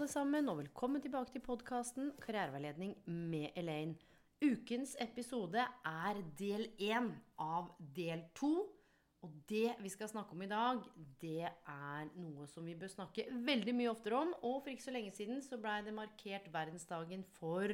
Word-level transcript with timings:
Alle 0.00 0.08
sammen, 0.08 0.46
og 0.48 0.62
velkommen 0.62 1.02
tilbake 1.04 1.28
til 1.34 1.42
podkasten 1.44 2.06
Karriereveiledning 2.24 2.94
med 3.04 3.50
Elaine. 3.60 3.98
Ukens 4.40 4.94
episode 4.96 5.60
er 5.60 6.20
del 6.38 6.62
én 6.80 7.10
av 7.36 7.66
del 7.98 8.22
to. 8.32 8.64
Og 9.20 9.34
det 9.50 9.74
vi 9.82 9.92
skal 9.92 10.08
snakke 10.08 10.32
om 10.32 10.40
i 10.46 10.48
dag, 10.48 10.80
det 11.20 11.44
er 11.44 12.08
noe 12.16 12.48
som 12.48 12.64
vi 12.64 12.78
bør 12.80 12.88
snakke 12.94 13.26
veldig 13.44 13.74
mye 13.76 13.90
oftere 13.92 14.22
om. 14.22 14.32
Og 14.40 14.62
for 14.62 14.72
ikke 14.72 14.86
så 14.86 14.96
lenge 14.96 15.12
siden 15.12 15.44
så 15.44 15.60
blei 15.60 15.82
det 15.84 15.92
markert 15.92 16.48
verdensdagen 16.48 17.26
for 17.36 17.68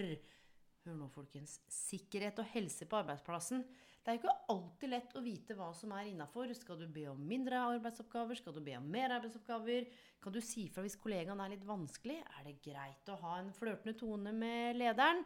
Hør 0.83 0.99
nå, 0.99 1.07
folkens. 1.15 1.61
Sikkerhet 1.71 2.43
og 2.43 2.51
helse 2.57 2.91
på 2.91 3.05
arbeidsplassen. 3.05 3.63
Det 4.07 4.13
er 4.13 4.21
jo 4.21 4.23
ikke 4.23 4.53
alltid 4.53 4.91
lett 4.93 5.15
å 5.19 5.21
vite 5.25 5.55
hva 5.59 5.73
som 5.75 5.91
er 5.97 6.07
innafor. 6.07 6.53
Skal 6.55 6.77
du 6.79 6.85
be 6.95 7.09
om 7.11 7.25
mindre 7.27 7.59
arbeidsoppgaver? 7.73 8.39
Skal 8.39 8.55
du 8.55 8.61
be 8.63 8.77
om 8.79 8.85
mer 8.87 9.11
arbeidsoppgaver? 9.17 9.89
Kan 10.23 10.37
du 10.37 10.39
si 10.47 10.69
fra 10.71 10.85
hvis 10.85 10.95
kollegaen 11.03 11.43
er 11.43 11.51
litt 11.51 11.65
vanskelig? 11.67 12.21
Er 12.39 12.47
det 12.47 12.61
greit 12.63 13.11
å 13.11 13.17
ha 13.25 13.41
en 13.41 13.51
flørtende 13.57 13.97
tone 13.99 14.31
med 14.31 14.79
lederen? 14.79 15.25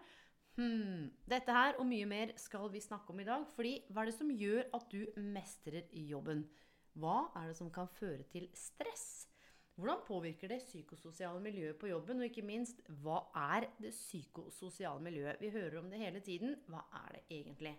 Hmm. 0.56 1.10
Dette 1.28 1.52
her 1.52 1.76
og 1.76 1.84
mye 1.90 2.08
mer 2.08 2.32
skal 2.40 2.72
vi 2.72 2.80
snakke 2.80 3.12
om 3.12 3.20
i 3.20 3.28
dag. 3.28 3.44
fordi 3.52 3.74
hva 3.90 4.00
er 4.00 4.08
det 4.08 4.16
som 4.16 4.32
gjør 4.32 4.72
at 4.80 4.88
du 4.96 5.20
mestrer 5.28 5.92
jobben? 5.92 6.46
Hva 6.96 7.18
er 7.36 7.52
det 7.52 7.60
som 7.60 7.68
kan 7.68 7.92
føre 8.00 8.24
til 8.32 8.48
stress? 8.56 9.28
Hvordan 9.76 10.00
påvirker 10.08 10.48
det 10.48 10.62
psykososiale 10.64 11.44
miljøet 11.44 11.76
på 11.76 11.92
jobben? 11.92 12.24
Og 12.24 12.32
ikke 12.32 12.48
minst, 12.48 12.80
hva 13.04 13.26
er 13.36 13.68
det 13.76 13.92
psykososiale 13.92 15.04
miljøet? 15.04 15.36
Vi 15.36 15.52
hører 15.52 15.82
om 15.84 15.92
det 15.92 16.00
hele 16.00 16.24
tiden. 16.24 16.56
Hva 16.64 16.88
er 17.04 17.18
det 17.18 17.24
egentlig? 17.28 17.76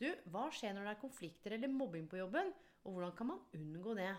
Du, 0.00 0.08
hva 0.32 0.46
skjer 0.48 0.72
når 0.72 0.86
det 0.86 0.92
er 0.94 1.02
konflikter 1.02 1.54
eller 1.56 1.72
mobbing 1.72 2.06
på 2.08 2.16
jobben? 2.22 2.54
Og 2.88 2.94
hvordan 2.94 3.12
kan 3.18 3.28
man 3.28 3.42
unngå 3.56 3.92
det? 3.98 4.12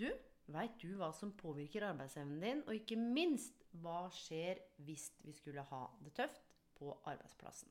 Du, 0.00 0.06
veit 0.54 0.78
du 0.80 0.94
hva 0.96 1.10
som 1.12 1.34
påvirker 1.36 1.84
arbeidsevnen 1.90 2.40
din? 2.40 2.62
Og 2.64 2.78
ikke 2.78 2.96
minst, 2.96 3.66
hva 3.84 4.06
skjer 4.16 4.62
hvis 4.86 5.10
vi 5.26 5.36
skulle 5.36 5.66
ha 5.68 5.82
det 6.00 6.14
tøft 6.16 6.48
på 6.78 6.94
arbeidsplassen? 7.04 7.68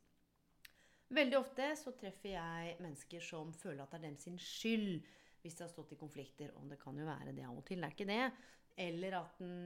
Veldig 1.13 1.39
ofte 1.39 1.71
så 1.77 1.95
treffer 1.97 2.35
jeg 2.35 2.77
mennesker 2.81 3.25
som 3.25 3.49
føler 3.57 3.83
at 3.83 3.91
det 3.93 3.99
er 3.99 4.07
dem 4.07 4.21
sin 4.21 4.37
skyld 4.37 5.01
hvis 5.43 5.57
de 5.57 5.65
har 5.65 5.73
stått 5.73 5.97
i 5.97 5.99
konflikter. 5.99 6.53
Og 6.61 6.69
det 6.69 6.77
kan 6.81 6.97
jo 6.97 7.09
være 7.09 7.33
det 7.33 7.49
av 7.49 7.57
og 7.57 7.65
til, 7.65 7.81
det 7.81 7.89
er 7.89 7.97
ikke 7.97 8.11
det. 8.13 8.23
Eller 8.85 9.17
at 9.17 9.41
en 9.41 9.57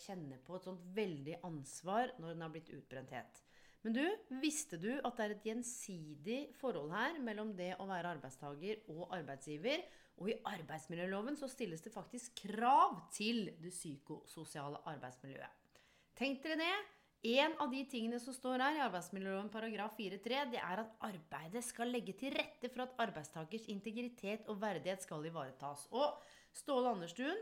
kjenner 0.00 0.40
på 0.44 0.56
et 0.56 0.66
sånt 0.66 0.88
veldig 0.96 1.38
ansvar 1.44 2.16
når 2.20 2.34
en 2.34 2.44
har 2.44 2.56
blitt 2.56 2.72
utbrenthet. 2.72 3.44
Men 3.82 3.96
du, 3.96 4.04
visste 4.42 4.78
du 4.78 4.90
at 4.94 5.16
det 5.18 5.24
er 5.24 5.34
et 5.34 5.46
gjensidig 5.48 6.38
forhold 6.60 6.92
her 6.94 7.18
mellom 7.22 7.50
det 7.58 7.72
å 7.82 7.88
være 7.88 8.14
arbeidstaker 8.14 8.84
og 8.94 9.08
arbeidsgiver? 9.16 9.82
Og 10.22 10.30
i 10.30 10.38
arbeidsmiljøloven 10.46 11.38
så 11.40 11.48
stilles 11.50 11.82
det 11.82 11.90
faktisk 11.94 12.44
krav 12.44 13.00
til 13.14 13.48
det 13.62 13.72
psykososiale 13.74 14.82
arbeidsmiljøet. 14.92 15.78
Tenk 16.18 16.44
dere 16.44 16.60
det! 16.60 16.74
En 17.22 17.52
av 17.62 17.70
de 17.70 17.84
tingene 17.86 18.18
som 18.18 18.34
står 18.34 18.58
her 18.64 18.76
i 18.80 18.82
arbeidsmiljøloven 18.82 19.50
paragraf 19.50 19.92
4-3, 19.94 20.40
det 20.50 20.58
er 20.58 20.80
at 20.82 20.94
arbeidet 21.06 21.62
skal 21.62 21.92
legge 21.94 22.16
til 22.18 22.34
rette 22.34 22.70
for 22.72 22.82
at 22.82 22.96
arbeidstakers 23.04 23.68
integritet 23.70 24.50
og 24.50 24.58
verdighet 24.62 25.04
skal 25.06 25.22
ivaretas. 25.30 25.86
Og 25.94 26.18
Ståle 26.54 26.90
Anderstuen, 26.90 27.38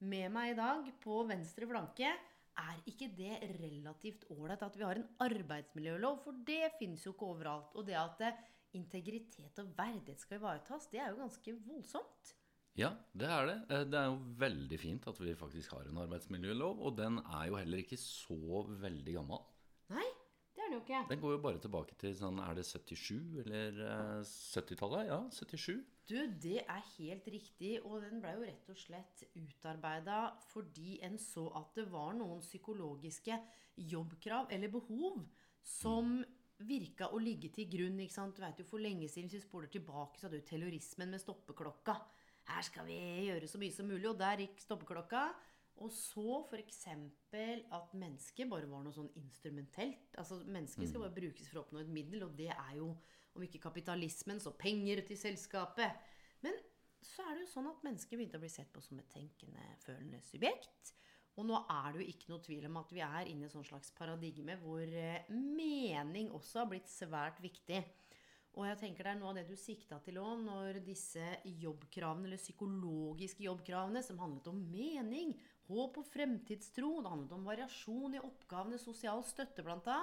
med 0.00 0.32
meg 0.32 0.54
i 0.54 0.56
dag 0.56 0.88
på 1.04 1.20
venstre 1.28 1.68
flanke, 1.68 2.14
er 2.58 2.80
ikke 2.90 3.08
det 3.16 3.38
relativt 3.60 4.26
ålreit 4.34 4.62
at 4.66 4.76
vi 4.78 4.84
har 4.86 4.98
en 5.00 5.08
arbeidsmiljølov? 5.24 6.18
For 6.24 6.40
det 6.46 6.72
finnes 6.78 7.04
jo 7.06 7.12
ikke 7.14 7.28
overalt. 7.32 7.74
Og 7.78 7.86
det 7.86 7.96
at 7.98 8.24
integritet 8.76 9.62
og 9.62 9.70
verdighet 9.78 10.20
skal 10.20 10.40
ivaretas, 10.40 10.88
det 10.92 11.00
er 11.00 11.12
jo 11.12 11.22
ganske 11.22 11.54
voldsomt. 11.66 12.34
Ja, 12.78 12.92
det 13.16 13.26
er 13.26 13.46
det. 13.48 13.56
Eh, 13.74 13.84
Det 13.90 13.98
er 13.98 14.06
jo 14.06 14.18
veldig 14.38 14.78
fint 14.78 15.06
at 15.10 15.18
vi 15.20 15.34
faktisk 15.34 15.72
har 15.74 15.88
en 15.88 15.98
arbeidsmiljølov. 16.04 16.78
Og 16.86 16.96
den 16.96 17.18
er 17.18 17.48
jo 17.48 17.56
heller 17.58 17.78
ikke 17.82 17.98
så 17.98 18.66
veldig 18.68 19.14
gammel. 19.18 19.40
Nei, 19.90 20.04
det 20.68 20.76
den 20.76 20.78
jo 20.78 20.84
ikke. 20.84 21.04
Den 21.08 21.20
går 21.22 21.34
jo 21.34 21.40
bare 21.44 21.60
tilbake 21.62 21.96
til 22.00 22.14
sånn 22.16 22.40
Er 22.44 22.56
det 22.58 22.64
77 22.68 23.40
eller 23.44 23.80
eh, 23.88 24.18
70-tallet? 24.24 25.08
Ja, 25.08 25.20
77. 25.32 25.78
Du, 26.08 26.16
det 26.40 26.62
er 26.62 26.84
helt 26.96 27.26
riktig, 27.28 27.74
og 27.84 28.00
den 28.04 28.22
blei 28.22 28.34
jo 28.36 28.46
rett 28.46 28.70
og 28.72 28.80
slett 28.80 29.24
utarbeida 29.36 30.20
fordi 30.48 30.98
en 31.04 31.18
så 31.20 31.48
at 31.58 31.74
det 31.76 31.88
var 31.92 32.14
noen 32.16 32.40
psykologiske 32.44 33.36
jobbkrav 33.92 34.48
eller 34.54 34.72
behov 34.72 35.26
som 35.64 36.18
virka 36.68 37.10
å 37.14 37.20
ligge 37.22 37.52
til 37.54 37.68
grunn. 37.70 38.00
ikke 38.02 38.16
sant? 38.16 38.36
Du 38.36 38.42
vet 38.42 38.62
jo, 38.62 38.66
For 38.66 38.82
lenge 38.82 39.08
siden, 39.08 39.28
hvis 39.28 39.42
vi 39.42 39.48
spoler 39.48 39.70
tilbake, 39.72 40.18
så 40.18 40.26
hadde 40.26 40.40
jo 40.40 40.48
terrorismen 40.48 41.12
med 41.12 41.22
stoppeklokka. 41.22 41.94
Her 42.48 42.64
skal 42.64 42.88
vi 42.88 42.98
gjøre 43.28 43.50
så 43.50 43.60
mye 43.60 43.74
som 43.74 43.86
mulig, 43.86 44.08
og 44.08 44.18
der 44.18 44.42
gikk 44.42 44.64
stoppeklokka. 44.64 45.28
Og 45.84 45.92
så 45.94 46.40
f.eks. 46.48 46.86
at 46.90 47.92
mennesket 47.94 48.50
bare 48.50 48.68
var 48.70 48.82
noe 48.84 48.94
sånn 48.94 49.10
instrumentelt. 49.20 50.16
Altså 50.18 50.40
Mennesket 50.46 50.90
skal 50.90 51.04
bare 51.04 51.14
brukes 51.14 51.50
for 51.50 51.60
å 51.60 51.64
oppnå 51.64 51.82
et 51.82 51.92
middel, 51.92 52.24
og 52.26 52.34
det 52.38 52.50
er 52.54 52.72
jo, 52.80 52.90
om 53.36 53.44
ikke 53.46 53.62
kapitalismen, 53.68 54.42
så 54.42 54.54
penger 54.58 55.04
til 55.06 55.20
selskapet. 55.20 56.00
Men 56.42 56.58
så 57.04 57.24
er 57.24 57.36
det 57.36 57.46
jo 57.46 57.52
sånn 57.52 57.70
at 57.70 57.84
mennesket 57.86 58.18
begynte 58.18 58.40
å 58.40 58.42
bli 58.42 58.50
sett 58.50 58.72
på 58.74 58.82
som 58.82 58.98
et 58.98 59.10
tenkende, 59.12 59.68
følende 59.84 60.20
subjekt. 60.26 60.94
Og 61.38 61.46
nå 61.46 61.60
er 61.70 61.94
det 61.94 62.02
jo 62.02 62.10
ikke 62.10 62.32
noe 62.32 62.42
tvil 62.42 62.66
om 62.66 62.80
at 62.80 62.90
vi 62.90 63.02
er 63.04 63.30
inne 63.30 63.46
i 63.46 63.48
et 63.48 63.68
slags 63.70 63.92
paradigme 63.94 64.56
hvor 64.58 64.82
eh, 64.82 65.28
mening 65.30 66.32
også 66.34 66.64
har 66.64 66.70
blitt 66.72 66.90
svært 66.90 67.38
viktig. 67.44 67.78
Og 68.58 68.66
jeg 68.66 68.78
tenker 68.80 69.06
det 69.06 69.12
er 69.12 69.20
noe 69.20 69.30
av 69.30 69.38
det 69.38 69.44
du 69.46 69.54
sikta 69.58 70.00
til 70.02 70.18
òg 70.18 70.40
når 70.42 70.80
disse 70.82 71.22
jobbkravene, 71.62 72.26
eller 72.26 72.40
psykologiske 72.42 73.44
jobbkravene, 73.46 74.02
som 74.02 74.18
handlet 74.18 74.50
om 74.50 74.58
mening, 74.72 75.36
håp 75.68 76.00
og 76.00 76.08
fremtidstro, 76.08 76.98
det 77.02 77.12
handlet 77.12 77.36
om 77.36 77.46
variasjon 77.48 78.16
i 78.16 78.24
oppgavene, 78.24 78.80
sosial 78.80 79.22
støtte 79.26 79.64
bl.a. 79.66 80.00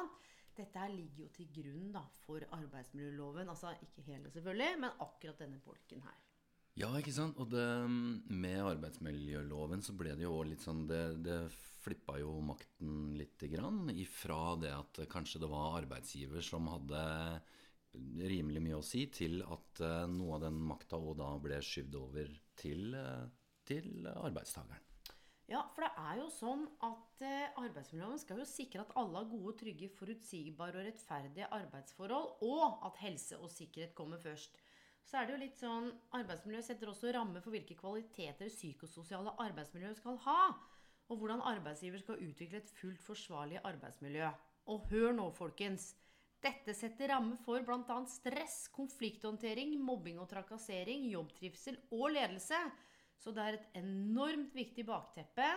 Dette 0.55 0.79
her 0.79 0.93
ligger 0.93 1.25
jo 1.25 1.31
til 1.35 1.49
grunn 1.51 1.89
da, 1.91 2.05
for 2.23 2.45
arbeidsmiljøloven. 2.55 3.49
Altså 3.51 3.73
ikke 3.83 4.05
hele, 4.07 4.31
selvfølgelig, 4.31 4.79
men 4.85 5.03
akkurat 5.03 5.41
denne 5.43 5.59
bolken 5.65 6.05
her. 6.05 6.21
Ja, 6.75 6.89
ikke 6.99 7.13
sant? 7.15 7.37
Og 7.39 7.51
det, 7.51 7.65
med 8.35 8.59
arbeidsmiljøloven 8.59 9.84
så 9.84 9.95
ble 9.95 10.16
det 10.19 10.25
jo 10.25 10.41
litt 10.43 10.63
sånn 10.63 10.84
Det, 10.90 11.03
det 11.23 11.37
flippa 11.85 12.17
jo 12.19 12.34
makten 12.43 13.13
lite 13.16 13.47
grann 13.51 13.87
ifra 13.93 14.57
det 14.59 14.73
at 14.75 14.99
kanskje 15.11 15.40
det 15.43 15.51
var 15.51 15.78
arbeidsgiver 15.79 16.43
som 16.43 16.67
hadde 16.72 17.03
rimelig 18.28 18.63
mye 18.63 18.79
å 18.79 18.84
si, 18.84 19.05
til 19.13 19.40
at 19.45 19.81
eh, 19.85 20.03
noe 20.11 20.35
av 20.35 20.47
den 20.47 20.57
makta 20.67 20.99
òg 20.99 21.16
da 21.22 21.29
ble 21.40 21.61
skyvd 21.63 21.95
over 21.99 22.34
til, 22.59 22.90
eh, 22.99 23.23
til 23.67 24.09
arbeidstakeren. 24.11 24.84
Ja, 25.45 25.61
for 25.75 25.85
det 25.85 25.91
er 26.01 26.19
jo 26.23 26.29
sånn 26.33 26.63
at 26.87 27.21
eh, 27.21 27.51
arbeidsmiljøloven 27.61 28.21
skal 28.21 28.39
jo 28.41 28.47
sikre 28.49 28.81
at 28.81 28.93
alle 28.97 29.19
har 29.19 29.27
gode, 29.29 29.53
trygge, 29.59 29.91
forutsigbare 29.93 30.81
og 30.81 30.87
rettferdige 30.87 31.49
arbeidsforhold, 31.53 32.31
og 32.47 32.87
at 32.87 33.01
helse 33.03 33.37
og 33.37 33.51
sikkerhet 33.53 33.93
kommer 33.97 34.21
først. 34.21 34.57
Så 35.05 35.19
er 35.19 35.27
det 35.27 35.35
jo 35.35 35.41
litt 35.43 35.59
sånn 35.59 35.91
Arbeidsmiljøet 36.17 36.65
setter 36.65 36.89
også 36.89 37.11
rammer 37.13 37.43
for 37.45 37.53
hvilke 37.53 37.77
kvaliteter 37.77 38.49
psykososiale 38.49 39.35
arbeidsmiljø 39.43 39.91
skal 39.99 40.17
ha. 40.25 40.39
Og 41.13 41.21
hvordan 41.21 41.43
arbeidsgiver 41.45 42.01
skal 42.01 42.23
utvikle 42.25 42.63
et 42.63 42.71
fullt 42.79 43.03
forsvarlig 43.05 43.59
arbeidsmiljø. 43.69 44.31
Og 44.73 44.87
hør 44.89 45.13
nå, 45.13 45.27
folkens. 45.37 45.91
Dette 46.41 46.73
setter 46.77 47.13
rammer 47.13 47.37
for 47.45 47.61
bl.a. 47.65 47.99
stress, 48.09 48.63
konflikthåndtering, 48.73 49.77
mobbing 49.77 50.17
og 50.21 50.31
trakassering, 50.33 51.05
jobbtrivsel 51.13 51.77
og 51.93 52.09
ledelse. 52.17 52.57
Så 53.22 53.34
det 53.35 53.44
er 53.44 53.58
et 53.58 53.78
enormt 53.82 54.56
viktig 54.56 54.85
bakteppe 54.88 55.47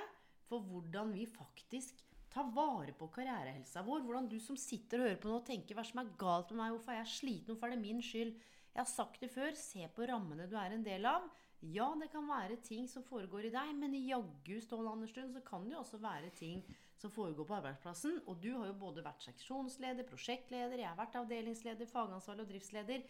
for 0.48 0.64
hvordan 0.64 1.12
vi 1.12 1.26
faktisk 1.28 2.04
tar 2.32 2.48
vare 2.54 2.94
på 2.96 3.08
karrierehelsa 3.12 3.82
vår. 3.86 4.04
Hvordan 4.06 4.28
du 4.30 4.38
som 4.42 4.56
sitter 4.60 5.00
og 5.00 5.08
hører 5.08 5.20
på 5.22 5.32
nå, 5.32 5.40
tenker 5.46 5.76
hva 5.76 5.84
som 5.86 6.02
er 6.02 6.14
galt 6.20 6.52
med 6.52 6.62
meg, 6.62 6.76
hvorfor 6.76 6.94
er 6.94 7.02
jeg 7.02 7.14
sliten, 7.16 7.52
hvorfor 7.52 7.68
er 7.68 7.76
det 7.76 7.84
min 7.84 8.02
skyld? 8.04 8.34
Jeg 8.74 8.82
har 8.84 8.90
sagt 8.90 9.22
det 9.24 9.30
før, 9.32 9.54
se 9.58 9.86
på 9.94 10.06
rammene 10.08 10.48
du 10.48 10.56
er 10.60 10.74
en 10.76 10.84
del 10.86 11.08
av. 11.08 11.26
Ja, 11.58 11.88
det 11.98 12.12
kan 12.12 12.28
være 12.28 12.60
ting 12.62 12.86
som 12.86 13.02
foregår 13.02 13.48
i 13.48 13.54
deg, 13.54 13.72
men 13.80 13.96
jaggu, 13.98 14.60
Ståle 14.62 14.92
Andersen, 14.92 15.32
så 15.34 15.42
kan 15.42 15.64
det 15.66 15.74
jo 15.74 15.80
også 15.80 15.98
være 15.98 16.30
ting 16.38 16.60
som 16.98 17.10
foregår 17.10 17.48
på 17.48 17.56
arbeidsplassen. 17.56 18.20
Og 18.30 18.38
du 18.42 18.52
har 18.54 18.68
jo 18.68 18.76
både 18.78 19.02
vært 19.02 19.26
seksjonsleder, 19.26 20.06
prosjektleder, 20.06 20.78
jeg 20.78 20.86
har 20.86 21.00
vært 21.00 21.18
avdelingsleder, 21.18 21.90
fagansvarlig 21.90 22.46
og 22.46 22.52
driftsleder. 22.52 23.02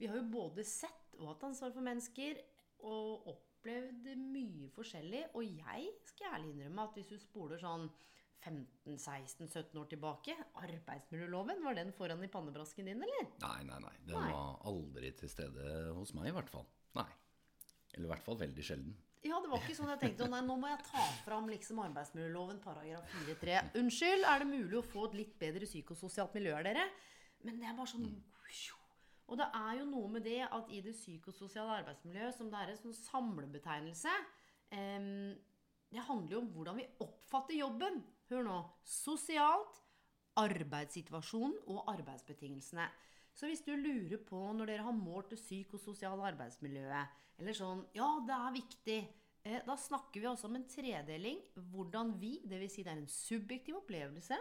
Vi 0.00 0.10
har 0.10 0.18
jo 0.18 0.26
både 0.32 0.66
sett 0.66 1.14
og 1.20 1.30
hatt 1.30 1.46
ansvar 1.46 1.70
for 1.76 1.86
mennesker 1.86 2.40
og 2.82 3.30
opplevd 3.64 4.10
mye 4.20 4.68
forskjellig. 4.74 5.22
Og 5.34 5.46
jeg 5.48 5.92
skal 6.04 6.36
ærlig 6.36 6.52
innrømme 6.52 6.84
at 6.84 6.98
hvis 6.98 7.08
du 7.08 7.16
spoler 7.20 7.60
sånn 7.60 7.88
15-16-17 8.44 9.78
år 9.80 9.88
tilbake, 9.88 10.34
arbeidsmiljøloven, 10.60 11.62
var 11.64 11.78
den 11.78 11.94
foran 11.96 12.24
i 12.24 12.28
pannebrasken 12.28 12.90
din, 12.90 13.00
eller? 13.00 13.30
Nei, 13.40 13.60
nei, 13.64 13.78
nei. 13.80 13.94
Den 14.04 14.18
Nei. 14.20 14.32
var 14.34 14.60
aldri 14.68 15.14
til 15.16 15.32
stede 15.32 15.94
hos 15.96 16.12
meg, 16.16 16.28
i 16.28 16.36
hvert 16.36 16.52
fall. 16.52 16.66
Nei. 16.98 17.08
Eller 17.94 18.10
i 18.10 18.12
hvert 18.12 18.26
fall 18.26 18.38
veldig 18.42 18.66
sjelden. 18.66 18.94
Ja, 19.24 19.38
det 19.40 19.48
var 19.48 19.62
ikke 19.64 19.78
sånn 19.78 19.88
jeg 19.94 20.02
tenkte. 20.02 20.28
Nei, 20.28 20.42
nå 20.44 20.58
må 20.60 20.68
jeg 20.68 20.84
ta 20.90 21.06
fram 21.24 21.48
liksom 21.48 21.80
arbeidsmiljøloven 21.86 22.60
paragraf 22.60 23.08
4-3. 23.24 23.56
Unnskyld, 23.80 24.28
er 24.28 24.44
det 24.44 24.50
mulig 24.50 24.76
å 24.82 24.84
få 24.84 25.06
et 25.08 25.16
litt 25.22 25.38
bedre 25.40 25.64
psykososialt 25.70 26.36
miljø 26.36 26.58
dere? 26.66 26.84
Men 27.48 27.56
det 27.62 27.70
er 27.70 27.78
bare 27.78 27.88
sånn 27.94 28.10
Og 29.30 29.38
det 29.40 29.46
er 29.56 29.78
jo 29.78 29.86
noe 29.88 30.10
med 30.12 30.26
det 30.26 30.42
at 30.44 30.68
i 30.72 30.82
det 30.84 30.92
psykososiale 30.96 31.78
arbeidsmiljøet, 31.80 32.36
som 32.36 32.50
det 32.52 32.60
er 32.60 32.72
en 32.72 32.80
sånn 32.82 32.96
samlebetegnelse 32.98 34.12
em, 34.76 35.32
Det 35.94 36.04
handler 36.04 36.36
jo 36.36 36.42
om 36.42 36.52
hvordan 36.52 36.78
vi 36.80 36.90
oppfatter 37.04 37.56
jobben. 37.56 38.00
Hør 38.28 38.46
nå. 38.46 38.58
Sosialt, 38.88 39.80
arbeidssituasjonen 40.40 41.60
og 41.70 41.90
arbeidsbetingelsene. 41.92 42.88
Så 43.34 43.48
hvis 43.50 43.62
du 43.66 43.72
lurer 43.74 44.18
på 44.22 44.40
når 44.54 44.70
dere 44.70 44.86
har 44.86 44.96
målt 44.96 45.32
det 45.34 45.40
psykososiale 45.40 46.26
arbeidsmiljøet, 46.32 47.20
eller 47.38 47.56
sånn 47.56 47.84
Ja, 47.96 48.08
det 48.26 48.34
er 48.34 48.56
viktig. 48.58 48.98
Eh, 49.44 49.60
da 49.66 49.76
snakker 49.78 50.22
vi 50.22 50.28
også 50.30 50.48
om 50.48 50.58
en 50.58 50.68
tredeling. 50.70 51.40
Hvordan 51.72 52.14
vi, 52.20 52.36
dvs. 52.46 52.76
Si 52.76 52.84
det 52.84 52.92
er 52.92 53.00
en 53.00 53.10
subjektiv 53.10 53.80
opplevelse 53.82 54.38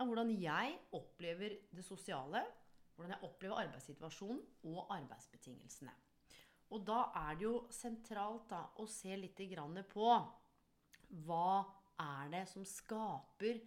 av 0.00 0.08
hvordan 0.08 0.32
jeg 0.40 0.76
opplever 0.96 1.56
det 1.74 1.84
sosiale, 1.84 2.44
hvordan 3.00 3.16
jeg 3.16 3.28
opplever 3.30 3.62
arbeidssituasjonen 3.64 4.40
og 4.68 4.92
arbeidsbetingelsene. 4.92 5.92
Og 6.70 6.84
da 6.86 7.00
er 7.18 7.38
det 7.38 7.46
jo 7.48 7.54
sentralt 7.74 8.46
da, 8.52 8.60
å 8.78 8.86
se 8.86 9.16
litt 9.18 9.40
grann 9.50 9.80
på 9.90 10.10
hva 11.26 11.46
er 12.00 12.30
det 12.30 12.44
som 12.50 12.66
skaper 12.66 13.58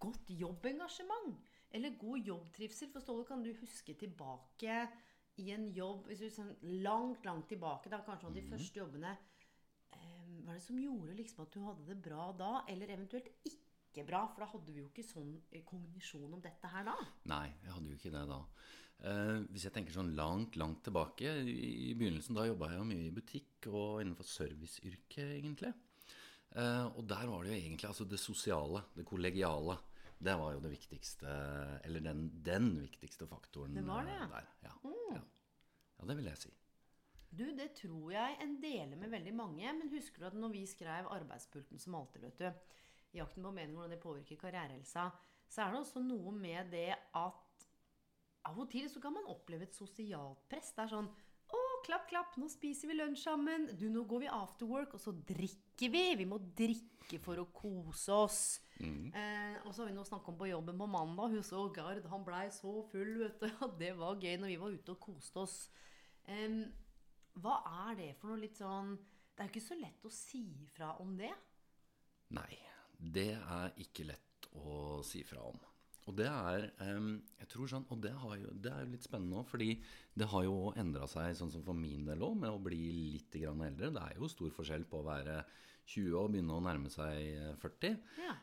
godt 0.00 0.30
jobbengasjement? 0.32 1.36
Eller 1.76 1.98
god 2.00 2.30
jobbtrivsel? 2.30 2.88
For 2.94 3.04
Ståle, 3.04 3.26
kan 3.28 3.42
du 3.44 3.52
huske 3.60 3.96
tilbake 3.98 4.78
i 5.42 5.50
en 5.52 5.68
jobb 5.76 6.06
hvis 6.08 6.22
du 6.24 6.30
ser 6.32 6.54
langt, 6.86 7.26
langt 7.28 7.50
tilbake, 7.50 7.92
da, 7.92 8.00
kanskje 8.06 8.30
av 8.30 8.38
de 8.38 8.46
første 8.48 8.80
jobbene 8.80 9.12
eh, 9.12 10.38
Hva 10.40 10.54
er 10.54 10.56
det 10.56 10.64
som 10.64 10.80
gjorde 10.80 11.18
liksom 11.18 11.44
at 11.44 11.52
du 11.52 11.60
hadde 11.66 11.84
det 11.90 11.98
bra 12.06 12.30
da? 12.38 12.52
Eller 12.72 12.94
eventuelt 12.94 13.28
ikke 13.44 13.65
bra? 14.04 14.26
For 14.28 14.44
da 14.44 14.50
hadde 14.50 14.72
vi 14.74 14.82
jo 14.82 14.90
ikke 14.90 15.06
sånn 15.06 15.32
eh, 15.50 15.64
kognisjon 15.64 16.34
om 16.36 16.42
dette 16.44 16.68
her 16.68 16.84
da. 16.84 16.96
Nei, 17.32 17.46
jeg 17.64 17.72
hadde 17.72 17.92
jo 17.92 17.96
ikke 17.96 18.12
det 18.12 18.24
da. 18.28 18.40
Eh, 19.06 19.40
hvis 19.52 19.66
jeg 19.68 19.74
tenker 19.76 19.96
sånn 19.96 20.14
langt, 20.16 20.56
langt 20.56 20.80
tilbake 20.86 21.28
I 21.44 21.56
i 21.90 21.94
begynnelsen 22.00 22.36
da 22.36 22.46
jobba 22.48 22.70
jeg 22.72 22.80
jo 22.80 22.86
mye 22.88 23.08
i 23.08 23.12
butikk 23.12 23.68
og 23.68 24.00
innenfor 24.00 24.28
serviceyrket, 24.28 25.34
egentlig. 25.36 25.72
Eh, 26.56 26.86
og 26.96 27.02
der 27.08 27.26
var 27.28 27.44
det 27.44 27.52
jo 27.52 27.58
egentlig 27.58 27.88
altså 27.90 28.06
det 28.08 28.20
sosiale, 28.22 28.86
det 28.96 29.04
kollegiale. 29.08 29.76
Det 30.16 30.32
var 30.40 30.54
jo 30.54 30.60
det 30.64 30.70
viktigste 30.72 31.28
Eller 31.84 32.00
den, 32.00 32.30
den 32.40 32.70
viktigste 32.80 33.26
faktoren 33.28 33.74
Det 33.76 33.82
var 33.84 34.06
det, 34.06 34.14
eh, 34.14 34.22
ja. 34.22 34.28
der. 34.32 34.46
Ja, 34.64 34.92
ja. 35.12 35.20
ja, 35.98 36.06
det 36.08 36.16
vil 36.16 36.30
jeg 36.30 36.40
si. 36.40 36.52
Du, 37.36 37.44
det 37.52 37.74
tror 37.76 38.14
jeg 38.14 38.38
en 38.40 38.54
deler 38.62 38.96
med 38.96 39.12
veldig 39.12 39.34
mange. 39.36 39.72
Men 39.76 39.92
husker 39.92 40.22
du 40.22 40.26
at 40.30 40.38
når 40.40 40.54
vi 40.54 40.64
skrev 40.66 41.04
'Arbeidspulten 41.10 41.78
som 41.78 41.94
alltid', 41.94 42.22
vet 42.24 42.38
du, 42.38 42.50
jakten 43.18 43.46
på 43.46 43.54
mening 43.54 43.76
hvordan 43.76 43.94
det 43.94 44.02
påvirker 44.02 44.40
karrierehelsa, 44.40 45.10
så 45.46 45.62
er 45.62 45.72
det 45.72 45.82
også 45.82 46.02
noe 46.02 46.32
med 46.34 46.72
det 46.74 46.90
at 46.96 47.68
av 48.46 48.58
og 48.62 48.68
til 48.70 48.86
så 48.90 49.02
kan 49.02 49.14
man 49.14 49.26
oppleve 49.30 49.66
et 49.66 49.74
sosialt 49.74 50.44
press. 50.50 50.72
Det 50.74 50.84
er 50.84 50.92
sånn 50.92 51.08
å, 51.46 51.62
klapp, 51.86 52.06
klapp, 52.10 52.36
nå 52.40 52.48
spiser 52.50 52.90
vi 52.90 52.96
lunsj 52.98 53.22
sammen. 53.28 53.68
Du, 53.78 53.86
nå 53.92 54.02
går 54.08 54.24
vi 54.24 54.30
after 54.32 54.68
work, 54.70 54.96
og 54.96 55.02
så 55.02 55.14
drikker 55.14 55.92
vi. 55.92 56.04
Vi 56.18 56.26
må 56.28 56.40
drikke 56.58 57.20
for 57.22 57.38
å 57.38 57.46
kose 57.54 58.14
oss. 58.14 58.40
Eh, 59.14 59.58
og 59.62 59.70
så 59.70 59.82
har 59.82 59.90
vi 59.90 59.94
noe 59.96 60.06
å 60.06 60.08
snakke 60.08 60.32
om 60.32 60.38
på 60.40 60.50
jobben 60.50 60.80
på 60.82 60.88
mandag. 60.90 61.36
Hun 61.36 61.46
så 61.46 61.62
Gard, 61.74 62.06
han 62.10 62.26
blei 62.26 62.48
så 62.54 62.80
full, 62.90 63.12
vet 63.22 63.38
du. 63.42 63.46
Og 63.66 63.76
det 63.78 63.92
var 63.98 64.18
gøy 64.22 64.40
når 64.42 64.52
vi 64.52 64.60
var 64.62 64.74
ute 64.74 64.96
og 64.96 65.02
koste 65.06 65.44
oss. 65.44 65.58
Eh, 66.26 66.58
hva 67.42 67.60
er 67.86 68.00
det 68.00 68.10
for 68.18 68.32
noe 68.32 68.40
litt 68.40 68.56
sånn 68.56 68.94
Det 68.96 69.44
er 69.44 69.48
jo 69.48 69.52
ikke 69.52 69.68
så 69.68 69.76
lett 69.76 70.06
å 70.08 70.12
si 70.12 70.42
ifra 70.64 70.94
om 71.04 71.12
det. 71.18 71.30
Nei, 72.34 72.56
det 72.98 73.32
er 73.36 73.80
ikke 73.82 74.08
lett 74.10 74.50
å 74.56 75.00
si 75.06 75.22
fra 75.26 75.42
om. 75.48 75.58
Og 76.06 76.14
det 76.14 76.28
er 76.30 76.68
jeg 76.78 77.48
tror 77.50 77.70
sånn, 77.70 77.86
og 77.90 78.02
det, 78.04 78.12
har 78.14 78.36
jo, 78.38 78.52
det 78.62 78.70
er 78.70 78.84
jo 78.84 78.92
litt 78.92 79.06
spennende 79.06 79.40
òg, 79.40 79.48
fordi 79.50 79.72
det 80.14 80.28
har 80.30 80.44
jo 80.46 80.72
endra 80.78 81.08
seg, 81.10 81.34
sånn 81.38 81.50
som 81.54 81.64
for 81.66 81.78
min 81.78 82.06
del 82.06 82.22
òg, 82.22 82.36
med 82.44 82.54
å 82.54 82.62
bli 82.62 82.82
litt 83.16 83.34
grann 83.42 83.64
eldre. 83.66 83.90
Det 83.94 84.04
er 84.04 84.20
jo 84.20 84.30
stor 84.30 84.52
forskjell 84.54 84.86
på 84.86 85.00
å 85.00 85.06
være 85.08 85.40
20 85.86 86.18
og 86.18 86.30
begynne 86.34 86.54
å 86.54 86.62
nærme 86.62 86.90
seg 86.90 87.18
eh, 87.34 87.50
40. 87.62 87.98
Ja. 88.22 88.36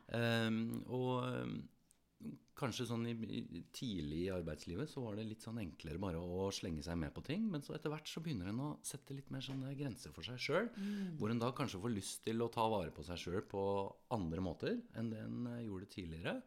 Um, 0.48 0.60
og 0.92 1.16
kanskje 2.58 2.86
sånn 2.88 3.06
i, 3.10 3.14
i, 3.14 3.62
tidlig 3.76 4.20
i 4.26 4.32
arbeidslivet 4.34 4.90
så 4.92 5.04
var 5.04 5.18
det 5.18 5.26
litt 5.28 5.44
sånn 5.46 5.60
enklere 5.62 6.02
bare 6.02 6.20
å 6.22 6.50
slenge 6.54 6.84
seg 6.86 7.00
med 7.02 7.14
på 7.16 7.24
ting. 7.26 7.48
Men 7.52 7.64
så 7.66 7.76
etter 7.76 7.92
hvert 7.94 8.10
så 8.10 8.22
begynner 8.24 8.52
en 8.52 8.62
å 8.64 8.70
sette 8.86 9.16
litt 9.18 9.32
mer 9.34 9.44
sånne 9.46 9.74
grenser 9.80 10.14
for 10.16 10.26
seg 10.28 10.42
sjøl. 10.42 10.70
Hvor 11.20 11.34
en 11.34 11.42
da 11.42 11.52
kanskje 11.56 11.82
får 11.84 11.96
lyst 11.96 12.22
til 12.28 12.44
å 12.46 12.52
ta 12.54 12.68
vare 12.72 12.94
på 12.96 13.06
seg 13.08 13.22
sjøl 13.22 13.42
på 13.50 13.64
andre 14.16 14.44
måter 14.46 14.78
enn 15.00 15.10
det 15.14 15.24
en 15.24 15.50
eh, 15.56 15.64
gjorde 15.68 15.90
tidligere. 15.96 16.38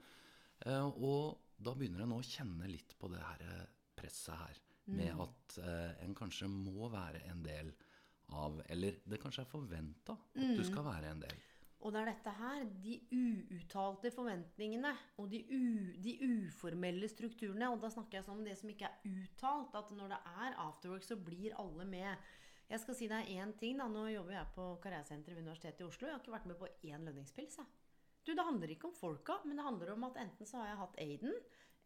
Eh, 0.67 0.87
og 0.87 1.43
da 1.57 1.75
begynner 1.75 2.05
en 2.05 2.17
å 2.17 2.23
kjenne 2.25 2.71
litt 2.71 2.97
på 3.01 3.11
det 3.13 3.23
her 3.23 3.45
eh, 3.49 3.67
presset 3.97 4.37
her. 4.37 4.63
Med 4.87 5.19
at 5.19 5.59
eh, 5.59 6.05
en 6.05 6.15
kanskje 6.15 6.47
må 6.47 6.87
være 6.93 7.25
en 7.33 7.43
del 7.43 7.73
av 8.35 8.59
Eller 8.71 8.97
det 9.07 9.21
kanskje 9.23 9.45
er 9.45 9.51
forventa 9.51 10.17
at 10.35 10.55
du 10.59 10.63
skal 10.67 10.83
være 10.87 11.13
en 11.13 11.21
del. 11.23 11.43
Og 11.87 11.93
det 11.95 12.01
er 12.01 12.09
dette 12.11 12.33
her, 12.35 12.65
de 12.83 12.97
uuttalte 13.15 14.11
forventningene 14.11 14.91
og 15.23 15.29
de, 15.31 15.39
u, 15.55 15.93
de 16.03 16.17
uformelle 16.27 17.07
strukturene. 17.07 17.69
Og 17.71 17.79
da 17.85 17.93
snakker 17.95 18.19
jeg 18.19 18.27
sånn 18.27 18.41
om 18.41 18.49
det 18.49 18.57
som 18.59 18.73
ikke 18.73 18.89
er 18.89 19.07
uttalt. 19.07 19.77
At 19.79 19.93
når 19.95 20.17
det 20.17 20.19
er 20.33 20.59
afterwork, 20.65 21.07
så 21.07 21.19
blir 21.29 21.55
alle 21.63 21.87
med. 21.87 22.27
Jeg 22.67 22.83
skal 22.83 22.99
si 22.99 23.07
deg 23.11 23.31
én 23.37 23.55
ting. 23.61 23.79
da, 23.79 23.87
Nå 23.87 24.09
jobber 24.11 24.35
jeg 24.35 24.53
på 24.57 24.67
karrieresenteret 24.83 25.39
ved 25.39 25.47
Universitetet 25.47 25.85
i 25.85 25.87
Oslo. 25.87 26.09
Jeg 26.09 26.17
har 26.17 26.25
ikke 26.25 26.35
vært 26.35 26.51
med 26.51 26.59
på 26.59 26.73
én 26.91 27.07
lønningspils. 27.07 27.61
jeg. 27.63 27.71
Du, 28.27 28.35
Det 28.35 28.49
handler 28.51 28.75
ikke 28.75 28.91
om 28.91 28.99
folka, 28.99 29.39
men 29.47 29.57
det 29.57 29.69
handler 29.69 29.93
om 29.95 30.11
at 30.11 30.19
enten 30.19 30.47
så 30.51 30.59
har 30.59 30.73
jeg 30.73 30.83
hatt 30.83 30.99
Aiden, 30.99 31.37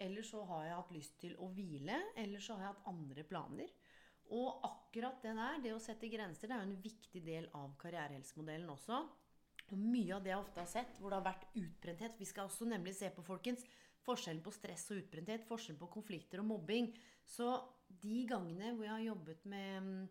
eller 0.01 0.25
så 0.25 0.45
har 0.49 0.65
jeg 0.65 0.79
hatt 0.79 0.95
lyst 0.97 1.19
til 1.21 1.35
å 1.37 1.51
hvile, 1.53 1.99
eller 2.17 2.41
så 2.41 2.57
har 2.57 2.65
jeg 2.65 2.73
hatt 2.73 2.89
andre 2.89 3.25
planer. 3.29 3.75
Og 4.33 4.63
akkurat 4.65 5.21
det 5.21 5.35
der, 5.37 5.59
det 5.61 5.75
å 5.75 5.83
sette 5.83 6.09
grenser, 6.09 6.49
det 6.49 6.57
er 6.57 6.63
jo 6.63 6.71
en 6.71 6.83
viktig 6.85 7.23
del 7.27 7.51
av 7.59 7.75
karrierehelsemodellen 7.83 8.73
også. 8.73 9.03
Og 9.71 9.79
mye 9.79 10.17
av 10.17 10.25
det 10.25 10.33
jeg 10.33 10.43
ofte 10.43 10.63
har 10.63 10.71
sett, 10.71 10.97
hvor 10.99 11.13
det 11.13 11.21
har 11.21 11.29
vært 11.29 11.47
utbrenthet 11.61 12.19
Vi 12.19 12.29
skal 12.29 12.49
også 12.51 12.67
nemlig 12.69 12.97
se 12.99 13.11
på, 13.15 13.25
folkens, 13.27 13.63
forskjellen 14.07 14.43
på 14.43 14.55
stress 14.55 14.89
og 14.91 15.03
utbrenthet, 15.03 15.47
forskjellen 15.49 15.81
på 15.81 15.91
konflikter 15.93 16.43
og 16.43 16.49
mobbing. 16.51 16.91
Så 17.27 17.53
de 18.03 18.25
gangene 18.29 18.75
hvor 18.75 18.87
jeg 18.87 18.95
har 18.97 19.07
jobbet 19.11 19.47
med 19.51 19.87
mm, 19.87 20.03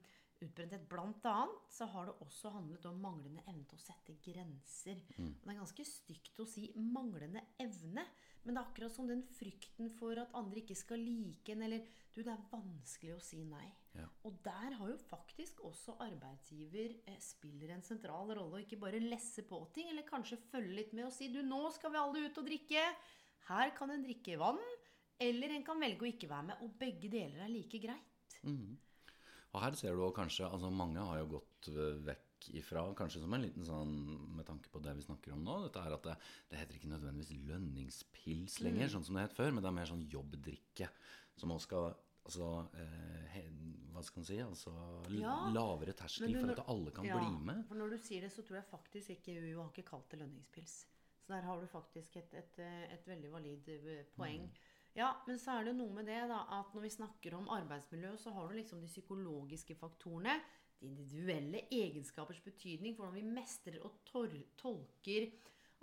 utbrenthet 0.46 0.86
annet, 0.96 1.62
så 1.72 1.88
har 1.92 2.08
det 2.08 2.18
også 2.24 2.54
handlet 2.54 2.86
om 2.88 3.02
manglende 3.04 3.44
evne 3.48 3.66
til 3.68 3.80
å 3.80 3.84
sette 3.84 4.16
grenser. 4.24 5.02
Og 5.18 5.44
det 5.44 5.54
er 5.54 5.62
ganske 5.62 5.88
stygt 5.88 6.40
å 6.40 6.48
si 6.48 6.70
manglende 6.76 7.44
evne, 7.60 8.06
men 8.44 8.56
det 8.56 8.62
er 8.62 8.68
akkurat 8.70 8.94
som 8.94 9.08
den 9.10 9.22
frykten 9.36 9.90
for 9.98 10.20
at 10.22 10.36
andre 10.38 10.62
ikke 10.62 10.78
skal 10.78 11.02
like 11.04 11.54
en, 11.54 11.64
eller 11.66 11.84
du, 12.16 12.22
det 12.22 12.32
er 12.32 12.48
vanskelig 12.52 13.14
å 13.16 13.22
si 13.24 13.42
nei. 13.48 13.68
Ja. 13.98 14.06
Og 14.28 14.40
der 14.46 14.76
har 14.80 14.92
jo 14.92 14.98
faktisk 15.02 15.62
også 15.68 15.98
arbeidsgiver 16.06 16.96
eh, 17.10 17.20
spiller 17.24 17.76
en 17.76 17.86
sentral 17.86 18.32
rolle, 18.32 18.60
og 18.60 18.64
ikke 18.64 18.80
bare 18.82 19.02
lesse 19.04 19.44
på 19.48 19.62
ting, 19.76 19.92
eller 19.92 20.08
kanskje 20.08 20.40
følge 20.50 20.78
litt 20.82 20.94
med 20.98 21.10
og 21.10 21.16
si 21.16 21.32
du, 21.34 21.42
nå 21.46 21.66
skal 21.76 21.94
vi 21.94 22.02
alle 22.02 22.26
ut 22.28 22.42
og 22.42 22.48
drikke. 22.50 22.86
Her 23.50 23.74
kan 23.78 23.94
en 23.94 24.06
drikke 24.06 24.38
vann, 24.40 24.62
eller 25.20 25.56
en 25.56 25.66
kan 25.68 25.82
velge 25.82 26.06
å 26.06 26.12
ikke 26.14 26.32
være 26.32 26.52
med, 26.52 26.64
og 26.64 26.78
begge 26.80 27.12
deler 27.12 27.44
er 27.44 27.52
like 27.52 27.82
greit. 27.84 28.30
Og 29.54 29.64
her 29.64 29.78
ser 29.78 29.96
du 29.98 30.04
kanskje 30.14 30.46
Altså 30.46 30.70
mange 30.70 31.02
har 31.02 31.22
jo 31.22 31.40
gått 31.40 31.70
vekk 32.06 32.50
ifra, 32.60 32.84
kanskje 32.96 33.24
som 33.24 33.34
en 33.36 33.44
liten 33.44 33.66
sånn 33.68 33.96
Med 34.38 34.46
tanke 34.48 34.70
på 34.72 34.82
det 34.84 34.94
vi 35.00 35.06
snakker 35.08 35.34
om 35.36 35.42
nå, 35.44 35.56
dette 35.66 35.82
er 35.82 35.96
at 35.96 36.06
det, 36.06 36.18
det 36.52 36.60
heter 36.62 36.78
ikke 36.78 36.92
nødvendigvis 36.94 37.48
lønningspils 37.50 38.60
lenger, 38.64 38.94
sånn 38.94 39.08
som 39.08 39.18
det 39.18 39.26
het 39.28 39.36
før, 39.36 39.52
men 39.56 39.66
det 39.66 39.72
er 39.72 39.80
mer 39.80 39.90
sånn 39.90 40.06
jobbdrikke. 40.14 40.92
Som 41.40 41.56
også 41.56 41.68
skal 41.70 41.90
Altså, 42.30 42.48
eh, 42.78 43.46
hva 43.90 44.04
skal 44.06 44.22
man 44.22 44.28
si? 44.28 44.36
Altså 44.44 44.72
Ja, 45.18 45.34
lavere 45.56 45.96
terskel 45.98 46.36
du, 46.36 46.40
for 46.44 46.52
at 46.54 46.68
alle 46.70 46.92
kan 46.94 47.08
ja, 47.08 47.18
bli 47.18 47.30
med. 47.48 47.64
For 47.66 47.80
når 47.80 47.96
du 47.96 47.98
sier 48.04 48.22
det, 48.22 48.30
så 48.36 48.44
tror 48.46 48.60
jeg 48.60 48.68
faktisk 48.70 49.14
ikke 49.16 49.38
UiO 49.40 49.64
har 49.64 49.72
ikke 49.72 49.88
kalt 49.88 50.12
det 50.12 50.20
lønningspils. 50.22 50.76
Så 51.24 51.34
der 51.34 51.48
har 51.48 51.62
du 51.62 51.66
faktisk 51.72 52.20
et, 52.22 52.36
et, 52.38 52.60
eh, 52.62 52.84
et 52.94 53.08
veldig 53.10 53.32
valid 53.34 53.72
poeng. 53.72 54.14
poeng. 54.20 54.46
Ja, 55.00 55.14
men 55.30 55.38
så 55.40 55.54
er 55.56 55.70
det 55.70 55.78
noe 55.78 55.94
med 55.96 56.10
det 56.10 56.20
da, 56.28 56.42
at 56.58 56.74
når 56.76 56.84
vi 56.84 56.92
snakker 56.92 57.36
om 57.38 57.48
arbeidsmiljø, 57.56 58.18
så 58.20 58.34
har 58.36 58.50
du 58.50 58.58
liksom 58.58 58.82
de 58.84 58.90
psykologiske 58.90 59.78
faktorene. 59.80 60.34
De 60.80 60.90
individuelle 60.90 61.62
egenskapers 61.72 62.42
betydning 62.44 62.98
for 62.98 63.08
hvordan 63.08 63.20
vi 63.20 63.38
mestrer 63.38 63.80
og 63.88 64.02
tolker 64.10 65.30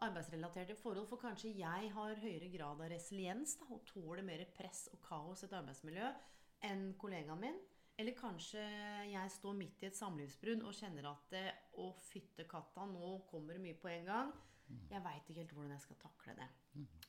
arbeidsrelaterte 0.05 0.77
forhold. 0.77 1.09
For 1.09 1.21
kanskje 1.23 1.55
jeg 1.57 1.91
har 1.95 2.21
høyere 2.21 2.51
grad 2.53 2.83
av 2.85 2.93
resiliens 2.93 3.57
da, 3.61 3.71
og 3.73 3.87
tåler 3.89 4.25
mer 4.27 4.45
press 4.57 4.85
og 4.93 5.01
kaos 5.07 5.45
i 5.45 5.49
et 5.49 5.57
arbeidsmiljø 5.63 6.13
enn 6.69 6.91
kollegaen 7.01 7.41
min. 7.41 7.59
Eller 7.97 8.17
kanskje 8.19 8.61
jeg 9.09 9.33
står 9.33 9.57
midt 9.57 9.81
i 9.81 9.89
et 9.89 9.97
samlivsbrudd 9.97 10.67
og 10.69 10.77
kjenner 10.77 11.09
at 11.15 11.33
det, 11.33 11.47
Å, 11.81 11.89
fytte 12.11 12.45
katta, 12.49 12.85
nå 12.89 13.17
kommer 13.31 13.57
det 13.57 13.65
mye 13.65 13.81
på 13.81 13.89
en 13.95 14.09
gang. 14.13 14.37
Jeg 14.93 15.05
veit 15.05 15.25
ikke 15.25 15.41
helt 15.41 15.57
hvordan 15.57 15.77
jeg 15.79 15.85
skal 15.89 16.03
takle 16.05 16.37
det. 16.43 16.49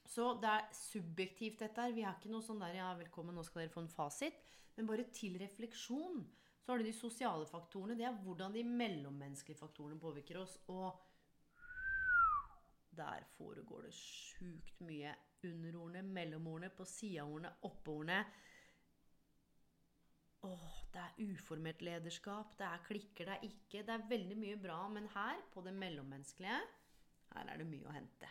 Så 0.08 0.32
det 0.42 0.50
er 0.50 0.68
subjektivt, 0.76 1.60
dette 1.60 1.84
her. 1.84 1.96
Vi 1.96 2.06
har 2.06 2.16
ikke 2.16 2.32
noe 2.32 2.46
sånn 2.46 2.62
der 2.64 2.78
ja, 2.80 2.94
velkommen, 2.96 3.36
nå 3.36 3.44
skal 3.44 3.66
dere 3.66 3.74
få 3.74 3.84
en 3.84 3.92
fasit. 3.92 4.40
Men 4.78 4.88
bare 4.88 5.08
til 5.12 5.36
refleksjon. 5.42 6.24
Så 6.64 6.72
har 6.72 6.80
du 6.80 6.88
de 6.88 6.96
sosiale 6.96 7.48
faktorene. 7.50 7.98
Det 8.00 8.08
er 8.08 8.18
hvordan 8.24 8.56
de 8.56 8.64
mellommenneskelige 8.68 9.60
faktorene 9.60 10.00
påvirker 10.00 10.40
oss. 10.42 10.58
Og 10.72 10.96
der 12.98 13.28
foregår 13.36 13.88
det 13.88 13.94
sjukt 13.96 14.80
mye 14.88 15.14
underordene, 15.46 16.02
mellomordene, 16.02 16.72
på 16.74 16.86
sideordene, 16.90 17.52
oppeordene. 17.68 18.24
Åh, 20.48 20.74
det 20.94 21.04
er 21.04 21.32
uformelt 21.34 21.82
lederskap, 21.86 22.54
det 22.60 22.66
er 22.68 22.84
klikker, 22.86 23.26
det 23.26 23.38
er 23.38 23.48
ikke 23.48 23.84
Det 23.86 23.94
er 23.94 24.10
veldig 24.10 24.38
mye 24.38 24.58
bra, 24.62 24.82
men 24.88 25.10
her, 25.14 25.42
på 25.54 25.64
det 25.66 25.74
mellommenneskelige, 25.74 26.60
her 27.34 27.54
er 27.54 27.58
det 27.58 27.70
mye 27.70 27.90
å 27.90 27.96
hente. 27.96 28.30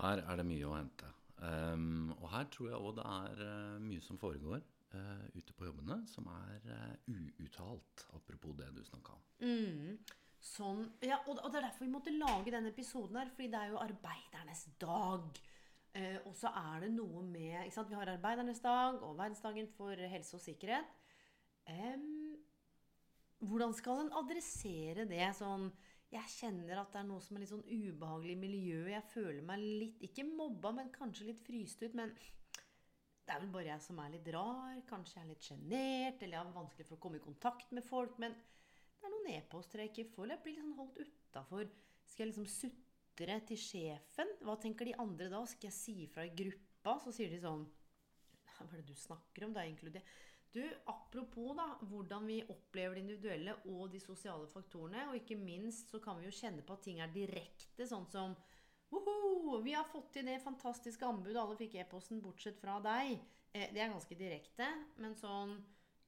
Her 0.00 0.22
er 0.22 0.40
det 0.40 0.46
mye 0.48 0.68
å 0.68 0.76
hente. 0.76 1.08
Um, 1.36 2.12
og 2.16 2.30
her 2.32 2.48
tror 2.52 2.70
jeg 2.70 2.80
òg 2.80 2.94
det 2.96 3.04
er 3.12 3.40
eh, 3.44 3.72
mye 3.84 4.00
som 4.04 4.16
foregår 4.20 4.62
uh, 4.94 5.24
ute 5.36 5.52
på 5.56 5.66
jobbene, 5.68 5.98
som 6.08 6.28
er 6.32 6.68
uh, 6.70 7.18
uuttalt. 7.42 8.06
Apropos 8.16 8.56
det 8.56 8.70
du 8.76 8.82
snakka 8.84 9.16
om. 9.16 9.26
Sånn, 10.46 10.84
ja, 11.02 11.18
og, 11.26 11.40
og 11.42 11.50
det 11.50 11.60
er 11.60 11.66
derfor 11.66 11.86
vi 11.86 11.92
måtte 11.92 12.14
lage 12.14 12.52
denne 12.54 12.70
episoden 12.70 13.18
her, 13.18 13.32
fordi 13.34 13.50
det 13.52 13.60
er 13.60 13.72
jo 13.72 13.82
arbeidernes 13.82 14.64
dag. 14.80 15.42
Uh, 15.96 16.18
og 16.28 16.32
så 16.38 16.52
er 16.52 16.86
det 16.86 16.92
noe 16.96 17.24
med 17.24 17.64
ikke 17.64 17.76
sant? 17.78 17.92
Vi 17.92 17.98
har 17.98 18.12
arbeidernes 18.12 18.62
dag 18.64 19.00
og 19.00 19.16
verdensdagen 19.18 19.68
for 19.76 20.08
helse 20.12 20.36
og 20.38 20.44
sikkerhet. 20.44 20.96
Um, 21.66 22.36
hvordan 23.44 23.74
skal 23.76 24.04
en 24.04 24.14
adressere 24.16 25.04
det 25.08 25.28
sånn 25.36 25.68
Jeg 26.14 26.30
kjenner 26.36 26.78
at 26.80 26.92
det 26.94 27.00
er 27.00 27.06
noe 27.08 27.22
som 27.22 27.36
er 27.36 27.42
litt 27.42 27.50
sånn 27.50 27.66
ubehagelig 27.66 28.36
i 28.36 28.40
miljøet. 28.40 28.92
Jeg 28.92 29.10
føler 29.10 29.46
meg 29.46 29.62
litt 29.62 30.02
Ikke 30.06 30.26
mobba, 30.28 30.70
men 30.76 30.92
kanskje 30.94 31.30
litt 31.30 31.42
fryst 31.42 31.82
ut. 31.82 31.96
Men 31.98 32.12
det 33.26 33.34
er 33.34 33.42
vel 33.42 33.50
bare 33.56 33.72
jeg 33.72 33.82
som 33.82 33.98
er 33.98 34.12
litt 34.14 34.28
rar. 34.36 34.76
Kanskje 34.86 35.18
jeg 35.18 35.24
er 35.24 35.32
litt 35.32 35.48
sjenert, 35.48 36.20
eller 36.20 36.38
jeg 36.38 36.42
har 36.44 36.52
vanskelig 36.54 36.86
for 36.86 36.98
å 36.98 37.02
komme 37.02 37.18
i 37.18 37.24
kontakt 37.24 37.74
med 37.74 37.86
folk. 37.86 38.20
Men 38.22 38.36
det 38.36 39.08
er 39.08 39.14
noen 39.16 39.32
e-poster 39.34 39.82
jeg 39.82 39.92
ikke 39.92 40.12
får. 40.14 40.30
Jeg 40.34 40.44
blir 40.44 40.60
sånn 40.60 40.76
holdt 40.78 41.02
utafor. 41.02 41.72
Skal 42.06 42.24
jeg 42.24 42.30
liksom 42.32 42.48
sutre 42.54 43.40
til 43.50 43.60
sjefen? 43.60 44.30
Hva 44.46 44.54
tenker 44.62 44.86
de 44.86 44.94
andre 45.02 45.32
da? 45.32 45.42
Skal 45.50 45.72
jeg 45.72 45.78
si 45.80 45.96
ifra 46.06 46.28
i 46.28 46.34
gruppa? 46.38 47.00
Så 47.02 47.16
sier 47.16 47.34
de 47.34 47.42
sånn 47.42 47.66
Hva 48.46 48.68
er 48.70 48.78
det 48.78 48.86
du 48.92 48.94
snakker 48.94 49.48
om? 49.48 49.56
Det 49.56 49.64
er 49.64 49.72
inkludert 49.72 50.14
Du, 50.56 50.62
apropos 50.88 51.52
da, 51.56 51.66
hvordan 51.84 52.26
vi 52.26 52.38
opplever 52.48 52.96
det 52.96 53.02
individuelle 53.02 53.52
og 53.68 53.90
de 53.92 53.98
sosiale 54.00 54.46
faktorene, 54.48 55.02
og 55.10 55.18
ikke 55.18 55.36
minst 55.36 55.90
så 55.92 56.00
kan 56.00 56.16
vi 56.16 56.30
jo 56.30 56.32
kjenne 56.32 56.62
på 56.64 56.72
at 56.78 56.84
ting 56.86 57.02
er 57.04 57.12
direkte, 57.12 57.84
sånn 57.84 58.06
som 58.08 58.32
Woho! 58.88 59.58
Vi 59.66 59.74
har 59.76 59.84
fått 59.90 60.14
til 60.14 60.28
det 60.30 60.38
fantastiske 60.40 61.04
anbudet. 61.04 61.36
Alle 61.42 61.58
fikk 61.58 61.74
e-posten, 61.80 62.22
bortsett 62.24 62.56
fra 62.62 62.78
deg. 62.80 63.18
Eh, 63.50 63.66
det 63.74 63.82
er 63.82 63.90
ganske 63.92 64.16
direkte, 64.16 64.68
men 65.02 65.16
sånn 65.18 65.58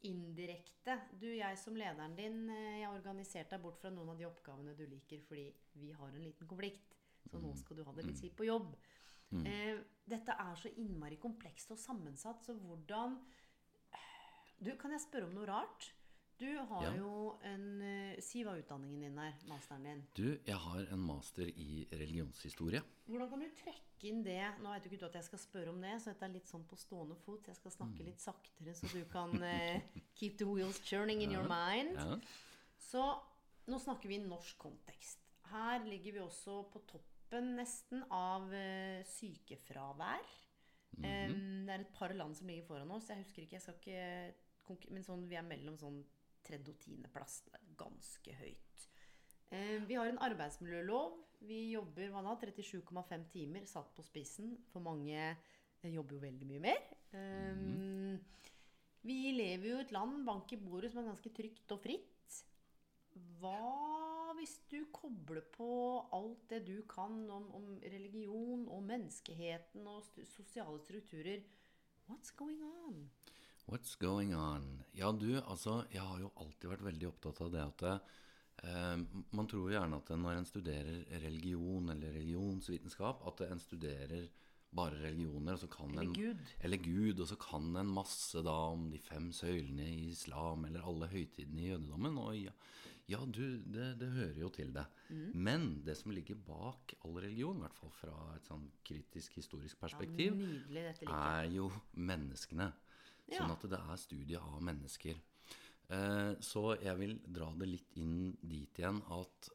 indirekte 0.07 0.95
Du, 1.19 1.27
jeg 1.27 1.59
som 1.59 1.75
lederen 1.77 2.15
din, 2.17 2.45
eh, 2.55 2.79
jeg 2.79 2.87
har 2.87 2.97
organisert 2.97 3.51
deg 3.51 3.65
bort 3.65 3.83
fra 3.83 3.91
noen 3.93 4.15
av 4.15 4.21
de 4.21 4.29
oppgavene 4.31 4.77
du 4.79 4.85
liker, 4.87 5.21
fordi 5.27 5.49
vi 5.83 5.91
har 5.93 6.09
en 6.09 6.25
liten 6.25 6.49
konflikt. 6.49 6.97
Så 7.29 7.43
nå 7.43 7.51
skal 7.59 7.77
du 7.77 7.85
ha 7.85 7.93
det 7.93 8.07
litt 8.07 8.23
kjipt 8.23 8.39
på 8.39 8.49
jobb. 8.49 8.73
Eh, 9.45 9.77
dette 10.09 10.39
er 10.41 10.57
så 10.57 10.73
innmari 10.81 11.19
komplekst 11.21 11.75
og 11.75 11.83
sammensatt, 11.83 12.47
så 12.47 12.55
hvordan 12.57 13.19
Du, 14.61 14.73
kan 14.81 14.91
jeg 14.95 15.01
spørre 15.05 15.29
om 15.29 15.35
noe 15.37 15.47
rart? 15.47 15.93
Du 16.39 16.47
har 16.71 16.85
Ja. 16.85 16.93
jo 16.95 17.37
en 17.43 17.83
eh, 17.83 18.21
Si 18.23 18.45
hva 18.47 18.53
utdanningen 18.61 19.01
din 19.01 19.19
er, 19.19 19.35
masteren 19.51 19.83
din. 19.85 20.03
Du, 20.15 20.39
jeg 20.47 20.55
har 20.57 20.93
en 20.95 21.01
master 21.03 21.47
i 21.51 21.87
religionshistorie. 21.93 22.83
Hvordan 23.09 23.31
kan 23.33 23.41
du 23.43 23.49
trekke 23.59 24.07
inn 24.07 24.23
det 24.23 24.37
Nå 24.63 24.71
vet 24.71 24.85
du 24.85 24.89
ikke 24.91 25.01
du 25.01 25.07
at 25.09 25.15
jeg 25.19 25.25
skal 25.25 25.39
spørre 25.43 25.73
om 25.73 25.81
det, 25.83 25.97
så 26.03 26.13
dette 26.13 26.25
er 26.29 26.35
litt 26.37 26.47
sånn 26.51 26.65
på 26.71 26.77
stående 26.79 27.17
fot. 27.25 27.47
Jeg 27.51 27.57
skal 27.57 27.71
Mm. 27.73 27.77
snakke 27.79 28.05
litt 28.07 28.21
saktere, 28.23 28.75
så 28.75 28.87
du 28.93 29.05
kan 29.11 29.35
uh, 29.43 29.81
keep 30.15 30.39
the 30.39 30.47
wheels 30.47 30.79
churning 30.87 31.23
in 31.23 31.33
your 31.33 31.49
mind. 31.49 31.97
Ja. 31.99 32.19
Så 32.79 33.03
nå 33.67 33.79
snakker 33.83 34.09
vi 34.09 34.15
i 34.21 34.27
norsk 34.27 34.59
kontekst. 34.59 35.19
Her 35.51 35.83
ligger 35.85 36.13
vi 36.13 36.19
også 36.21 36.71
på 36.71 36.79
toppen 36.87 37.57
nesten 37.57 38.05
av 38.13 38.47
uh, 38.53 39.03
sykefravær. 39.05 40.23
Em, 40.99 41.67
det 41.67 41.75
er 41.75 41.85
et 41.85 41.95
par 41.95 42.15
land 42.17 42.35
som 42.37 42.49
ligger 42.51 42.67
foran 42.67 42.91
oss. 42.91 43.09
Jeg 43.13 43.23
husker 43.23 43.45
ikke, 43.45 43.59
jeg 43.59 43.63
skal 43.63 43.77
ikke 44.77 44.91
Men 44.93 45.05
sånn, 45.07 45.29
vi 45.29 45.37
er 45.39 45.47
mellom 45.47 45.79
sånn 45.81 46.03
tredje- 46.45 46.75
og 46.75 46.81
tiendeplass. 46.83 47.43
Ganske 47.79 48.35
høyt. 48.37 48.89
Eh, 49.51 49.79
vi 49.89 49.95
har 49.97 50.11
en 50.11 50.19
arbeidsmiljølov. 50.19 51.15
Vi 51.49 51.71
jobber 51.73 52.11
hva 52.13 52.23
da, 52.27 52.35
37,5 52.37 53.29
timer, 53.33 53.65
satt 53.65 53.95
på 53.97 54.05
spissen. 54.05 54.59
For 54.73 54.85
mange 54.85 55.17
eh, 55.17 55.89
jobber 55.89 56.19
jo 56.19 56.25
veldig 56.27 56.49
mye 56.51 56.65
mer. 56.67 56.83
Eh, 57.13 58.19
Vi 59.09 59.33
lever 59.33 59.71
jo 59.71 59.79
i 59.79 59.85
et 59.87 59.93
land, 59.95 60.25
bank 60.27 60.53
i 60.53 60.57
bordet, 60.61 60.91
som 60.93 61.01
er 61.01 61.13
ganske 61.13 61.31
trygt 61.33 61.73
og 61.73 61.81
fritt. 61.81 62.18
Hva 63.41 64.35
hvis 64.39 64.55
du 64.71 64.79
kobler 64.95 65.43
på 65.55 65.69
alt 66.15 66.45
det 66.51 66.61
du 66.69 66.77
kan 66.89 67.25
om, 67.31 67.49
om 67.55 67.67
religion 67.83 68.67
og 68.71 68.85
menneskeheten 68.87 69.87
og 69.91 70.05
st 70.07 70.27
sosiale 70.31 70.79
strukturer? 70.85 71.43
What's 72.09 72.33
going 72.37 72.63
on? 72.63 73.09
What's 73.69 73.97
going 74.01 74.35
on? 74.35 74.83
Ja, 74.97 75.11
du, 75.13 75.41
altså, 75.43 75.83
jeg 75.93 76.03
har 76.03 76.21
jo 76.23 76.33
alltid 76.41 76.71
vært 76.71 76.87
veldig 76.87 77.09
opptatt 77.11 77.43
av 77.45 77.51
det 77.53 77.65
at 77.67 77.83
eh, 77.89 78.95
Man 79.37 79.51
tror 79.51 79.75
gjerne 79.75 79.99
at 80.01 80.13
når 80.17 80.39
en 80.39 80.49
studerer 80.49 81.03
religion 81.25 81.91
eller 81.93 82.15
religionsvitenskap, 82.17 83.27
at 83.29 83.45
en 83.51 83.61
studerer 83.61 84.31
bare 84.79 85.01
religioner, 85.03 85.57
og 85.57 85.63
så 85.63 85.69
kan 85.73 85.91
Eller 85.91 86.03
en 86.03 86.15
Gud. 86.15 86.51
Eller 86.61 86.81
Gud, 86.85 87.21
og 87.21 87.29
så 87.29 87.37
kan 87.41 87.77
en 87.77 87.93
masse 87.93 88.43
da 88.45 88.57
om 88.73 88.89
de 88.93 88.99
fem 89.01 89.31
søylene 89.33 89.87
i 89.89 90.11
islam, 90.13 90.65
eller 90.69 90.85
alle 90.85 91.09
høytidene 91.09 91.63
i 91.63 91.71
jødedommen. 91.71 92.19
Og 92.25 92.37
ja, 92.37 92.53
ja 93.09 93.21
du, 93.25 93.45
det, 93.65 93.95
det 94.01 94.09
hører 94.13 94.41
jo 94.43 94.51
til 94.53 94.73
det. 94.75 94.85
Mm. 95.09 95.29
Men 95.49 95.67
det 95.87 95.97
som 95.97 96.13
ligger 96.13 96.37
bak 96.45 96.93
all 97.01 97.17
religion, 97.17 97.57
i 97.57 97.65
hvert 97.65 97.79
fall 97.79 97.95
fra 97.97 98.17
et 98.37 98.51
sånn 98.51 98.67
kritisk 98.85 99.39
historisk 99.41 99.81
perspektiv, 99.81 100.37
Nydelig, 100.37 100.83
dette 100.91 101.07
liker 101.07 101.39
er 101.39 101.49
jo 101.55 101.71
menneskene. 101.97 102.69
Ja. 103.29 103.41
Sånn 103.41 103.55
at 103.55 103.65
det 103.73 103.81
er 103.81 104.01
studiet 104.01 104.45
av 104.45 104.61
mennesker. 104.65 105.21
Eh, 105.89 106.33
så 106.45 106.65
jeg 106.83 107.01
vil 107.01 107.15
dra 107.25 107.49
det 107.57 107.71
litt 107.71 107.97
inn 108.01 108.35
dit 108.45 108.81
igjen 108.81 109.01
at 109.17 109.49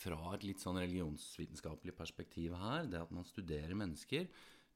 fra 0.00 0.32
et 0.32 0.46
litt 0.48 0.62
sånn 0.62 0.80
religionsvitenskapelig 0.80 1.92
perspektiv 1.96 2.56
her, 2.56 2.88
det 2.88 3.02
at 3.02 3.12
man 3.12 3.28
studerer 3.28 3.76
mennesker 3.76 4.30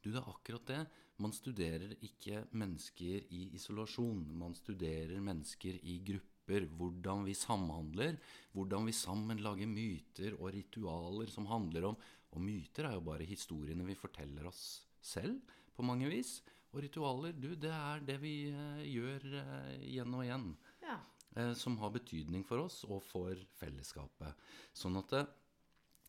Du, 0.05 0.11
det 0.13 0.21
er 0.21 0.27
akkurat 0.29 0.67
det. 0.69 0.83
Man 1.25 1.33
studerer 1.33 1.95
ikke 2.05 2.43
mennesker 2.53 3.25
i 3.33 3.47
isolasjon. 3.57 4.27
Man 4.37 4.53
studerer 4.53 5.23
mennesker 5.25 5.79
i 5.81 5.95
grupper. 6.05 6.34
Hvordan 6.47 7.25
vi 7.25 7.35
samhandler. 7.35 8.19
Hvordan 8.53 8.87
vi 8.87 8.93
sammen 8.93 9.41
lager 9.43 9.67
myter 9.71 10.37
og 10.39 10.53
ritualer 10.55 11.31
som 11.33 11.47
handler 11.47 11.91
om 11.93 11.97
Og 12.35 12.41
myter 12.43 12.89
er 12.89 12.95
jo 12.97 13.05
bare 13.07 13.25
historiene 13.25 13.85
vi 13.87 13.95
forteller 13.95 14.47
oss 14.49 14.83
selv, 15.01 15.39
på 15.77 15.83
mange 15.87 16.09
vis. 16.11 16.41
Og 16.75 16.83
ritualer, 16.83 17.33
du, 17.33 17.55
det 17.55 17.71
er 17.71 18.01
det 18.03 18.17
vi 18.19 18.51
eh, 18.51 18.83
gjør 18.91 19.27
eh, 19.39 19.85
igjen 19.87 20.15
og 20.17 20.25
igjen 20.25 20.49
Ja. 20.83 20.97
eh, 21.37 21.53
som 21.55 21.77
har 21.79 21.93
betydning 21.95 22.43
for 22.45 22.65
oss 22.65 22.81
og 22.89 22.99
for 23.07 23.39
fellesskapet. 23.61 24.35
Sånn 24.75 24.99
at 24.99 25.15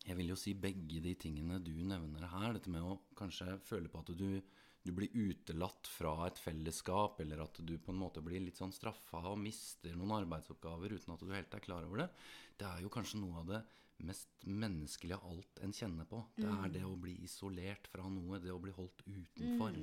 jeg 0.06 0.16
vil 0.18 0.32
jo 0.32 0.38
si 0.38 0.54
begge 0.58 0.98
de 1.02 1.14
tingene 1.18 1.60
du 1.62 1.72
nevner 1.86 2.26
her, 2.30 2.52
dette 2.54 2.70
med 2.70 2.82
å 2.82 2.98
kanskje 3.18 3.56
føle 3.62 3.90
på 3.90 4.02
at 4.02 4.10
du, 4.18 4.42
du 4.86 4.92
blir 4.96 5.12
utelatt 5.12 5.88
fra 5.90 6.14
et 6.26 6.38
fellesskap, 6.40 7.20
eller 7.24 7.42
at 7.44 7.58
du 7.60 7.74
på 7.82 7.92
en 7.92 8.00
måte 8.00 8.22
blir 8.24 8.44
litt 8.44 8.60
sånn 8.60 8.74
straffa 8.74 9.24
og 9.32 9.40
mister 9.42 9.96
noen 9.98 10.20
arbeidsoppgaver 10.22 10.96
uten 10.96 11.14
at 11.14 11.24
du 11.24 11.32
helt 11.34 11.56
er 11.58 11.64
klar 11.64 11.86
over 11.88 12.04
det, 12.04 12.10
det 12.60 12.68
er 12.68 12.84
jo 12.84 12.92
kanskje 12.92 13.20
noe 13.20 13.42
av 13.42 13.50
det 13.50 13.64
mest 14.06 14.44
menneskelige 14.44 15.16
av 15.16 15.30
alt 15.30 15.60
en 15.64 15.72
kjenner 15.72 16.08
på. 16.08 16.20
Det 16.36 16.48
er 16.48 16.72
det 16.72 16.84
å 16.84 16.96
bli 17.00 17.16
isolert 17.24 17.88
fra 17.88 18.08
noe, 18.12 18.40
det 18.42 18.52
å 18.52 18.60
bli 18.60 18.74
holdt 18.76 19.04
utenfor. 19.06 19.78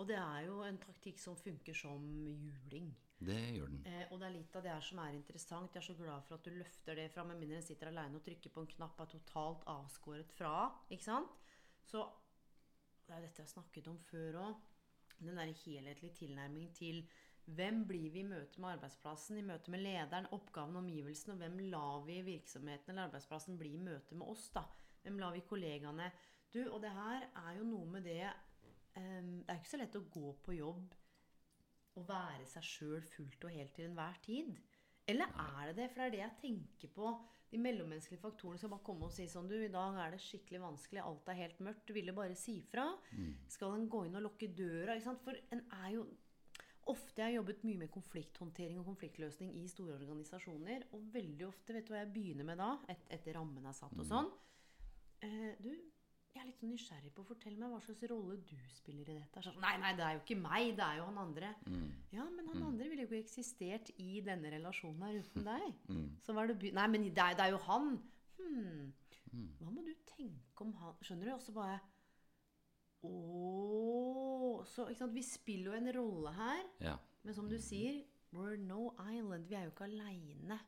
Og 0.00 0.08
det 0.08 0.18
er 0.18 0.46
jo 0.46 0.62
en 0.64 0.78
taktikk 0.80 1.18
som 1.20 1.36
funker 1.36 1.76
som 1.76 2.04
juling. 2.16 2.92
Det 3.22 3.38
gjør 3.54 3.70
den. 3.70 3.82
Eh, 3.86 4.06
og 4.10 4.18
det 4.18 4.28
er 4.28 4.34
litt 4.34 4.56
av 4.58 4.64
det 4.64 4.72
her 4.72 4.86
som 4.86 5.00
er 5.02 5.14
interessant. 5.14 5.74
Jeg 5.74 5.82
er 5.82 5.86
så 5.86 5.98
glad 5.98 6.24
for 6.26 6.38
at 6.38 6.46
du 6.46 6.56
løfter 6.56 6.98
det 6.98 7.10
fram, 7.14 7.30
med 7.30 7.42
mindre 7.42 7.60
en 7.60 7.66
sitter 7.66 7.92
alene 7.92 8.18
og 8.18 8.24
trykker 8.26 8.54
på 8.54 8.64
en 8.64 8.72
knapp 8.72 9.02
er 9.04 9.12
totalt 9.12 9.66
avskåret 9.70 10.32
fra. 10.34 10.54
Ikke 10.90 11.06
sant? 11.06 11.36
Så 11.86 12.02
det 13.12 13.18
er 13.18 13.26
dette 13.26 13.42
jeg 13.42 13.48
har 13.48 13.52
snakket 13.52 13.88
om 13.92 13.98
før 14.00 14.38
òg. 14.40 14.60
Den 15.22 15.36
der 15.36 15.52
helhetlige 15.62 16.14
tilnærmingen 16.22 16.72
til 16.74 17.02
hvem 17.44 17.82
blir 17.86 18.10
vi 18.14 18.22
i 18.22 18.26
møte 18.26 18.60
med 18.62 18.76
arbeidsplassen, 18.76 19.38
i 19.38 19.44
møte 19.44 19.70
med 19.74 19.82
lederen, 19.82 20.28
oppgaven, 20.32 20.78
omgivelsene, 20.78 21.34
og 21.34 21.42
hvem 21.42 21.58
lar 21.74 22.04
vi 22.06 22.20
virksomheten 22.24 22.94
eller 22.94 23.10
arbeidsplassen 23.10 23.58
bli 23.58 23.74
i 23.76 23.82
møte 23.82 24.16
med 24.16 24.30
oss, 24.32 24.46
da? 24.54 24.62
Hvem 25.02 25.18
lar 25.18 25.34
vi 25.34 25.44
kollegaene 25.48 26.10
Du, 26.52 26.60
og 26.68 26.82
det 26.82 26.90
her 26.92 27.26
er 27.26 27.54
jo 27.58 27.64
noe 27.64 27.86
med 27.88 28.04
det 28.04 28.28
um, 28.96 29.40
Det 29.40 29.50
er 29.50 29.58
ikke 29.58 29.70
så 29.70 29.80
lett 29.80 29.96
å 29.96 30.04
gå 30.12 30.32
på 30.44 30.56
jobb 30.58 30.94
og 31.98 32.08
være 32.08 32.46
seg 32.48 32.64
sjøl 32.64 33.02
fullt 33.04 33.44
og 33.44 33.52
helt 33.52 33.74
til 33.76 33.90
enhver 33.90 34.20
tid? 34.24 34.52
Eller 35.08 35.32
er 35.32 35.72
det 35.72 35.76
det? 35.80 35.88
For 35.90 36.00
det 36.00 36.06
er 36.06 36.14
det 36.14 36.22
jeg 36.22 36.38
tenker 36.40 36.92
på. 36.94 37.12
De 37.52 37.60
mellommenneskelige 37.60 38.22
faktorene 38.22 38.58
skal 38.60 38.72
bare 38.72 38.86
komme 38.86 39.08
og 39.10 39.12
si 39.12 39.26
sånn 39.28 39.48
Du, 39.50 39.58
i 39.60 39.70
dag 39.72 39.98
er 40.00 40.14
det 40.14 40.22
skikkelig 40.24 40.62
vanskelig. 40.62 41.02
Alt 41.04 41.28
er 41.28 41.40
helt 41.42 41.58
mørkt. 41.60 41.86
Du 41.88 41.92
ville 41.96 42.14
bare 42.16 42.36
si 42.38 42.58
fra. 42.70 42.86
Skal 43.52 43.76
en 43.76 43.88
gå 43.92 44.06
inn 44.08 44.16
og 44.16 44.24
lukke 44.24 44.48
døra? 44.56 44.96
Ikke 44.96 45.10
sant? 45.10 45.24
For 45.26 45.36
en 45.52 45.64
er 45.84 45.90
jo 45.98 46.06
Ofte 46.90 47.20
jeg 47.20 47.28
har 47.28 47.36
jobbet 47.36 47.60
mye 47.62 47.78
med 47.84 47.90
konflikthåndtering 47.94 48.80
og 48.80 48.88
konfliktløsning 48.88 49.52
i 49.60 49.68
store 49.70 49.94
organisasjoner. 50.00 50.88
Og 50.96 51.04
veldig 51.14 51.46
ofte, 51.46 51.76
vet 51.76 51.86
du 51.86 51.92
hva 51.94 52.00
jeg 52.00 52.10
begynner 52.16 52.48
med 52.48 52.58
da? 52.58 52.72
Et, 52.90 53.04
etter 53.14 53.36
rammen 53.38 53.68
er 53.70 53.76
satt 53.76 53.94
og 53.94 54.08
sånn. 54.08 54.30
Eh, 55.22 55.52
du, 55.62 55.70
jeg 56.32 56.40
er 56.40 56.48
litt 56.48 56.60
sånn 56.62 56.70
nysgjerrig 56.72 57.10
på 57.12 57.22
å 57.22 57.28
fortelle 57.28 57.60
meg 57.60 57.72
hva 57.74 57.78
slags 57.84 58.02
rolle 58.08 58.38
du 58.48 58.54
spiller 58.72 59.10
i 59.12 59.16
dette. 59.18 59.42
Sånn, 59.44 59.58
nei, 59.60 59.74
nei, 59.82 59.92
det 59.98 60.04
er 60.06 60.14
jo 60.16 60.22
ikke 60.22 60.38
meg, 60.40 60.70
det 60.78 60.86
er 60.86 61.00
jo 61.00 61.06
han 61.10 61.20
andre. 61.20 61.50
Ja, 62.14 62.24
men 62.24 62.48
han 62.48 62.64
andre 62.70 62.88
ville 62.88 63.04
jo 63.04 63.10
ikke 63.10 63.20
eksistert 63.26 63.90
i 64.00 64.22
denne 64.24 64.52
relasjonen 64.54 65.04
her 65.04 65.18
uten 65.20 65.44
deg. 65.46 65.66
Så 66.24 66.32
hva 66.32 66.46
er 66.46 66.54
det. 66.54 66.72
Nei, 66.78 66.86
men 66.94 67.04
det 67.10 67.24
er, 67.24 67.36
det 67.36 67.44
er 67.46 67.52
jo 67.52 67.60
han. 67.68 67.92
Hmm. 68.40 68.92
Hva 69.60 69.72
må 69.72 69.84
du 69.84 69.92
tenke 70.08 70.64
om 70.64 70.72
han 70.80 70.96
Skjønner 71.04 71.30
du? 71.30 71.34
Og 71.36 71.44
så 71.44 71.54
bare 71.56 71.78
Ååå 73.06 74.64
Så 74.68 74.84
ikke 74.90 75.00
sant? 75.00 75.14
vi 75.16 75.22
spiller 75.24 75.72
jo 75.72 75.78
en 75.78 75.92
rolle 75.96 76.32
her. 76.36 76.64
Ja. 76.84 76.96
Men 77.24 77.36
som 77.36 77.48
du 77.50 77.56
sier, 77.60 78.02
we're 78.34 78.58
no 78.60 78.92
island. 79.00 79.48
Vi 79.48 79.56
er 79.58 79.66
jo 79.66 79.72
ikke 79.72 79.88
aleine. 79.88 80.58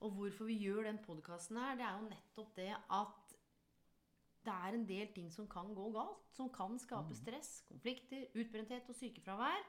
Og 0.00 0.14
hvorfor 0.16 0.48
vi 0.50 0.58
gjør 0.64 0.86
den 0.88 1.00
podkasten 1.04 1.58
her, 1.60 1.78
det 1.78 1.86
er 1.86 1.96
jo 1.96 2.08
nettopp 2.08 2.54
det 2.56 2.70
at 2.76 3.29
det 4.50 4.56
er 4.56 4.76
en 4.76 4.86
del 4.88 5.12
ting 5.14 5.30
som 5.32 5.46
kan 5.50 5.70
gå 5.74 5.90
galt. 5.94 6.26
Som 6.34 6.50
kan 6.52 6.78
skape 6.82 7.14
stress, 7.14 7.60
konflikter, 7.68 8.26
utbrenthet 8.34 8.88
og 8.90 8.98
sykefravær. 8.98 9.68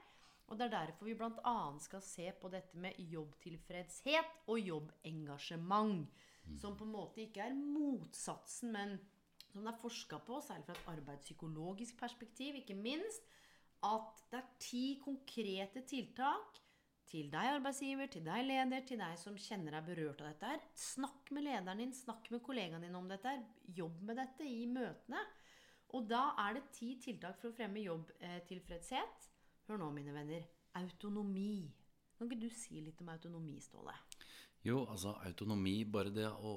Og 0.50 0.58
det 0.58 0.66
er 0.66 0.74
derfor 0.74 1.08
vi 1.08 1.14
bl.a. 1.16 1.56
skal 1.80 2.02
se 2.04 2.26
på 2.40 2.50
dette 2.52 2.76
med 2.78 2.98
jobbtilfredshet 2.98 4.48
og 4.50 4.58
jobbengasjement. 4.60 6.10
Som 6.58 6.74
på 6.76 6.84
en 6.84 6.96
måte 6.96 7.22
ikke 7.22 7.44
er 7.46 7.54
motsatsen, 7.54 8.72
men 8.74 8.96
som 9.52 9.62
det 9.62 9.70
er 9.70 9.80
forska 9.80 10.18
på, 10.26 10.40
særlig 10.42 10.66
fra 10.66 10.74
et 10.74 10.90
arbeidspsykologisk 10.96 11.96
perspektiv, 12.00 12.58
ikke 12.58 12.74
minst, 12.74 13.24
at 13.86 14.24
det 14.32 14.40
er 14.40 14.50
ti 14.62 14.84
konkrete 15.04 15.84
tiltak 15.88 16.58
til 17.12 17.28
deg 17.32 17.58
arbeidsgiver, 17.58 18.08
til 18.08 18.24
deg 18.24 18.46
leder, 18.46 18.84
til 18.88 19.00
deg 19.02 19.18
som 19.20 19.36
kjenner 19.36 19.76
deg 19.76 19.88
berørt 19.90 20.22
av 20.22 20.30
dette 20.30 20.52
her. 20.54 20.62
Snakk 20.78 21.28
med 21.36 21.44
lederen 21.44 21.82
din, 21.82 21.92
snakk 21.96 22.30
med 22.32 22.40
kollegaen 22.46 22.84
din 22.86 22.96
om 22.96 23.10
dette 23.10 23.28
her. 23.28 23.42
Jobb 23.76 24.00
med 24.08 24.16
dette 24.22 24.48
i 24.48 24.64
møtene. 24.70 25.20
Og 25.92 26.06
da 26.08 26.22
er 26.40 26.56
det 26.56 26.70
ti 26.72 26.94
tiltak 27.04 27.36
for 27.40 27.50
å 27.50 27.56
fremme 27.56 27.84
jobbtilfredshet. 27.84 29.28
Hør 29.68 29.82
nå, 29.82 29.90
mine 29.92 30.14
venner. 30.16 30.46
Autonomi. 30.80 31.66
Kan 32.16 32.30
ikke 32.30 32.46
du 32.46 32.54
si 32.54 32.80
litt 32.80 33.00
om 33.04 33.10
autonomi, 33.12 33.58
Ståle? 33.60 33.92
Jo, 34.64 34.84
altså 34.86 35.16
autonomi, 35.26 35.82
bare 35.84 36.12
det 36.14 36.28
å, 36.30 36.52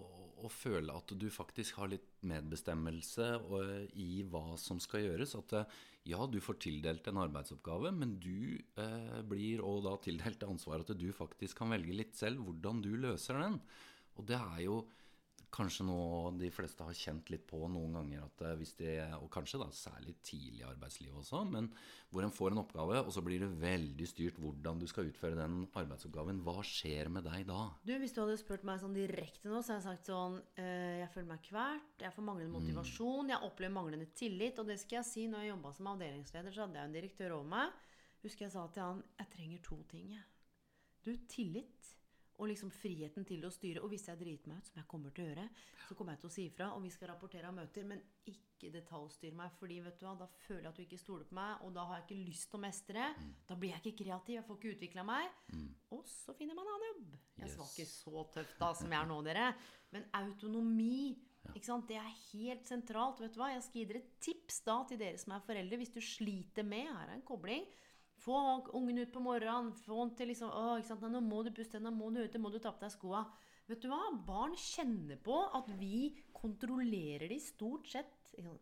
å 0.46 0.52
føle 0.54 0.94
at 0.94 1.12
du 1.18 1.26
faktisk 1.34 1.82
har 1.82 1.90
litt 1.92 2.22
medbestemmelse 2.30 3.32
og, 3.50 3.91
i 3.98 4.24
hva 4.30 4.54
som 4.62 4.80
skal 4.84 5.04
gjøres. 5.08 5.36
At 5.41 5.56
eh, 5.58 5.80
ja, 6.06 6.26
du 6.30 6.38
får 6.44 6.60
tildelt 6.62 7.08
en 7.10 7.20
arbeidsoppgave, 7.24 7.89
men 7.96 8.15
du 8.22 8.60
eh, 8.78 9.22
blir 9.26 9.63
og 9.65 9.82
da 9.88 9.96
tildelt 10.04 10.38
det 10.41 10.50
ansvaret 10.50 10.91
at 10.94 11.02
du 11.02 11.10
faktisk 11.15 11.62
kan 11.62 11.74
velge 11.74 11.96
litt 11.98 12.13
selv 12.18 12.44
hvordan 12.46 12.84
du 12.86 12.91
løser 12.94 13.41
den. 13.41 13.58
Og 14.15 14.28
det 14.30 14.38
er 14.38 14.60
jo 14.68 14.84
kanskje 15.56 15.86
noe 15.88 16.34
de 16.36 16.50
fleste 16.54 16.84
har 16.84 16.98
kjent 16.98 17.30
litt 17.32 17.46
på 17.48 17.60
noen 17.72 17.96
ganger, 17.96 18.26
at 18.28 18.44
eh, 18.44 18.56
hvis 18.60 18.74
de, 18.80 18.89
og 19.18 19.30
kanskje 19.34 19.60
da 19.62 19.70
særlig 19.76 20.18
tidlig 20.26 20.62
i 20.62 20.68
arbeidslivet 20.68 21.22
også, 21.22 21.44
men 21.48 21.70
hvor 22.12 22.26
en 22.26 22.34
får 22.34 22.54
en 22.54 22.62
oppgave, 22.62 23.00
og 23.02 23.12
så 23.15 23.24
blir 23.26 23.44
det 23.44 23.50
veldig 23.62 24.08
styrt 24.08 24.38
hvordan 24.41 24.80
du 24.82 24.86
skal 24.89 25.10
utføre 25.10 25.39
den 25.39 25.65
arbeidsoppgaven. 25.76 26.44
Hva 26.46 26.60
skjer 26.65 27.10
med 27.12 27.28
deg 27.28 27.48
da? 27.50 27.62
Du, 27.88 27.96
Hvis 28.02 28.15
du 28.15 28.22
hadde 28.24 28.38
spurt 28.39 28.68
meg 28.68 28.84
sånn 28.84 28.96
direkte 28.96 29.52
nå, 29.52 29.60
så 29.62 29.76
hadde 29.76 29.82
jeg 29.82 29.88
sagt 29.89 30.12
sånn 30.12 30.38
øh, 30.39 30.94
Jeg 31.02 31.10
føler 31.15 31.32
meg 31.34 31.44
kvert, 31.50 31.91
jeg 32.06 32.15
får 32.15 32.28
manglende 32.30 32.56
motivasjon, 32.56 33.34
jeg 33.34 33.50
opplever 33.50 33.76
manglende 33.76 34.08
tillit. 34.15 34.62
Og 34.62 34.70
det 34.70 34.80
skal 34.84 35.02
jeg 35.02 35.10
si, 35.10 35.26
når 35.32 35.44
jeg 35.44 35.54
jobba 35.56 35.74
som 35.76 35.91
avdelingsleder, 35.96 36.56
så 36.56 36.65
hadde 36.65 36.80
jeg 36.80 36.91
en 36.91 36.98
direktør 37.00 37.38
over 37.39 37.52
meg. 37.56 37.84
Husker 38.26 38.48
jeg 38.48 38.56
sa 38.56 38.63
til 38.74 38.86
han 38.86 39.04
jeg 39.20 39.32
trenger 39.36 39.68
to 39.68 39.82
ting. 39.91 40.15
jeg. 40.15 40.26
Du, 41.06 41.12
tillit 41.30 41.91
og 42.38 42.48
liksom 42.50 42.71
friheten 42.71 43.26
til 43.26 43.45
å 43.48 43.52
styre. 43.54 43.82
Og 43.84 43.89
hvis 43.93 44.08
jeg 44.10 44.19
driter 44.19 44.50
meg 44.52 44.58
ut, 44.60 44.67
som 44.67 44.80
jeg 44.82 44.88
kommer 44.91 45.13
til 45.15 45.24
å 45.24 45.28
gjøre, 45.30 45.45
så 45.88 45.95
kommer 45.95 46.15
jeg 46.15 46.19
til 46.24 46.30
å 46.30 46.34
si 46.36 46.45
ifra. 46.50 46.67
Og 46.76 46.82
vi 46.84 46.89
skal 46.91 47.10
rapportere 47.13 47.48
av 47.48 47.56
møter, 47.56 47.86
men 47.88 48.02
ikke 48.28 48.71
detaljstyre 48.74 49.36
meg. 49.36 49.52
fordi 49.60 49.80
vet 49.86 50.00
du 50.00 50.06
hva, 50.06 50.15
da 50.19 50.28
føler 50.48 50.63
jeg 50.63 50.71
at 50.74 50.76
du 50.80 50.84
ikke 50.84 51.00
stoler 51.00 51.26
på 51.30 51.36
meg, 51.38 51.62
og 51.63 51.74
da 51.76 51.86
har 51.86 52.02
jeg 52.02 52.06
ikke 52.10 52.28
lyst 52.32 52.50
til 52.52 52.60
å 52.60 52.63
mestre. 52.65 53.06
Da 53.48 53.56
blir 53.56 53.71
jeg 53.76 53.84
ikke 53.86 54.04
kreativ, 54.04 54.36
jeg 54.36 54.45
får 54.48 54.60
ikke 54.60 54.74
utvikla 54.76 55.06
meg. 55.08 55.30
Og 55.91 56.04
så 56.12 56.36
finner 56.36 56.56
man 56.58 56.65
en 56.67 56.74
annen 56.76 56.91
jobb. 56.91 57.15
Jeg 57.38 57.48
Yes. 57.50 57.58
var 57.58 57.71
ikke 57.71 57.88
så 57.91 58.26
tøff 58.34 58.58
da 58.60 58.74
som 58.74 58.91
jeg 58.91 59.00
er 59.02 59.08
nå, 59.08 59.21
dere. 59.24 59.56
Men 59.91 60.06
autonomi, 60.13 61.15
sant? 61.62 61.88
det 61.88 61.98
er 61.98 62.12
helt 62.34 62.65
sentralt. 62.67 63.19
vet 63.21 63.34
du 63.34 63.39
hva? 63.39 63.52
Jeg 63.54 63.63
skal 63.63 63.80
gi 63.82 63.86
dere 63.86 64.02
et 64.04 64.19
tips 64.19 64.62
da 64.65 64.84
til 64.89 64.98
dere 64.98 65.17
som 65.21 65.34
er 65.36 65.43
foreldre. 65.45 65.78
Hvis 65.78 65.93
du 65.93 66.02
sliter 66.02 66.63
med, 66.67 66.88
her 66.88 67.10
er 67.10 67.15
en 67.15 67.21
kobling, 67.28 67.65
få 68.23 68.38
ungen 68.78 69.01
ut 69.04 69.12
på 69.13 69.23
morgenen, 69.23 69.73
få 69.86 69.99
han 70.01 70.13
til 70.17 70.32
liksom 70.32 70.51
å, 70.51 70.78
ikke 70.80 70.93
sant? 70.93 71.08
Nå 71.12 71.21
må 71.23 71.41
du 71.45 71.51
puste, 71.56 71.82
nå 71.82 71.91
må 71.93 72.12
du 72.13 72.21
ut, 72.23 72.38
nå 72.38 72.41
må 72.41 72.54
du 72.54 72.60
ta 72.62 72.71
på 72.73 72.86
deg 72.86 72.93
skoa. 72.93 73.25
Vet 73.69 73.82
du 73.82 73.89
hva? 73.89 74.01
Barn 74.28 74.54
kjenner 74.60 75.17
på 75.25 75.39
at 75.58 75.69
vi 75.80 76.13
kontrollerer 76.36 77.28
de 77.32 77.39
stort 77.41 77.89
sett. 77.89 78.13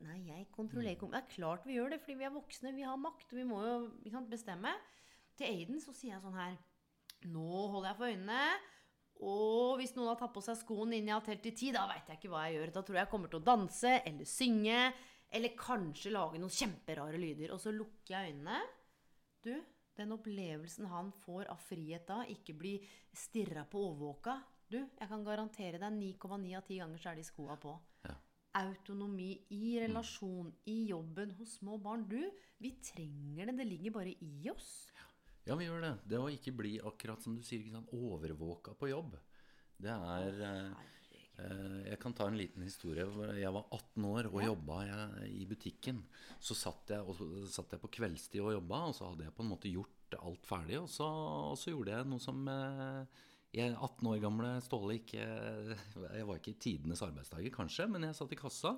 Nei, 0.06 0.20
jeg 0.30 0.52
kontrollerer 0.54 0.96
ikke. 0.96 1.10
Det 1.12 1.20
er 1.20 1.32
klart 1.34 1.66
vi 1.68 1.78
gjør 1.78 1.94
det, 1.94 2.04
fordi 2.04 2.20
vi 2.20 2.28
er 2.28 2.36
voksne, 2.36 2.76
vi 2.76 2.86
har 2.88 3.00
makt, 3.02 3.32
og 3.32 3.40
vi 3.40 3.48
må 3.48 3.64
jo 3.66 3.80
sant, 4.14 4.30
bestemme. 4.32 4.72
Til 5.38 5.50
Aiden 5.50 5.82
så 5.82 5.96
sier 5.96 6.14
jeg 6.14 6.22
sånn 6.22 6.38
her 6.38 6.60
Nå 7.34 7.48
holder 7.72 7.90
jeg 7.90 7.98
for 7.98 8.12
øynene. 8.12 8.44
Og 9.24 9.80
hvis 9.80 9.94
noen 9.96 10.12
har 10.12 10.20
tatt 10.20 10.34
på 10.36 10.44
seg 10.44 10.58
skoen 10.60 10.92
innen 10.92 11.12
jeg 11.12 11.16
har 11.16 11.26
telt 11.26 11.44
til 11.46 11.56
ti, 11.56 11.72
da 11.72 11.86
veit 11.88 12.10
jeg 12.10 12.20
ikke 12.20 12.32
hva 12.34 12.46
jeg 12.48 12.58
gjør. 12.58 12.74
Da 12.76 12.84
tror 12.84 12.98
jeg 12.98 13.06
jeg 13.06 13.12
kommer 13.14 13.32
til 13.32 13.40
å 13.40 13.48
danse 13.48 13.94
eller 14.04 14.30
synge. 14.30 14.80
Eller 15.34 15.56
kanskje 15.58 16.12
lage 16.14 16.42
noen 16.42 16.54
kjemperare 16.54 17.20
lyder. 17.22 17.54
Og 17.56 17.62
så 17.64 17.72
lukker 17.74 18.18
jeg 18.18 18.34
øynene. 18.34 18.60
Du, 19.44 19.54
den 19.98 20.14
opplevelsen 20.16 20.88
han 20.90 21.12
får 21.24 21.50
av 21.52 21.60
frihet 21.62 22.08
da, 22.08 22.22
ikke 22.32 22.56
bli 22.58 22.74
stirra 23.12 23.66
på 23.70 23.82
overvåka 23.90 24.38
Du, 24.72 24.80
jeg 24.80 25.10
kan 25.10 25.26
garantere 25.26 25.82
deg 25.82 25.98
9,9 26.00 26.54
av 26.58 26.64
10 26.64 26.80
ganger 26.80 27.02
så 27.02 27.12
er 27.12 27.20
de 27.20 27.26
skoa 27.28 27.58
på. 27.62 27.74
Ja. 28.08 28.16
Autonomi 28.64 29.32
i 29.54 29.76
relasjon, 29.82 30.50
i 30.70 30.78
jobben, 30.90 31.34
hos 31.38 31.58
små 31.60 31.78
barn. 31.82 32.08
Du, 32.10 32.22
vi 32.62 32.72
trenger 32.82 33.50
det. 33.50 33.58
Det 33.60 33.68
ligger 33.70 33.94
bare 34.00 34.16
i 34.16 34.50
oss. 34.50 34.72
Ja, 35.46 35.58
vi 35.60 35.68
gjør 35.68 35.84
det. 35.84 35.94
Det 36.10 36.22
å 36.22 36.32
ikke 36.32 36.56
bli 36.56 36.78
akkurat 36.82 37.22
som 37.22 37.36
du 37.36 37.44
sier, 37.44 37.62
ikke 37.62 37.76
sant, 37.76 37.94
overvåka 37.94 38.74
på 38.80 38.90
jobb. 38.90 39.18
Det 39.84 39.94
er 39.94 40.42
eh, 40.48 40.84
Jeg 41.34 41.98
kan 42.02 42.14
ta 42.14 42.28
en 42.30 42.38
liten 42.38 42.62
historie. 42.66 43.08
Jeg 43.40 43.54
var 43.56 43.66
18 43.74 44.06
år 44.06 44.30
og 44.30 44.44
jobba 44.46 44.78
i 45.26 45.48
butikken. 45.50 46.04
Så 46.38 46.56
satt 46.58 46.94
jeg, 46.94 47.16
satt 47.50 47.74
jeg 47.74 47.82
på 47.82 47.92
kveldstid 47.98 48.44
og 48.44 48.54
jobba, 48.58 48.84
og 48.90 48.98
så 48.98 49.10
hadde 49.10 49.26
jeg 49.28 49.36
på 49.38 49.46
en 49.46 49.50
måte 49.50 49.72
gjort 49.72 50.18
alt 50.22 50.46
ferdig. 50.48 50.80
Og 50.84 50.90
så, 50.92 51.08
og 51.54 51.58
så 51.60 51.74
gjorde 51.74 51.96
jeg 51.96 52.10
noe 52.12 52.24
som 52.24 52.44
eh, 52.52 53.22
jeg 53.54 53.74
18 53.74 54.10
år 54.10 54.22
gamle 54.24 54.52
Ståle 54.66 54.98
ikke 54.98 55.26
Jeg 56.18 56.28
var 56.30 56.40
ikke 56.40 56.56
i 56.56 56.62
tidenes 56.68 57.04
arbeidsdager, 57.06 57.54
kanskje, 57.54 57.90
men 57.90 58.08
jeg 58.08 58.18
satt 58.18 58.34
i 58.34 58.40
kassa. 58.40 58.78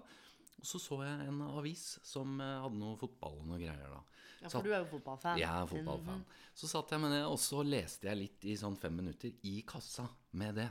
Og 0.59 0.67
så 0.69 0.79
så 0.81 0.97
jeg 1.03 1.27
en 1.29 1.41
avis 1.45 1.85
som 2.05 2.39
eh, 2.41 2.53
hadde 2.63 2.79
noe 2.79 2.97
fotball 2.99 3.41
og 3.41 3.49
noe 3.49 3.59
greier. 3.61 3.91
da 3.91 4.01
Ja, 4.41 4.49
for 4.49 4.63
du 4.65 4.71
er 4.71 4.83
jo 4.83 4.89
fotballfan. 4.95 5.39
jeg 5.41 5.49
er 5.49 5.69
fotballfan. 5.69 6.23
Så 6.55 6.69
satt 6.71 6.91
jeg 6.95 7.03
med 7.03 7.11
det, 7.15 7.23
og 7.27 7.37
så 7.41 7.61
leste 7.65 8.07
jeg 8.09 8.21
litt 8.21 8.47
i 8.47 8.55
sånn 8.59 8.77
fem 8.79 8.95
minutter 8.95 9.33
i 9.43 9.59
kassa 9.67 10.07
med 10.31 10.55
det. 10.61 10.69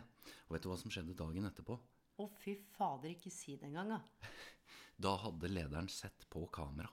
Og 0.48 0.56
vet 0.56 0.64
du 0.64 0.70
hva 0.72 0.78
som 0.80 0.92
skjedde 0.92 1.16
dagen 1.18 1.46
etterpå? 1.50 1.76
Å, 2.14 2.28
fy 2.38 2.56
fader, 2.76 3.10
ikke 3.10 3.32
si 3.34 3.56
det 3.58 3.68
engang, 3.70 3.96
da. 3.96 4.02
Da 5.04 5.16
hadde 5.18 5.48
lederen 5.50 5.88
sett 5.90 6.22
på 6.30 6.44
kamera. 6.54 6.86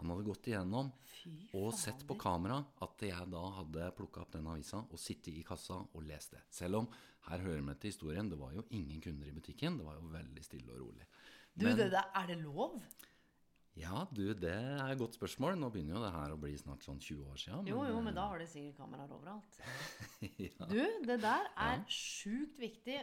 Han 0.00 0.10
hadde 0.12 0.24
gått 0.24 0.46
igjennom 0.48 0.90
Fy 1.04 1.30
og 1.56 1.74
sett 1.76 2.06
på 2.08 2.14
kamera 2.20 2.58
at 2.84 3.02
jeg 3.04 3.26
da 3.32 3.40
hadde 3.58 3.88
plukka 3.96 4.22
opp 4.22 4.32
den 4.32 4.46
avisa 4.48 4.80
og 4.80 5.00
sittet 5.00 5.34
i 5.36 5.42
kassa 5.44 5.76
og 5.80 6.04
lest 6.08 6.32
det. 6.36 6.40
Selv 6.52 6.78
om 6.80 6.88
her 7.26 7.42
hører 7.44 7.60
vi 7.66 7.74
til 7.82 7.92
historien, 7.92 8.30
det 8.32 8.38
var 8.40 8.54
jo 8.56 8.64
ingen 8.76 9.00
kunder 9.04 9.28
i 9.28 9.34
butikken. 9.36 9.76
Det 9.76 9.84
var 9.84 9.98
jo 9.98 10.12
veldig 10.12 10.44
stille 10.44 10.72
og 10.72 10.80
rolig. 10.86 11.08
Du, 11.60 11.68
det 11.76 11.90
der, 11.92 12.08
er 12.16 12.26
det 12.30 12.38
lov? 12.40 12.80
Ja, 13.78 14.04
du, 14.10 14.32
det 14.34 14.50
er 14.52 14.90
et 14.90 14.98
godt 14.98 15.16
spørsmål. 15.16 15.56
Nå 15.60 15.70
begynner 15.72 15.98
jo 15.98 16.02
det 16.04 16.12
her 16.14 16.34
å 16.34 16.38
bli 16.40 16.52
snart 16.58 16.84
sånn 16.84 16.98
20 17.00 17.28
år 17.30 17.40
siden. 17.40 17.68
Jo, 17.70 17.84
jo, 17.88 18.00
men 18.04 18.16
da 18.16 18.26
har 18.32 18.42
de 18.42 18.48
sikkert 18.50 18.80
kameraer 18.82 19.14
overalt. 19.14 19.60
ja. 20.46 20.68
Du, 20.68 20.80
det 21.06 21.20
der 21.22 21.48
er 21.54 21.84
sjukt 21.92 22.60
viktig. 22.60 22.98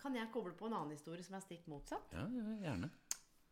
Kan 0.00 0.18
jeg 0.18 0.28
koble 0.34 0.52
på 0.58 0.68
en 0.68 0.76
annen 0.80 0.96
historie 0.96 1.24
som 1.24 1.38
er 1.38 1.44
stikk 1.44 1.68
motsatt? 1.70 2.12
ja, 2.12 2.26
ja, 2.28 2.58
gjerne. 2.66 2.92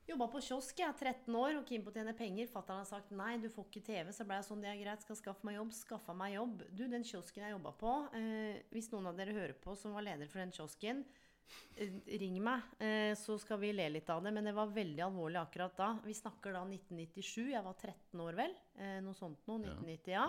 Jobba 0.02 0.26
på 0.32 0.40
kiosk, 0.42 0.80
jeg 0.82 0.88
er 0.90 0.96
13 0.98 1.34
år 1.38 1.56
og 1.60 1.68
keen 1.68 1.84
på 1.84 1.92
å 1.92 1.94
tjene 1.94 2.12
penger. 2.18 2.48
Fatter'n 2.50 2.80
har 2.80 2.88
sagt 2.88 3.12
nei, 3.14 3.36
du 3.38 3.46
får 3.52 3.68
ikke 3.68 3.84
TV. 3.86 4.08
Så 4.10 4.26
ble 4.26 4.40
jeg 4.40 4.48
sånn, 4.48 4.64
det 4.64 4.72
er 4.72 4.80
greit, 4.80 5.04
skal 5.04 5.18
skaffe 5.20 5.46
meg 5.46 5.60
jobb. 5.60 5.70
Skaffa 5.78 6.16
meg 6.18 6.34
jobb. 6.34 6.64
Du, 6.74 6.82
den 6.90 7.06
kiosken 7.06 7.46
jeg 7.46 7.54
jobba 7.54 7.72
på, 7.78 7.92
eh, 8.18 8.64
hvis 8.74 8.90
noen 8.90 9.12
av 9.12 9.20
dere 9.20 9.36
hører 9.36 9.54
på 9.62 9.76
som 9.78 9.94
var 9.94 10.02
leder 10.08 10.26
for 10.26 10.42
den 10.42 10.50
kiosken, 10.56 11.04
eh, 11.06 11.21
ring 12.20 12.36
meg, 12.42 12.62
eh, 12.78 13.12
så 13.18 13.36
skal 13.40 13.60
vi 13.62 13.72
le 13.74 13.88
litt 13.92 14.10
av 14.12 14.22
det. 14.24 14.32
Men 14.34 14.44
det 14.48 14.54
var 14.56 14.72
veldig 14.72 15.04
alvorlig 15.06 15.40
akkurat 15.40 15.76
da. 15.78 15.88
Vi 16.04 16.14
snakker 16.16 16.56
da 16.56 16.64
1997. 16.66 17.52
Jeg 17.52 17.64
var 17.64 17.78
13 17.78 18.24
år, 18.26 18.38
vel. 18.42 18.54
Eh, 18.76 18.98
noe 19.04 19.16
sånt 19.18 19.46
noe. 19.50 19.62
1990, 19.62 20.12
ja. 20.14 20.26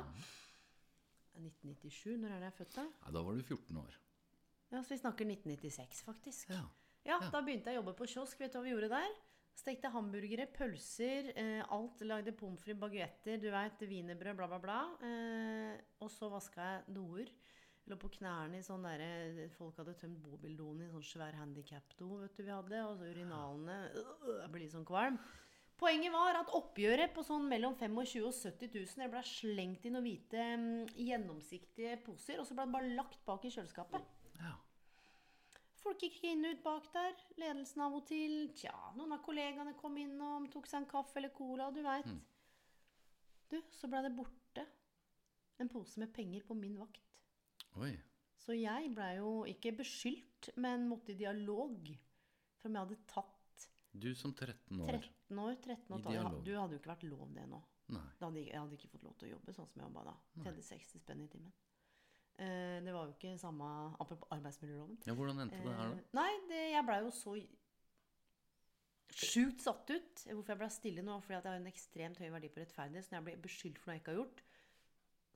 1997, 1.33 2.17
når 2.21 2.31
er 2.31 2.39
det 2.39 2.47
jeg 2.49 2.53
er 2.53 2.57
født, 2.61 2.77
da? 2.77 2.87
Ja, 3.05 3.13
da 3.17 3.25
var 3.25 3.37
du 3.37 3.43
14 3.43 3.81
år. 3.81 3.99
Ja, 4.73 4.81
så 4.81 4.93
vi 4.93 5.01
snakker 5.01 5.29
1996, 5.29 6.01
faktisk. 6.05 6.49
Ja. 6.53 6.63
Ja, 7.03 7.19
da 7.19 7.41
begynte 7.43 7.69
jeg 7.69 7.77
å 7.77 7.81
jobbe 7.81 7.97
på 7.99 8.07
kiosk. 8.07 8.39
Vet 8.39 8.53
du 8.53 8.59
hva 8.59 8.65
vi 8.65 8.71
gjorde 8.71 8.91
der? 8.93 9.15
Stekte 9.53 9.91
hamburgere, 9.93 10.47
pølser, 10.49 11.29
eh, 11.37 11.61
alt. 11.75 12.01
Lagde 12.07 12.33
pommes 12.33 12.61
frites, 12.63 12.79
baguetter, 12.79 13.37
du 13.41 13.49
veit, 13.53 13.83
wienerbrød, 13.85 14.37
bla, 14.39 14.47
bla, 14.47 14.59
bla. 14.63 14.79
Eh, 15.05 15.75
og 16.01 16.09
så 16.09 16.29
vaska 16.31 16.69
jeg 16.69 16.95
doer. 16.95 17.29
Lå 17.91 17.97
på 17.99 18.09
knærne 18.15 18.61
i 18.61 18.63
sånn 18.63 18.85
derre 18.87 19.47
Folk 19.57 19.79
hadde 19.81 19.95
tømt 19.99 20.21
bobildoen 20.23 20.85
i 20.85 20.91
sånn 20.91 21.03
svær 21.03 21.35
handikapdo, 21.35 22.21
vet 22.21 22.37
du 22.37 22.45
vi 22.45 22.53
hadde. 22.53 22.83
Og 22.87 22.99
så 22.99 23.09
urinalene 23.11 23.79
øh, 23.99 24.37
Jeg 24.39 24.51
blir 24.53 24.63
litt 24.63 24.75
sånn 24.75 24.87
kvalm. 24.87 25.19
Poenget 25.83 26.13
var 26.13 26.37
at 26.39 26.51
oppgjøret 26.55 27.11
på 27.15 27.23
sånn 27.27 27.47
mellom 27.49 27.73
25 27.75 27.95
000 28.21 28.27
og 28.29 28.35
70 28.37 28.69
000 28.77 29.01
det 29.01 29.09
ble 29.11 29.23
slengt 29.27 29.87
i 29.87 29.91
noen 29.91 30.05
hvite 30.05 30.43
mm, 30.61 30.91
gjennomsiktige 30.95 31.97
poser, 32.05 32.39
og 32.39 32.47
så 32.47 32.55
ble 32.55 32.67
det 32.69 32.75
bare 32.75 32.91
lagt 32.99 33.23
bak 33.25 33.43
i 33.43 33.51
kjøleskapet. 33.51 34.05
Ja. 34.37 34.53
Folk 35.83 36.05
gikk 36.05 36.21
inn 36.29 36.45
og 36.47 36.53
ut 36.55 36.61
bak 36.63 36.85
der. 36.93 37.17
Ledelsen 37.41 37.83
av 37.83 37.97
og 37.97 38.05
til. 38.07 38.37
Tja, 38.55 38.75
noen 38.95 39.17
av 39.17 39.25
kollegaene 39.25 39.73
kom 39.81 39.97
innom, 39.99 40.47
tok 40.53 40.69
seg 40.69 40.83
en 40.83 40.91
kaffe 40.93 41.19
eller 41.19 41.33
cola, 41.35 41.67
du 41.75 41.81
veit. 41.83 42.07
Du, 43.51 43.57
så 43.75 43.89
ble 43.91 44.05
det 44.05 44.13
borte 44.15 44.63
en 45.59 45.69
pose 45.73 45.99
med 45.99 46.13
penger 46.15 46.45
på 46.47 46.55
min 46.57 46.77
vakt. 46.79 47.12
Oi. 47.81 47.93
Så 48.43 48.55
jeg 48.57 48.89
blei 48.95 49.13
jo 49.17 49.43
ikke 49.49 49.71
beskyldt, 49.77 50.49
men 50.59 50.87
måtte 50.89 51.13
i 51.13 51.17
dialog. 51.19 51.87
For 52.59 52.69
om 52.69 52.75
jeg 52.75 52.85
hadde 52.87 52.97
tatt 53.07 53.67
Du 53.93 54.09
som 54.17 54.33
13 54.33 54.79
år. 54.81 54.97
13 54.99 55.39
år 55.39 55.55
13 55.61 55.93
år, 55.95 55.99
I 55.99 56.11
dialog. 56.11 56.39
Du 56.45 56.51
hadde 56.57 56.75
jo 56.75 56.79
ikke 56.81 56.91
vært 56.93 57.05
lov 57.07 57.33
det 57.35 57.45
nå. 57.49 57.61
Nei. 57.93 58.05
Hadde 58.19 58.39
jeg, 58.41 58.47
jeg 58.51 58.59
hadde 58.61 58.77
ikke 58.79 58.89
fått 58.93 59.03
lov 59.05 59.15
til 59.19 59.27
å 59.27 59.31
jobbe 59.35 59.53
sånn 59.53 59.67
som 59.69 59.81
jeg 59.81 59.87
jobba 59.89 60.03
da. 60.07 60.15
Tjente 60.41 60.63
60 60.65 61.03
spenn 61.03 61.21
i 61.23 61.27
timen. 61.29 61.53
Eh, 62.41 62.77
det 62.81 62.93
var 62.95 63.05
jo 63.05 63.13
ikke 63.13 63.35
samme 63.37 63.67
Apropos 64.01 64.31
arbeidsmiljøloven. 64.33 64.97
Ja, 65.05 65.13
hvordan 65.13 65.43
endte 65.43 65.59
det 65.61 65.75
her, 65.77 65.91
Eh, 65.91 65.99
da? 65.99 66.21
Nei, 66.21 66.31
det, 66.49 66.61
jeg 66.73 66.85
blei 66.87 66.99
jo 67.03 67.11
så 67.13 67.35
sjukt 69.13 69.61
satt 69.61 69.91
ut. 69.93 70.23
Hvorfor 70.31 70.53
jeg 70.55 70.61
ble 70.63 70.69
stille 70.73 71.03
nå? 71.05 71.19
Fordi 71.21 71.37
at 71.37 71.45
jeg 71.45 71.53
har 71.53 71.61
en 71.61 71.69
ekstremt 71.69 72.21
høy 72.23 72.29
verdi 72.33 72.49
på 72.49 72.63
rettferdighet. 72.63 73.05
Så 73.05 73.13
når 73.13 73.19
jeg 73.21 73.27
blir 73.29 73.43
beskyldt 73.45 73.77
for 73.81 73.91
noe 73.91 73.97
jeg 73.99 74.03
ikke 74.03 74.15
har 74.15 74.21
gjort, 74.23 74.41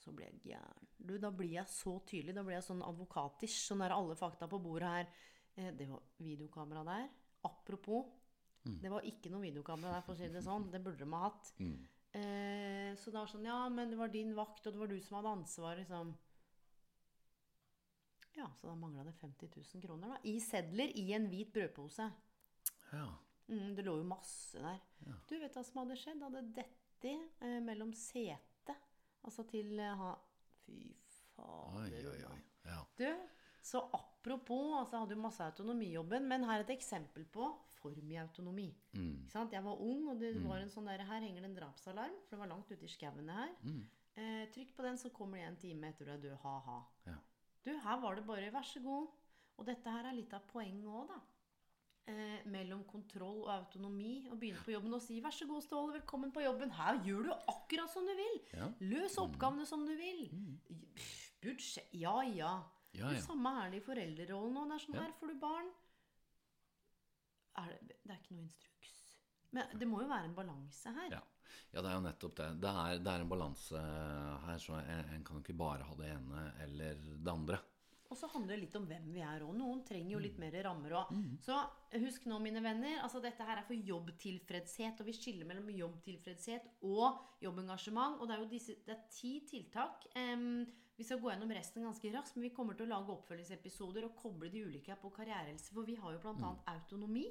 så 0.07 0.13
blir 0.15 0.29
jeg 0.29 0.53
gæren. 0.53 0.87
Du, 0.97 1.17
da 1.19 1.31
blir 1.35 1.57
jeg 1.57 1.67
så 1.71 1.97
tydelig. 2.07 2.35
Da 2.37 2.43
blir 2.47 2.55
jeg 2.55 2.67
sånn 2.67 2.85
advokatisk, 2.85 3.59
Sånn 3.67 3.83
er 3.83 3.95
alle 3.95 4.15
fakta 4.19 4.47
på 4.47 4.61
bordet 4.63 4.93
her. 4.93 5.09
Eh, 5.57 5.73
det 5.75 5.89
var 5.91 6.05
videokamera 6.23 6.85
der. 6.87 7.09
Apropos. 7.47 8.13
Det 8.67 8.91
var 8.91 9.05
ikke 9.07 9.31
noe 9.31 9.45
videokamera 9.45 9.97
der, 9.97 10.05
for 10.05 10.15
å 10.15 10.19
si 10.19 10.27
det 10.31 10.43
sånn. 10.43 10.69
Det 10.73 10.81
burde 10.83 11.05
de 11.05 11.11
ha 11.13 11.27
hatt. 11.27 11.51
Eh, 12.17 12.95
så 12.99 13.11
det 13.11 13.19
var 13.19 13.29
sånn 13.31 13.45
Ja, 13.47 13.59
men 13.71 13.91
det 13.91 13.99
var 13.99 14.11
din 14.11 14.33
vakt, 14.35 14.65
og 14.65 14.73
det 14.73 14.81
var 14.81 14.91
du 14.91 14.97
som 15.03 15.19
hadde 15.19 15.35
ansvar, 15.39 15.77
liksom. 15.79 16.15
Ja, 18.37 18.47
så 18.59 18.69
da 18.69 18.75
mangla 18.77 19.03
det 19.07 19.15
50 19.17 19.49
000 19.55 19.85
kroner, 19.85 20.13
da. 20.13 20.17
I 20.29 20.37
sedler 20.43 20.91
i 20.99 21.07
en 21.17 21.29
hvit 21.31 21.53
brødpose. 21.53 22.09
Ja. 22.91 23.07
Mm, 23.47 23.71
det 23.77 23.85
lå 23.87 23.95
jo 24.01 24.07
masse 24.07 24.59
der. 24.61 24.83
Du 25.29 25.37
vet 25.39 25.55
hva 25.55 25.63
som 25.65 25.81
hadde 25.81 25.97
skjedd? 25.97 26.19
Det 26.19 26.27
hadde 26.27 26.43
dette 26.59 27.13
eh, 27.15 27.59
mellom 27.63 27.93
setet. 27.95 28.56
Altså 29.27 29.43
til 29.51 29.75
eh, 29.83 29.97
ha 29.99 30.13
Fy 30.63 30.79
fader. 31.35 31.83
Oi, 31.83 32.05
oi, 32.11 32.19
oi. 32.27 32.39
Ja. 32.67 32.81
Du, 32.99 33.07
så 33.63 33.83
apropos, 33.95 34.73
altså 34.79 34.95
jeg 34.97 35.03
hadde 35.03 35.15
jo 35.15 35.23
masse 35.23 35.43
autonomi 35.43 35.91
jobben, 35.93 36.27
men 36.27 36.43
her 36.47 36.61
er 36.61 36.65
et 36.65 36.73
eksempel 36.75 37.27
på 37.31 37.47
for 37.77 37.95
mye 38.03 38.23
autonomi. 38.23 38.67
Ikke 38.95 39.31
sant? 39.31 39.53
Jeg 39.53 39.63
var 39.63 39.79
ung, 39.83 40.07
og 40.11 40.19
det 40.19 40.33
var 40.43 40.59
en 40.63 40.71
sånn 40.71 40.89
der, 40.89 41.05
her 41.07 41.23
henger 41.23 41.43
det 41.45 41.51
en 41.51 41.59
drapsalarm, 41.59 42.17
for 42.25 42.35
det 42.35 42.41
var 42.41 42.51
langt 42.51 42.71
ute 42.73 42.87
i 42.87 42.91
skauene 42.91 43.37
her. 43.37 43.53
her. 43.61 43.85
Eh, 44.17 44.43
trykk 44.55 44.73
på 44.75 44.85
den, 44.87 44.97
så 44.97 45.11
kommer 45.13 45.37
det 45.37 45.45
en 45.51 45.59
time 45.61 45.91
etter 45.91 46.09
du 46.09 46.13
er 46.15 46.23
død, 46.23 46.37
ha-ha. 46.41 46.77
Ja. 47.05 47.17
Du, 47.63 47.71
her 47.83 48.01
var 48.01 48.17
det 48.17 48.25
bare 48.27 48.51
vær 48.55 48.65
så 48.65 48.81
god. 48.83 49.11
Og 49.57 49.65
dette 49.69 49.93
her 49.93 50.09
er 50.09 50.17
litt 50.17 50.33
av 50.33 50.45
poenget 50.49 50.89
òg, 50.89 51.11
da. 51.11 51.19
Eh, 52.07 52.43
mellom 52.47 52.85
kontroll 52.87 53.41
og 53.41 53.49
autonomi. 53.51 54.29
Å 54.31 54.35
begynne 54.39 54.61
på 54.63 54.71
jobben 54.71 54.93
og 54.95 55.01
si 55.03 55.17
'vær 55.19 55.33
så 55.35 55.45
god, 55.47 55.63
Ståle, 55.63 55.97
velkommen 55.97 56.31
på 56.31 56.39
jobben'. 56.39 56.71
Her 56.71 57.01
gjør 57.03 57.23
du 57.25 57.31
akkurat 57.51 57.91
som 57.91 58.05
du 58.07 58.13
vil. 58.15 58.37
Ja. 58.53 58.69
Løs 58.79 59.17
oppgavene 59.17 59.65
som 59.67 59.85
du 59.85 59.91
vil. 59.97 60.29
Mm. 60.31 60.59
Budsjett 61.41 61.89
Ja, 61.91 62.21
ja. 62.23 62.63
Ja, 62.93 63.09
Det 63.09 63.19
ja. 63.19 63.25
samme 63.25 63.51
er 63.65 63.71
det 63.71 63.81
i 63.81 63.85
foreldrerollen 63.85 64.55
òg. 64.55 64.69
Det 64.69 64.75
er 64.75 64.85
sånn 64.85 65.01
her 65.01 65.11
får 65.19 65.27
du 65.27 65.39
barn. 65.39 65.69
Er 67.57 67.77
det, 67.81 67.97
det 68.05 68.11
er 68.11 68.21
ikke 68.21 68.35
noe 68.35 68.45
instruks. 68.45 68.95
Men 69.51 69.79
det 69.79 69.87
må 69.87 70.01
jo 70.01 70.07
være 70.07 70.25
en 70.25 70.35
balanse 70.35 70.93
her. 70.93 71.11
Ja. 71.11 71.21
ja, 71.73 71.81
det 71.81 71.89
er 71.89 71.93
jo 71.93 72.05
nettopp 72.07 72.35
det. 72.35 72.61
Det 72.61 72.69
er, 72.69 72.99
det 72.99 73.11
er 73.13 73.19
en 73.19 73.29
balanse 73.29 73.81
her, 74.45 74.57
så 74.57 74.79
en, 74.79 75.09
en 75.13 75.23
kan 75.25 75.43
ikke 75.43 75.57
bare 75.57 75.83
ha 75.83 75.95
det 75.95 76.07
ene 76.15 76.53
eller 76.63 76.95
det 76.95 77.31
andre. 77.31 77.59
Og 78.09 78.17
så 78.17 78.27
handler 78.31 78.55
det 78.55 78.61
litt 78.65 78.75
om 78.79 78.85
hvem 78.87 79.07
vi 79.13 79.21
er 79.21 79.43
òg. 79.43 79.53
Noen 79.57 79.83
trenger 79.87 80.13
jo 80.15 80.19
litt 80.23 80.37
mer 80.39 80.55
rammer 80.63 80.93
òg. 81.01 81.09
Så 81.43 81.57
husk 81.99 82.25
nå, 82.29 82.39
mine 82.39 82.61
venner, 82.63 83.01
altså 83.03 83.19
dette 83.23 83.43
her 83.43 83.57
er 83.59 83.67
for 83.67 83.75
jobbtilfredshet. 83.75 85.01
Og 85.03 85.09
vi 85.09 85.15
skiller 85.17 85.45
mellom 85.49 85.69
jobbtilfredshet 85.75 86.69
og 86.87 87.19
jobbengasjement. 87.43 88.19
Og 88.21 88.27
det 88.29 88.35
er 88.37 88.43
jo 88.43 88.49
disse, 88.51 88.77
det 88.87 88.95
er 88.95 89.03
ti 89.11 89.33
tiltak. 89.49 90.07
Um, 90.15 90.65
vi 90.97 91.03
skal 91.05 91.19
gå 91.21 91.29
gjennom 91.29 91.51
resten 91.53 91.83
ganske 91.85 92.09
raskt, 92.15 92.35
men 92.39 92.47
vi 92.47 92.53
kommer 92.55 92.73
til 92.73 92.87
å 92.87 92.93
lage 92.95 93.13
oppfølgingsepisoder 93.13 94.07
og 94.07 94.15
koble 94.17 94.49
de 94.49 94.63
ulike 94.65 94.95
på 94.97 95.11
karrierehelse. 95.13 95.73
For 95.75 95.85
vi 95.85 95.95
har 95.99 96.15
jo 96.15 96.23
bl.a. 96.23 96.55
autonomi 96.73 97.27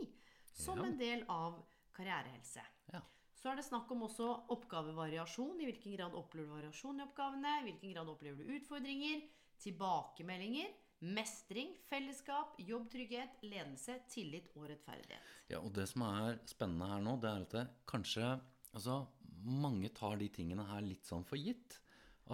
som 0.53 0.79
Ja. 0.79 0.85
en 0.87 0.99
del 1.01 1.25
av 1.29 1.65
karrierehelse. 1.97 2.63
Ja. 2.93 3.01
Så 3.37 3.51
er 3.51 3.57
det 3.59 3.65
snakk 3.67 3.91
om 3.93 4.03
også 4.07 4.29
oppgavevariasjon. 4.55 5.61
I 5.61 5.67
hvilken 5.69 5.97
grad 5.97 6.15
opplever 6.15 6.47
du 6.49 6.55
variasjon 6.61 7.01
i 7.01 7.05
oppgavene? 7.05 7.59
I 7.61 7.67
hvilken 7.71 7.93
grad 7.93 8.09
opplever 8.09 8.45
du 8.45 8.55
utfordringer? 8.57 9.23
Tilbakemeldinger, 9.63 10.75
mestring, 11.17 11.75
fellesskap, 11.91 12.57
jobbtrygghet, 12.61 13.41
ledelse, 13.45 13.99
tillit 14.13 14.49
og 14.57 14.69
rettferdighet. 14.71 15.33
Ja, 15.53 15.61
og 15.61 15.73
det 15.77 15.89
som 15.91 16.07
er 16.09 16.41
spennende 16.49 16.89
her 16.91 17.03
nå, 17.05 17.17
det 17.23 17.33
er 17.33 17.49
at 17.49 17.59
det 17.59 17.67
kanskje 17.89 18.37
Altså, 18.77 19.07
mange 19.41 19.89
tar 19.97 20.19
de 20.21 20.27
tingene 20.29 20.67
her 20.69 20.83
litt 20.85 21.07
sånn 21.09 21.23
for 21.25 21.41
gitt. 21.41 21.79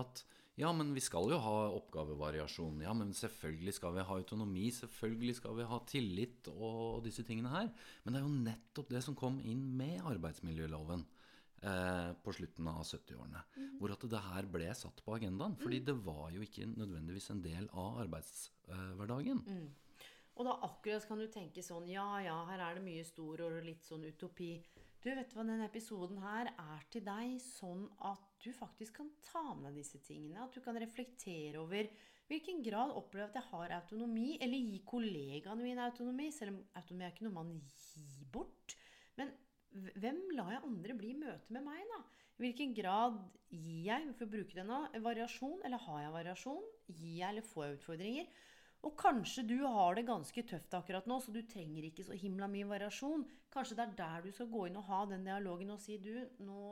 At 0.00 0.24
ja, 0.58 0.68
men 0.76 0.90
vi 0.92 1.00
skal 1.00 1.30
jo 1.32 1.38
ha 1.40 1.54
oppgavevariasjon. 1.78 2.82
Ja, 2.84 2.92
men 2.96 3.14
selvfølgelig 3.16 3.76
skal 3.78 3.94
vi 3.96 4.04
ha 4.08 4.16
autonomi. 4.18 4.66
Selvfølgelig 4.74 5.36
skal 5.38 5.56
vi 5.56 5.68
ha 5.70 5.78
tillit 5.88 6.50
og 6.52 7.00
disse 7.06 7.24
tingene 7.28 7.52
her. 7.52 7.70
Men 8.02 8.14
det 8.14 8.20
er 8.20 8.26
jo 8.26 8.42
nettopp 8.50 8.90
det 8.92 9.04
som 9.06 9.16
kom 9.18 9.38
inn 9.40 9.62
med 9.78 10.02
arbeidsmiljøloven. 10.10 11.06
Eh, 11.62 12.12
på 12.24 12.32
slutten 12.34 12.66
av 12.66 12.80
70-årene. 12.82 13.40
Hvor 13.78 13.92
at 13.94 14.04
det 14.10 14.20
her 14.24 14.46
ble 14.50 14.66
satt 14.74 14.98
på 15.06 15.14
agendaen. 15.14 15.54
Fordi 15.60 15.78
det 15.86 15.94
var 16.02 16.32
jo 16.34 16.42
ikke 16.42 16.66
nødvendigvis 16.66 17.30
en 17.30 17.42
del 17.44 17.68
av 17.70 18.00
arbeidshverdagen. 18.02 19.44
Og 20.32 20.48
da 20.48 20.56
akkurat 20.66 21.06
kan 21.06 21.20
du 21.20 21.28
tenke 21.30 21.62
sånn 21.62 21.86
Ja, 21.92 22.08
ja, 22.24 22.38
her 22.48 22.64
er 22.66 22.78
det 22.78 22.82
mye 22.86 23.04
stor 23.06 23.44
og 23.46 23.60
litt 23.66 23.84
sånn 23.86 24.08
utopi. 24.08 24.56
Du 25.02 25.10
vet 25.10 25.34
hva, 25.34 25.44
denne 25.44 25.68
episoden 25.68 26.18
her 26.22 26.50
er 26.50 26.82
til 26.90 27.04
deg 27.06 27.36
sånn 27.42 27.84
at 28.10 28.26
du 28.42 28.50
faktisk 28.54 28.98
kan 28.98 29.12
ta 29.22 29.44
med 29.58 29.78
disse 29.78 30.00
tingene. 30.02 30.42
At 30.42 30.54
du 30.56 30.62
kan 30.64 30.78
reflektere 30.82 31.62
over 31.62 31.90
hvilken 32.30 32.62
grad 32.64 32.94
opplever 32.96 33.28
at 33.28 33.38
jeg 33.38 33.50
har 33.52 33.76
autonomi, 33.78 34.34
eller 34.40 34.66
gi 34.66 34.82
kollegaene 34.88 35.62
mine 35.62 35.86
autonomi, 35.86 36.30
selv 36.34 36.56
om 36.56 36.60
autonomi 36.80 37.06
er 37.06 37.14
ikke 37.14 37.26
noe 37.28 37.38
man 37.38 37.56
gir 37.70 38.26
bort. 38.34 38.78
Men 39.18 39.34
hvem 39.72 40.22
lar 40.36 40.54
jeg 40.54 40.66
andre 40.68 40.96
bli 40.98 41.12
i 41.12 41.18
møte 41.18 41.54
med 41.54 41.64
meg, 41.66 41.82
da? 41.90 42.00
I 42.38 42.46
hvilken 42.46 42.72
grad 42.74 43.18
gir 43.52 43.82
jeg, 43.86 44.14
for 44.16 44.26
å 44.26 44.32
bruke 44.32 44.56
det 44.56 44.64
nå, 44.66 44.78
variasjon, 45.04 45.60
eller 45.66 45.82
har 45.84 46.00
jeg 46.06 46.14
variasjon? 46.16 46.64
Gir 46.88 47.12
jeg 47.20 47.28
eller 47.28 47.46
får 47.46 47.66
jeg 47.66 47.78
utfordringer? 47.78 48.32
Og 48.82 48.96
kanskje 48.98 49.44
du 49.46 49.60
har 49.62 49.94
det 49.94 50.08
ganske 50.08 50.42
tøft 50.48 50.74
akkurat 50.74 51.06
nå, 51.06 51.20
så 51.22 51.30
du 51.30 51.38
trenger 51.46 51.86
ikke 51.86 52.02
så 52.06 52.16
himla 52.18 52.48
mye 52.50 52.66
variasjon. 52.66 53.22
Kanskje 53.52 53.76
det 53.78 53.84
er 53.84 53.94
der 54.00 54.24
du 54.24 54.32
skal 54.34 54.50
gå 54.50 54.64
inn 54.66 54.80
og 54.80 54.88
ha 54.88 55.04
den 55.12 55.28
dialogen 55.28 55.70
og 55.70 55.78
si 55.84 56.00
du, 56.02 56.10
nå 56.42 56.64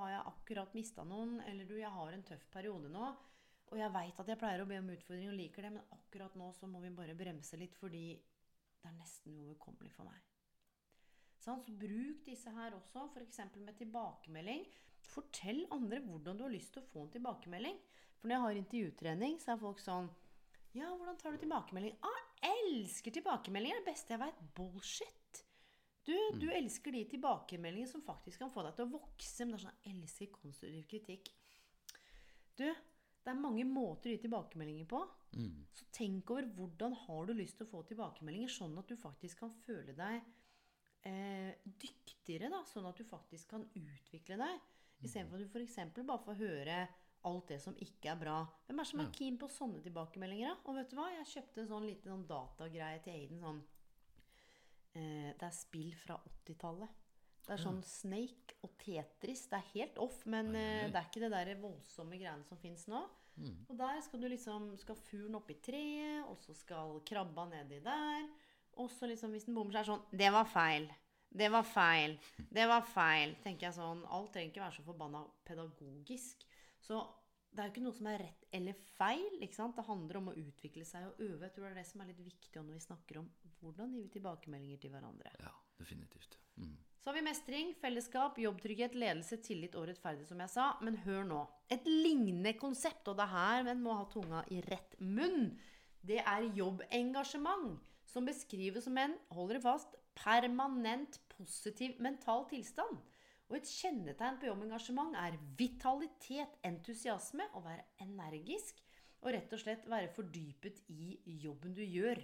har 0.00 0.14
jeg 0.14 0.24
akkurat 0.32 0.78
mista 0.78 1.04
noen, 1.04 1.42
eller 1.50 1.68
du, 1.68 1.76
jeg 1.76 1.92
har 1.92 2.16
en 2.16 2.24
tøff 2.30 2.48
periode 2.54 2.88
nå. 2.92 3.12
Og 3.72 3.80
jeg 3.80 3.92
veit 3.92 4.18
at 4.20 4.32
jeg 4.32 4.40
pleier 4.40 4.64
å 4.64 4.68
be 4.68 4.80
om 4.80 4.92
utfordring 4.96 5.32
og 5.32 5.36
liker 5.36 5.66
det, 5.66 5.74
men 5.76 5.96
akkurat 5.98 6.40
nå 6.40 6.48
så 6.56 6.68
må 6.68 6.80
vi 6.80 6.92
bare 6.96 7.16
bremse 7.16 7.60
litt, 7.60 7.76
fordi 7.76 8.06
det 8.16 8.88
er 8.88 8.96
nesten 8.96 9.36
uoverkommelig 9.36 9.92
for 9.92 10.08
meg. 10.08 10.31
Så 11.42 11.56
bruk 11.66 12.22
disse 12.26 12.50
her 12.54 12.74
også, 12.76 13.08
f.eks. 13.10 13.40
med 13.58 13.74
tilbakemelding. 13.80 14.66
Fortell 15.02 15.64
andre 15.74 15.98
hvordan 16.04 16.38
du 16.38 16.44
har 16.46 16.52
lyst 16.52 16.70
til 16.74 16.82
å 16.82 16.90
få 16.92 17.06
en 17.06 17.14
tilbakemelding. 17.16 17.78
For 18.20 18.30
når 18.30 18.36
jeg 18.36 18.44
har 18.44 18.58
intervjutrening, 18.60 19.38
så 19.42 19.54
er 19.54 19.62
folk 19.62 19.80
sånn 19.82 20.10
Ja, 20.76 20.92
hvordan 20.94 21.18
tar 21.18 21.34
du 21.34 21.42
tilbakemelding? 21.42 21.96
Ah, 22.06 22.20
elsker 22.52 23.16
tilbakemeldinger! 23.16 23.82
Det 23.82 23.90
beste 23.90 24.14
jeg 24.14 24.22
veit. 24.22 24.44
Bullshit! 24.54 25.40
Du, 26.06 26.14
du 26.38 26.46
elsker 26.50 26.94
de 26.94 27.02
tilbakemeldingene 27.10 27.90
som 27.90 28.02
faktisk 28.06 28.42
kan 28.42 28.52
få 28.54 28.64
deg 28.66 28.78
til 28.78 28.86
å 28.86 28.92
vokse. 28.94 29.42
Men 29.42 29.56
det 29.56 29.58
er 29.58 29.64
sånn 29.66 29.82
Jeg 29.82 29.96
elsker 29.96 30.30
konstruktiv 30.36 30.86
kritikk. 30.94 31.32
Du, 32.58 32.68
det 32.68 33.34
er 33.34 33.42
mange 33.42 33.66
måter 33.66 34.12
å 34.12 34.14
gi 34.14 34.22
tilbakemeldinger 34.22 34.86
på. 34.94 35.02
Så 35.74 35.90
tenk 35.94 36.30
over 36.30 36.46
hvordan 36.54 36.94
har 37.02 37.26
du 37.26 37.34
lyst 37.34 37.58
til 37.58 37.66
å 37.66 37.72
få 37.74 37.82
tilbakemeldinger, 37.90 38.50
sånn 38.52 38.78
at 38.78 38.86
du 38.90 38.94
faktisk 39.00 39.42
kan 39.42 39.52
føle 39.66 39.94
deg 39.98 40.22
eh, 41.08 41.52
dyktigere. 41.64 42.50
Da, 42.52 42.62
sånn 42.68 42.88
at 42.88 42.98
du 42.98 43.06
faktisk 43.08 43.52
kan 43.54 43.66
utvikle 43.78 44.38
deg. 44.40 44.68
Istedenfor 45.02 45.40
at 45.40 45.46
du 45.46 45.56
f.eks. 45.58 45.78
bare 45.98 46.24
får 46.26 46.38
høre 46.38 46.82
alt 47.28 47.52
det 47.52 47.58
som 47.62 47.76
ikke 47.78 48.10
er 48.12 48.18
bra. 48.18 48.38
Hvem 48.66 48.82
er 48.82 48.88
som 48.88 49.02
er 49.02 49.12
keen 49.14 49.38
på 49.38 49.48
sånne 49.50 49.82
tilbakemeldinger? 49.84 50.50
da? 50.50 50.56
Og 50.66 50.78
vet 50.78 50.90
du 50.90 50.98
hva? 50.98 51.08
Jeg 51.14 51.30
kjøpte 51.36 51.62
en 51.62 51.70
sånn 51.70 51.86
liten 51.86 52.12
sånn 52.14 52.26
datagreie 52.30 53.02
til 53.04 53.14
Aiden. 53.14 53.42
Sånn, 53.42 53.62
eh, 54.98 55.30
det 55.38 55.48
er 55.48 55.56
spill 55.56 55.94
fra 56.02 56.18
80-tallet. 56.18 56.98
Det 57.42 57.56
er 57.56 57.62
sånn 57.62 57.80
Snake 57.82 58.60
og 58.62 58.76
Tetris. 58.78 59.48
Det 59.50 59.58
er 59.58 59.70
helt 59.72 59.98
off, 60.02 60.20
men 60.30 60.52
eh, 60.54 60.86
det 60.90 60.98
er 60.98 61.08
ikke 61.08 61.24
det 61.24 61.32
der 61.34 61.52
voldsomme 61.62 62.18
greiene 62.18 62.46
som 62.46 62.60
fins 62.62 62.86
nå. 62.90 63.02
Og 63.70 63.78
der 63.78 64.00
skal 64.04 64.20
du 64.20 64.28
liksom 64.28 64.66
Skal 64.76 64.98
fuglen 65.08 65.38
i 65.48 65.54
treet, 65.64 66.26
og 66.28 66.36
så 66.42 66.54
skal 66.54 66.98
krabba 67.08 67.46
nedi 67.48 67.80
der. 67.84 68.26
Og 68.80 68.90
så 68.90 69.08
liksom 69.10 69.34
hvis 69.34 69.48
den 69.48 69.56
bommer, 69.56 69.74
så 69.74 69.80
er 69.80 69.84
det 69.84 69.92
sånn 69.92 70.20
Det 70.22 70.30
var 70.32 70.48
feil. 70.48 70.90
Det 71.32 71.48
var 71.48 71.64
feil. 71.64 72.18
Det 72.52 72.68
var 72.68 72.84
feil. 72.84 73.34
Tenker 73.44 73.68
jeg 73.68 73.78
sånn 73.78 74.04
Alt 74.12 74.34
trenger 74.34 74.52
ikke 74.52 74.64
være 74.64 74.76
så 74.76 74.86
forbanna 74.86 75.24
pedagogisk. 75.48 76.46
Så 76.82 77.00
det 77.52 77.60
er 77.60 77.68
jo 77.68 77.72
ikke 77.74 77.84
noe 77.84 77.96
som 77.96 78.08
er 78.08 78.22
rett 78.22 78.46
eller 78.56 78.84
feil. 78.96 79.34
ikke 79.44 79.58
sant? 79.58 79.76
Det 79.76 79.84
handler 79.86 80.20
om 80.20 80.30
å 80.32 80.36
utvikle 80.40 80.86
seg 80.88 81.08
og 81.08 81.20
øve. 81.20 81.42
Jeg 81.44 81.54
tror 81.56 81.66
det 81.66 81.72
er 81.72 81.80
det 81.82 81.88
som 81.88 82.02
er 82.02 82.08
litt 82.12 82.22
viktig 82.24 82.62
når 82.62 82.78
vi 82.78 82.86
snakker 82.86 83.20
om 83.20 83.28
hvordan 83.60 83.92
vi 83.92 84.06
tilbakemeldinger 84.12 84.80
til 84.80 84.92
hverandre. 84.94 85.34
Ja, 85.40 85.52
definitivt. 85.78 86.38
Mm. 86.56 86.78
Så 87.02 87.10
har 87.10 87.16
vi 87.18 87.24
mestring, 87.26 87.74
fellesskap, 87.80 88.36
jobbtrygghet, 88.38 88.94
ledelse, 88.94 89.36
tillit 89.42 89.76
og 89.76 89.88
rettferdig, 89.90 90.24
som 90.28 90.40
jeg 90.40 90.52
sa. 90.52 90.68
Men 90.86 91.00
hør 91.04 91.24
nå. 91.28 91.40
Et 91.74 91.88
lignende 91.88 92.54
konsept, 92.60 93.08
og 93.10 93.18
det 93.18 93.26
er 93.26 93.34
her 93.34 93.64
men 93.66 93.82
må 93.84 93.96
ha 93.98 94.04
tunga 94.12 94.44
i 94.54 94.60
rett 94.68 94.94
munn, 95.02 95.50
det 96.02 96.20
er 96.22 96.46
jobbengasjement. 96.56 97.80
Som 98.12 98.28
beskrives 98.28 98.84
som 98.84 98.98
en, 99.00 99.16
holder 99.32 99.60
fast, 99.64 99.96
permanent 100.18 101.16
positiv 101.32 101.96
mental 102.04 102.44
tilstand. 102.50 103.00
Og 103.48 103.58
et 103.58 103.68
kjennetegn 103.68 104.38
på 104.40 104.48
jobbengasjement 104.48 105.16
er 105.20 105.38
vitalitet, 105.58 106.58
entusiasme, 106.64 107.48
å 107.56 107.64
være 107.64 107.84
energisk 108.04 108.80
og 109.22 109.32
rett 109.36 109.52
og 109.54 109.60
slett 109.60 109.84
være 109.90 110.10
fordypet 110.12 110.80
i 110.92 111.36
jobben 111.44 111.74
du 111.76 111.82
gjør. 111.84 112.20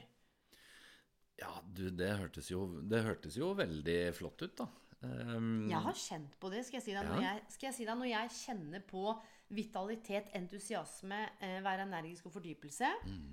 Ja, 1.38 1.52
du, 1.62 1.86
det 1.94 2.10
hørtes, 2.18 2.48
jo, 2.50 2.64
det 2.90 3.04
hørtes 3.06 3.36
jo 3.38 3.52
veldig 3.58 3.98
flott 4.16 4.42
ut, 4.42 4.56
da. 4.58 4.66
Um, 4.98 5.68
Jeg 5.70 5.78
har 5.84 5.94
kjent 5.94 6.32
på 6.42 6.48
det, 6.50 6.64
skal 6.66 6.80
jeg 6.80 6.86
si 6.88 6.94
deg. 6.96 7.06
Når 7.06 7.22
jeg, 7.22 7.42
skal 7.54 7.68
jeg 7.68 7.76
si 7.76 7.84
deg, 7.86 8.00
når 8.00 8.10
jeg 8.10 8.32
kjenner 8.40 8.82
på 8.88 9.04
vitalitet, 9.50 10.28
entusiasme, 10.36 11.18
eh, 11.40 11.58
være 11.64 11.86
energisk 11.86 12.26
og 12.26 12.32
fordypelse, 12.34 12.88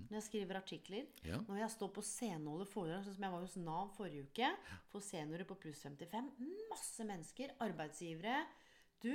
når 0.09 0.13
jeg 0.15 0.23
skriver 0.23 0.55
artikler, 0.61 1.05
Ja. 1.25 1.37
når 1.47 1.57
jeg 1.57 1.71
står 1.71 1.89
på 1.93 2.01
scene 2.01 2.47
og 2.47 2.57
holder 2.57 2.71
foredrag, 2.71 3.03
sånn 3.03 3.15
som 3.15 3.23
jeg 3.23 3.31
var 3.31 3.41
hos 3.41 3.55
Nav 3.57 3.89
forrige 3.97 4.23
uke, 4.23 4.51
for 4.91 4.99
seniorer 5.01 5.45
på 5.45 5.57
pluss 5.59 5.81
55, 5.83 6.31
masse 6.69 7.03
mennesker, 7.03 7.49
arbeidsgivere. 7.59 8.45
Du, 9.01 9.11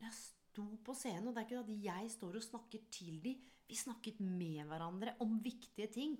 jeg 0.00 0.12
sto 0.12 0.76
på 0.84 0.94
scenen, 0.94 1.26
og 1.28 1.34
det 1.34 1.42
er 1.42 1.48
ikke 1.48 1.64
at 1.64 1.82
jeg 1.82 2.10
står 2.10 2.36
og 2.36 2.42
snakker 2.42 2.80
til 2.90 3.20
de, 3.20 3.34
vi 3.68 3.74
snakket 3.74 4.20
med 4.20 4.66
hverandre 4.68 5.14
om 5.20 5.40
viktige 5.40 5.90
ting. 5.90 6.18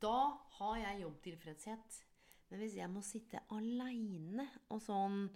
Da 0.00 0.36
har 0.58 0.76
jeg 0.76 1.02
jobbtilfredshet. 1.02 2.04
Men 2.50 2.60
hvis 2.60 2.76
jeg 2.76 2.88
må 2.90 3.02
sitte 3.02 3.40
aleine 3.50 4.48
og 4.70 4.80
sånn 4.80 5.28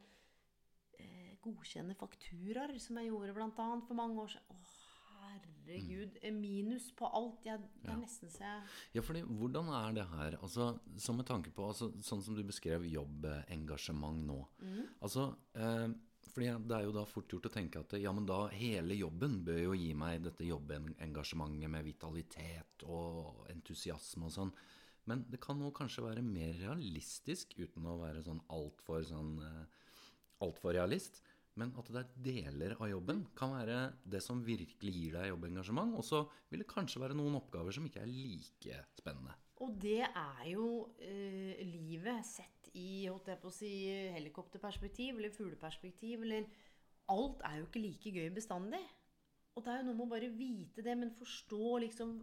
godkjenne 1.43 1.97
fakturaer, 1.99 2.79
som 2.81 2.97
jeg 3.01 3.11
gjorde 3.11 3.35
annet 3.67 3.87
for 3.89 3.99
mange 3.99 4.23
år 4.23 4.31
siden 4.35 4.57
Åh, 4.57 4.77
herregud. 5.23 6.17
eh, 6.23 6.33
Minus 6.35 6.91
på 6.93 7.07
alt. 7.07 7.45
Jeg, 7.45 7.59
det 7.83 7.89
er 7.91 7.93
Ja. 7.93 7.99
nesten 8.01 8.31
så 8.31 8.41
jeg 8.41 8.63
Ja, 8.95 9.01
fordi 9.03 9.23
hvordan 9.23 9.69
er 9.69 9.93
det 9.95 10.07
her? 10.09 10.37
Altså, 10.43 10.79
som 10.99 11.17
med 11.17 11.27
tanke 11.27 11.51
på, 11.51 11.67
altså, 11.69 11.91
sånn 12.03 12.23
som 12.23 12.35
du 12.35 12.43
beskrev 12.43 12.85
jobbengasjement 12.85 14.27
nå. 14.27 14.47
Altså, 15.03 15.37
eh, 15.55 15.89
fordi 16.33 16.47
det 16.69 16.77
er 16.79 16.85
jo 16.85 16.93
da 16.93 17.05
fort 17.05 17.29
gjort 17.29 17.47
å 17.47 17.53
tenke 17.53 17.81
at 17.81 17.93
ja, 18.01 18.13
men 18.13 18.25
da 18.27 18.49
hele 18.49 18.95
jobben 18.97 19.45
bør 19.45 19.63
jo 19.65 19.73
gi 19.75 19.93
meg 19.95 20.23
dette 20.23 20.45
jobbengasjementet 20.47 21.69
med 21.69 21.85
vitalitet 21.85 22.85
og 22.85 23.47
entusiasme 23.51 24.25
og 24.25 24.33
sånn. 24.33 24.53
Men 25.05 25.25
det 25.29 25.41
kan 25.41 25.59
jo 25.61 25.73
kanskje 25.73 26.05
være 26.05 26.23
mer 26.23 26.55
realistisk, 26.55 27.57
uten 27.59 27.85
å 27.91 27.99
være 28.01 28.23
sånn 28.23 28.41
altfor 28.49 29.03
sånn 29.05 29.39
alt 29.43 29.69
altfor 30.43 30.73
realist. 30.75 31.21
Men 31.61 31.75
at 31.77 31.91
det 31.93 32.01
er 32.01 32.13
deler 32.25 32.75
av 32.79 32.89
jobben 32.89 33.27
kan 33.37 33.53
være 33.53 33.79
det 34.09 34.23
som 34.25 34.41
virkelig 34.45 34.93
gir 34.95 35.17
deg 35.19 35.29
jobbengasjement. 35.33 35.95
Og 36.01 36.07
så 36.07 36.23
vil 36.49 36.63
det 36.65 36.71
kanskje 36.71 37.03
være 37.03 37.17
noen 37.19 37.37
oppgaver 37.43 37.77
som 37.77 37.87
ikke 37.89 38.01
er 38.05 38.09
like 38.09 38.79
spennende. 38.97 39.37
Og 39.63 39.77
det 39.83 40.01
er 40.07 40.47
jo 40.51 40.67
eh, 41.05 41.61
livet 41.67 42.25
sett 42.27 42.73
i 42.73 43.05
si, 43.53 43.73
helikopterperspektiv 44.17 45.21
eller 45.21 45.35
fugleperspektiv. 45.35 46.25
eller 46.25 46.49
Alt 47.13 47.45
er 47.45 47.61
jo 47.61 47.69
ikke 47.69 47.85
like 47.85 48.15
gøy 48.17 48.33
bestandig. 48.35 48.83
Og 49.53 49.65
det 49.65 49.73
er 49.73 49.83
jo 49.83 49.91
noe 49.91 49.99
med 49.99 50.07
å 50.07 50.13
bare 50.15 50.33
vite 50.33 50.83
det, 50.85 50.97
men 50.97 51.13
forstå 51.13 51.79
liksom 51.85 52.17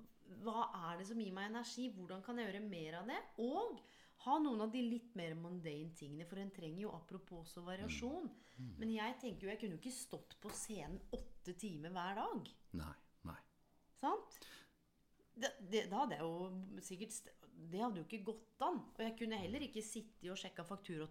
hva 0.43 0.67
er 0.89 0.99
det 0.99 1.07
som 1.09 1.21
gir 1.21 1.33
meg 1.33 1.49
energi? 1.49 1.87
Hvordan 1.93 2.21
kan 2.25 2.37
jeg 2.37 2.49
gjøre 2.49 2.65
mer 2.65 2.99
av 2.99 3.09
det? 3.09 3.19
Og 3.45 3.79
ha 4.25 4.35
noen 4.43 4.65
av 4.65 4.71
de 4.73 4.81
litt 4.83 5.13
mer 5.15 5.35
mundane 5.39 5.93
tingene, 5.95 6.27
for 6.27 6.41
en 6.41 6.51
trenger 6.51 6.83
jo 6.83 6.93
apropos 6.95 7.45
også 7.45 7.63
variasjon. 7.67 8.27
Men 8.79 8.91
jeg 8.91 9.15
tenker 9.21 9.45
jo, 9.45 9.51
jeg 9.53 9.61
kunne 9.61 9.77
jo 9.77 9.79
ikke 9.79 9.95
stått 9.95 10.35
på 10.43 10.51
scenen 10.51 10.99
åtte 11.15 11.53
timer 11.59 11.93
hver 11.95 12.17
dag. 12.19 12.49
Nei, 12.79 12.95
nei. 13.29 13.37
Sant? 13.99 14.39
Det, 15.39 15.53
det, 15.71 15.85
da 15.87 16.01
hadde 16.01 16.17
jeg 16.17 16.25
jo 16.25 16.81
sikkert 16.83 17.29
Det 17.71 17.79
hadde 17.79 18.01
jo 18.01 18.07
ikke 18.07 18.25
gått 18.27 18.65
an. 18.65 18.81
Og 18.97 18.99
jeg 19.05 19.15
kunne 19.21 19.39
heller 19.39 19.63
ikke 19.63 19.83
sittet 19.85 20.27
og 20.33 20.39
sjekka 20.39 20.65
faktura 20.67 21.07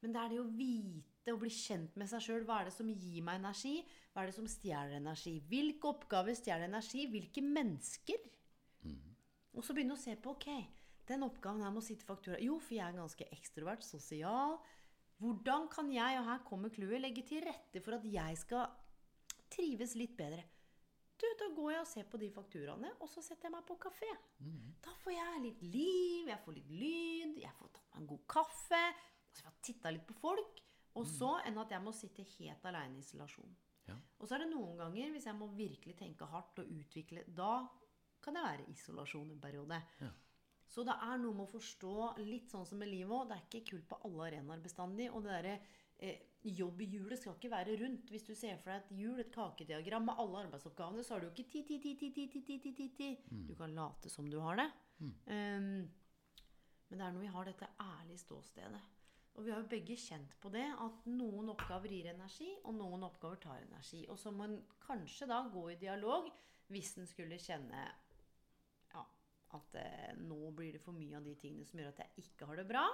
Men 0.00 0.14
det 0.14 0.22
er 0.22 0.32
det 0.32 0.40
å 0.40 0.48
vite 0.48 1.34
og 1.34 1.42
bli 1.42 1.50
kjent 1.52 1.96
med 2.00 2.08
seg 2.08 2.24
sjøl. 2.24 2.46
Hva 2.48 2.62
er 2.62 2.70
det 2.70 2.76
som 2.76 2.88
gir 2.88 3.20
meg 3.26 3.42
energi? 3.42 3.82
Hva 4.14 4.22
er 4.22 4.30
det 4.32 4.38
som 4.38 4.48
stjeler 4.48 4.96
energi? 4.96 5.34
Hvilke 5.50 5.92
oppgaver 5.92 6.36
stjeler 6.38 6.70
energi? 6.70 7.04
Hvilke 7.12 7.44
mennesker? 7.44 8.24
Og 9.56 9.64
så 9.64 9.76
begynne 9.76 9.96
å 9.96 10.00
se 10.00 10.12
på 10.20 10.34
ok, 10.36 10.50
den 11.08 11.24
oppgaven 11.26 11.62
her 11.64 11.72
med 11.74 11.82
å 11.82 11.86
sitte 11.86 12.06
faktura. 12.06 12.40
Jo, 12.42 12.58
for 12.62 12.76
jeg 12.76 12.84
er 12.86 12.98
ganske 12.98 13.28
ekstrovert, 13.34 13.86
sosial. 13.86 14.58
Hvordan 15.22 15.70
kan 15.72 15.88
jeg, 15.92 16.18
og 16.20 16.28
her 16.28 16.42
kommer 16.44 16.72
clouet, 16.74 17.00
legge 17.00 17.24
til 17.26 17.44
rette 17.46 17.80
for 17.84 17.96
at 17.96 18.04
jeg 18.10 18.40
skal 18.42 18.66
trives 19.52 19.94
litt 19.96 20.16
bedre? 20.18 20.44
Du, 21.16 21.24
da 21.40 21.48
går 21.56 21.70
jeg 21.72 21.80
og 21.80 21.88
ser 21.88 22.08
på 22.12 22.18
de 22.20 22.28
fakturaene, 22.34 22.90
og 23.00 23.08
så 23.08 23.22
setter 23.24 23.48
jeg 23.48 23.54
meg 23.54 23.64
på 23.68 23.78
kafé. 23.80 24.10
Da 24.84 24.92
får 25.00 25.14
jeg 25.16 25.44
litt 25.46 25.62
liv, 25.64 26.28
jeg 26.28 26.42
får 26.44 26.56
litt 26.58 26.72
lyd, 26.76 27.38
jeg 27.40 27.54
får 27.56 27.70
tatt 27.72 27.94
meg 27.94 28.02
en 28.02 28.10
god 28.10 28.26
kaffe, 28.28 28.82
og 29.30 29.38
så 29.38 29.46
får 29.46 29.54
jeg 29.54 29.64
titta 29.70 29.94
litt 29.94 30.04
på 30.10 30.18
folk. 30.20 30.60
Og 30.96 31.08
så 31.08 31.30
enn 31.44 31.58
at 31.60 31.72
jeg 31.72 31.84
må 31.84 31.92
sitte 31.92 32.24
helt 32.36 32.68
aleine 32.68 33.00
i 33.00 33.04
isolasjon. 33.04 33.56
Ja. 33.86 33.96
Og 34.18 34.28
så 34.28 34.36
er 34.36 34.44
det 34.44 34.52
noen 34.52 34.76
ganger, 34.80 35.10
hvis 35.14 35.26
jeg 35.28 35.38
må 35.38 35.48
virkelig 35.56 35.96
tenke 35.96 36.28
hardt 36.28 36.60
og 36.60 36.70
utvikle, 36.72 37.24
da 37.28 37.64
kan 38.24 38.36
det 38.36 38.44
være 38.44 38.68
isolasjon 38.72 39.32
en 39.32 39.40
periode. 39.40 39.80
Ja. 40.02 40.12
Så 40.66 40.82
det 40.86 40.96
er 40.98 41.18
noe 41.22 41.36
med 41.36 41.46
å 41.46 41.52
forstå 41.54 41.96
litt 42.26 42.50
sånn 42.50 42.66
som 42.68 42.80
med 42.82 42.90
livet 42.90 43.14
òg. 43.14 43.28
Det 43.28 43.36
er 43.36 43.44
ikke 43.46 43.68
kult 43.70 43.86
på 43.90 43.98
alle 44.08 44.30
arenaer 44.30 44.64
bestandig. 44.64 45.10
Og 45.12 45.22
det 45.24 45.34
derre 45.34 45.58
eh, 46.02 46.24
hjulet 46.46 47.20
skal 47.20 47.36
ikke 47.36 47.52
være 47.52 47.76
rundt. 47.82 48.10
Hvis 48.12 48.26
du 48.26 48.34
ser 48.34 48.58
for 48.62 48.72
deg 48.72 48.82
et 48.82 48.96
hjul, 48.98 49.20
et 49.22 49.30
kakediagram 49.34 50.08
med 50.10 50.22
alle 50.22 50.42
arbeidsoppgavene, 50.46 51.04
så 51.06 51.14
har 51.14 51.22
du 51.22 51.28
jo 51.28 51.34
ikke 51.34 51.48
ti, 51.52 51.62
ti, 51.68 51.78
ti, 51.82 51.94
ti, 52.00 52.10
ti, 52.14 52.26
ti, 52.32 52.42
ti, 52.42 52.58
ti, 52.64 52.74
ti, 52.80 52.88
ti. 52.98 53.12
Du 53.48 53.54
kan 53.58 53.74
late 53.76 54.12
som 54.12 54.28
du 54.30 54.38
har 54.42 54.58
det. 54.60 54.68
Um, 55.30 55.86
men 56.86 57.00
det 57.00 57.06
er 57.06 57.14
når 57.14 57.24
vi 57.24 57.32
har 57.34 57.48
dette 57.48 57.72
ærlige 57.82 58.22
ståstedet. 58.22 58.82
Og 59.36 59.44
vi 59.44 59.52
har 59.52 59.60
jo 59.60 59.68
begge 59.68 59.98
kjent 60.00 60.32
på 60.40 60.48
det, 60.54 60.64
at 60.64 61.08
noen 61.12 61.50
oppgaver 61.52 61.92
gir 61.92 62.08
energi, 62.08 62.48
og 62.64 62.76
noen 62.78 63.04
oppgaver 63.04 63.40
tar 63.42 63.64
energi. 63.66 64.06
Og 64.08 64.18
så 64.20 64.32
må 64.32 64.46
en 64.48 64.60
kanskje 64.86 65.28
da 65.28 65.42
gå 65.52 65.68
i 65.74 65.80
dialog 65.80 66.30
hvis 66.72 66.96
en 66.98 67.06
skulle 67.06 67.38
kjenne 67.38 67.84
at 69.56 69.76
eh, 69.80 70.14
nå 70.20 70.52
blir 70.56 70.76
det 70.76 70.82
for 70.84 70.96
mye 70.96 71.18
av 71.18 71.26
de 71.26 71.34
tingene 71.40 71.66
som 71.68 71.80
gjør 71.80 71.92
at 71.94 72.02
jeg 72.04 72.26
ikke 72.26 72.48
har 72.50 72.60
det 72.60 72.66
bra. 72.68 72.86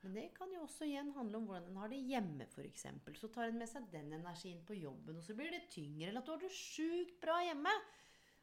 Men 0.00 0.14
det 0.16 0.26
kan 0.36 0.52
jo 0.54 0.62
også 0.64 0.86
igjen 0.88 1.10
handle 1.12 1.40
om 1.40 1.48
hvordan 1.48 1.66
en 1.68 1.80
har 1.82 1.90
det 1.92 2.00
hjemme, 2.08 2.46
f.eks. 2.48 2.86
Så 3.20 3.28
tar 3.32 3.50
en 3.50 3.58
med 3.60 3.68
seg 3.68 3.88
den 3.92 4.14
energien 4.16 4.62
på 4.64 4.78
jobben, 4.78 5.18
og 5.20 5.26
så 5.26 5.36
blir 5.36 5.52
det 5.52 5.66
tyngre. 5.72 6.08
Eller 6.08 6.22
at 6.22 6.28
du 6.28 6.32
har 6.32 6.40
det 6.40 6.52
sjukt 6.56 7.18
bra 7.20 7.36
hjemme. 7.44 7.74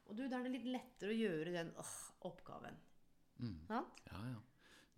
Og 0.08 0.16
du, 0.16 0.24
da 0.30 0.38
er 0.38 0.46
det 0.46 0.54
litt 0.54 0.68
lettere 0.70 1.12
å 1.12 1.18
gjøre 1.18 1.54
den 1.56 1.72
øh, 1.74 1.96
oppgaven. 2.30 2.78
Sant? 3.68 4.04
Ja, 4.08 4.22
ja. 4.32 4.38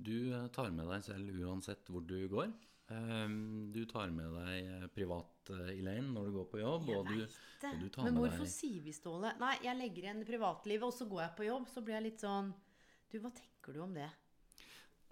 Du 0.00 0.14
eh, 0.32 0.50
tar 0.54 0.70
med 0.72 0.88
deg 0.88 1.04
selv 1.04 1.40
uansett 1.44 1.88
hvor 1.92 2.04
du 2.04 2.18
går. 2.30 2.52
Ehm, 2.90 3.70
Du 3.72 3.84
tar 3.86 4.10
med 4.14 4.32
deg 4.34 4.70
eh, 4.74 4.86
privat 4.94 5.52
eh, 5.54 5.74
Elaine 5.76 6.10
når 6.14 6.26
du 6.28 6.32
går 6.38 6.48
på 6.50 6.62
jobb. 6.62 6.88
Jeg 6.88 6.98
og 6.98 7.10
du, 7.10 7.20
det. 7.20 7.28
og 7.70 7.84
du 7.84 7.88
tar 7.88 8.08
Men 8.08 8.16
med 8.16 8.24
hvorfor 8.24 8.46
deg 8.46 8.54
sier 8.54 8.82
vi, 8.86 8.94
Ståle 8.96 9.34
Nei, 9.40 9.54
jeg 9.66 9.78
legger 9.78 10.08
igjen 10.08 10.24
privatlivet, 10.26 10.88
og 10.88 10.96
så 10.96 11.06
går 11.10 11.24
jeg 11.26 11.36
på 11.38 11.46
jobb. 11.50 11.70
Så 11.70 11.84
blir 11.86 11.98
jeg 11.98 12.08
litt 12.10 12.24
sånn 12.26 12.50
Du, 13.10 13.18
hva 13.22 13.32
tenker 13.34 13.76
du 13.76 13.82
om 13.84 13.94
det? 13.94 14.10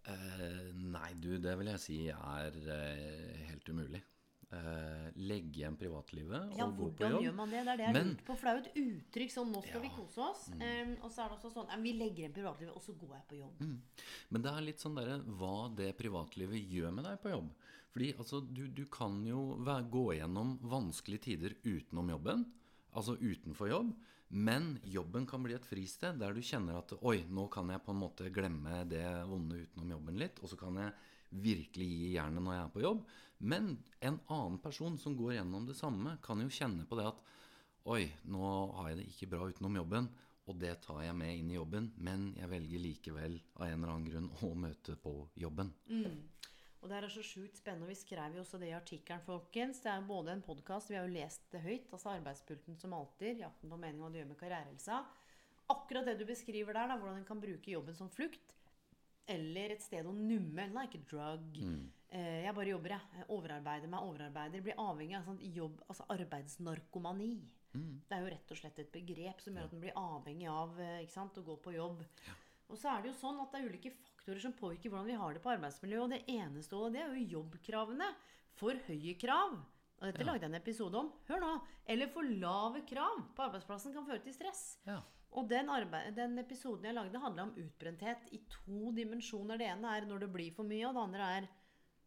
Eh, 0.08 0.70
nei, 0.74 1.10
du, 1.20 1.34
det 1.42 1.54
vil 1.60 1.70
jeg 1.74 1.82
si 1.82 1.98
er 2.14 2.54
eh, 2.74 3.42
helt 3.50 3.68
umulig. 3.68 4.02
Eh, 4.50 5.08
legge 5.28 5.58
igjen 5.60 5.74
privatlivet 5.76 6.54
Ja, 6.56 6.64
og 6.64 6.76
gå 6.78 6.86
på 6.96 7.04
jobb. 7.10 7.20
gjør 7.20 7.34
man 7.36 7.50
det? 7.52 7.58
Det 7.66 7.68
er 7.68 7.76
det 7.76 7.84
jeg 7.84 7.92
Men- 7.92 8.16
på. 8.24 8.34
For 8.34 8.46
det 8.46 8.48
er 8.48 8.56
jo 8.56 8.64
et 8.64 9.12
uttrykk 9.12 9.32
sånn 9.34 9.50
Nå 9.52 9.60
skal 9.62 9.80
vi 9.82 9.88
Ja. 9.88 9.92
vi 9.94 10.02
kose 10.02 10.18
oss. 10.24 10.48
em, 10.58 10.96
og 11.02 11.10
så 11.12 11.18
er 11.24 11.28
det 11.28 11.36
også 11.38 11.52
sånn 11.52 11.82
Vi 11.82 11.92
legger 11.92 12.16
igjen 12.24 12.32
privatlivet, 12.32 12.74
og 12.74 12.82
så 12.82 12.92
går 12.96 13.12
jeg 13.12 13.28
på 13.28 13.38
jobb. 13.42 13.78
Men 14.30 14.42
det 14.42 14.50
er 14.50 14.60
litt 14.62 14.78
sånn 14.78 14.94
derre 14.96 15.20
hva 15.22 15.68
det 15.76 15.98
privatlivet 15.98 16.66
gjør 16.70 16.94
med 16.94 17.04
deg 17.04 17.20
på 17.20 17.28
jobb. 17.30 17.50
Fordi 17.92 18.14
altså, 18.16 18.40
du, 18.54 18.68
du 18.68 18.86
kan 18.86 19.22
jo 19.26 19.56
gå 19.58 20.16
gjennom 20.18 20.58
vanskelige 20.60 21.20
tider 21.20 21.54
utenom 21.64 22.08
jobben. 22.08 22.46
Altså 22.94 23.18
utenfor 23.20 23.68
jobb. 23.68 23.94
Men 24.30 24.78
jobben 24.82 25.26
kan 25.26 25.42
bli 25.42 25.52
et 25.54 25.64
fristed 25.66 26.18
der 26.18 26.32
du 26.32 26.40
kjenner 26.40 26.78
at 26.78 26.92
oi, 27.02 27.24
nå 27.28 27.50
kan 27.50 27.68
jeg 27.68 27.82
på 27.84 27.90
en 27.90 28.00
måte 28.00 28.30
glemme 28.32 28.88
det 28.88 29.04
vonde 29.28 29.66
utenom 29.66 29.90
jobben 29.90 30.16
litt. 30.18 30.38
Og 30.42 30.48
så 30.48 30.56
kan 30.58 30.74
jeg 30.74 30.92
virkelig 31.34 31.88
gi 31.88 32.14
jernet 32.14 32.42
når 32.42 32.54
jeg 32.54 32.64
er 32.64 32.70
på 32.70 32.80
jobb. 32.82 33.04
Men 33.38 33.76
en 34.00 34.20
annen 34.26 34.58
person 34.62 34.98
som 34.98 35.16
går 35.16 35.38
gjennom 35.38 35.66
det 35.66 35.76
samme, 35.78 36.16
kan 36.22 36.40
jo 36.42 36.50
kjenne 36.50 36.86
på 36.88 36.98
det 36.98 37.08
at 37.12 37.26
Oi, 37.88 38.02
nå 38.28 38.48
har 38.76 38.90
jeg 38.90 38.98
det 38.98 39.04
ikke 39.08 39.28
bra 39.32 39.46
utenom 39.48 39.78
jobben, 39.78 40.08
og 40.48 40.58
det 40.60 40.74
tar 40.84 40.98
jeg 41.06 41.14
med 41.16 41.38
inn 41.38 41.52
i 41.52 41.56
jobben, 41.56 41.86
men 42.04 42.34
jeg 42.36 42.50
velger 42.50 42.82
likevel 42.82 43.38
av 43.56 43.64
en 43.64 43.78
eller 43.78 43.92
annen 43.94 44.08
grunn 44.10 44.26
å 44.44 44.50
møte 44.60 44.96
på 45.00 45.12
jobben. 45.40 45.70
Og 46.78 46.90
det 46.90 46.98
er 46.98 47.08
så 47.10 47.24
sjukt 47.26 47.58
spennende. 47.58 47.88
og 47.88 47.92
Vi 47.92 47.98
skrev 47.98 48.36
jo 48.36 48.42
også 48.44 48.60
det 48.60 48.68
i 48.70 48.76
artikkelen, 48.76 49.24
folkens. 49.24 49.80
Det 49.82 49.90
er 49.90 50.04
både 50.06 50.34
en 50.34 50.44
podkast, 50.44 50.92
vi 50.92 50.98
har 50.98 51.08
jo 51.08 51.14
lest 51.16 51.48
det 51.52 51.62
høyt, 51.64 51.88
altså 51.90 52.12
Arbeidspulten 52.12 52.78
som 52.78 52.94
alltid, 52.96 53.42
jakten 53.42 53.72
på 53.72 53.80
mening 53.80 54.04
og 54.04 54.12
det 54.12 54.22
gjør 54.22 54.30
med 54.30 54.40
karrierehelsa. 54.42 55.00
Akkurat 55.72 56.06
det 56.08 56.18
du 56.20 56.24
beskriver 56.28 56.76
der, 56.76 56.92
da, 56.92 56.96
hvordan 57.00 57.18
en 57.20 57.28
kan 57.28 57.40
bruke 57.42 57.72
jobben 57.72 57.96
som 57.96 58.12
flukt. 58.12 58.54
Eller 59.28 59.74
et 59.74 59.84
sted 59.84 60.06
å 60.08 60.14
numme. 60.14 60.68
Like 60.72 61.00
a 61.00 61.08
drug. 61.10 61.58
Eh, 61.60 61.97
jeg 62.10 62.54
bare 62.56 62.72
jobber, 62.72 62.94
jeg. 62.96 63.24
Overarbeider 63.34 63.90
meg, 63.92 64.04
overarbeider. 64.08 64.62
Blir 64.64 64.80
avhengig 64.80 65.16
av 65.18 65.26
sånn 65.28 65.40
jobb, 65.52 65.82
altså 65.88 66.06
arbeidsnarkomani. 66.14 67.32
Det 68.08 68.16
er 68.16 68.24
jo 68.24 68.30
rett 68.32 68.52
og 68.52 68.58
slett 68.58 68.78
et 68.80 68.92
begrep 68.92 69.42
som 69.44 69.56
gjør 69.56 69.68
at 69.68 69.74
en 69.76 69.82
blir 69.82 69.98
avhengig 70.00 70.48
av 70.50 70.78
eh, 70.80 71.08
sant, 71.12 71.36
å 71.38 71.44
gå 71.46 71.58
på 71.62 71.74
jobb. 71.76 72.00
Og 72.68 72.80
så 72.80 72.92
er 72.92 73.02
det 73.02 73.12
jo 73.12 73.18
sånn 73.20 73.40
at 73.42 73.52
det 73.52 73.60
er 73.60 73.68
ulike 73.68 73.92
faktorer 73.96 74.40
som 74.42 74.56
påvirker 74.56 74.92
hvordan 74.92 75.08
vi 75.08 75.18
har 75.20 75.36
det 75.36 75.42
på 75.44 75.52
arbeidsmiljøet. 75.54 76.04
Og 76.04 76.14
det 76.14 76.38
eneste 76.38 76.78
og 76.78 76.94
det 76.96 77.04
er 77.04 77.12
jo 77.14 77.38
jobbkravene. 77.38 78.08
For 78.58 78.74
høye 78.88 79.12
krav. 79.14 79.52
Og 79.98 80.08
dette 80.08 80.24
lagde 80.26 80.42
jeg 80.42 80.50
en 80.50 80.58
episode 80.58 80.98
om. 80.98 81.12
Hør 81.28 81.44
nå. 81.44 81.52
Eller 81.86 82.10
for 82.10 82.26
lave 82.26 82.82
krav 82.88 83.20
på 83.36 83.44
arbeidsplassen 83.44 83.94
kan 83.94 84.06
føre 84.08 84.24
til 84.24 84.34
stress. 84.34 84.64
Ja. 84.88 84.98
Og 85.38 85.46
den, 85.50 85.70
den 86.16 86.40
episoden 86.40 86.88
jeg 86.88 86.96
lagde, 86.96 87.20
handla 87.22 87.46
om 87.46 87.54
utbrenthet 87.60 88.30
i 88.34 88.40
to 88.50 88.90
dimensjoner. 88.96 89.60
Det 89.60 89.68
ene 89.68 89.94
er 89.94 90.08
når 90.08 90.24
det 90.24 90.30
blir 90.34 90.54
for 90.56 90.66
mye, 90.66 90.88
og 90.88 90.96
det 90.96 91.04
andre 91.04 91.30
er 91.36 91.48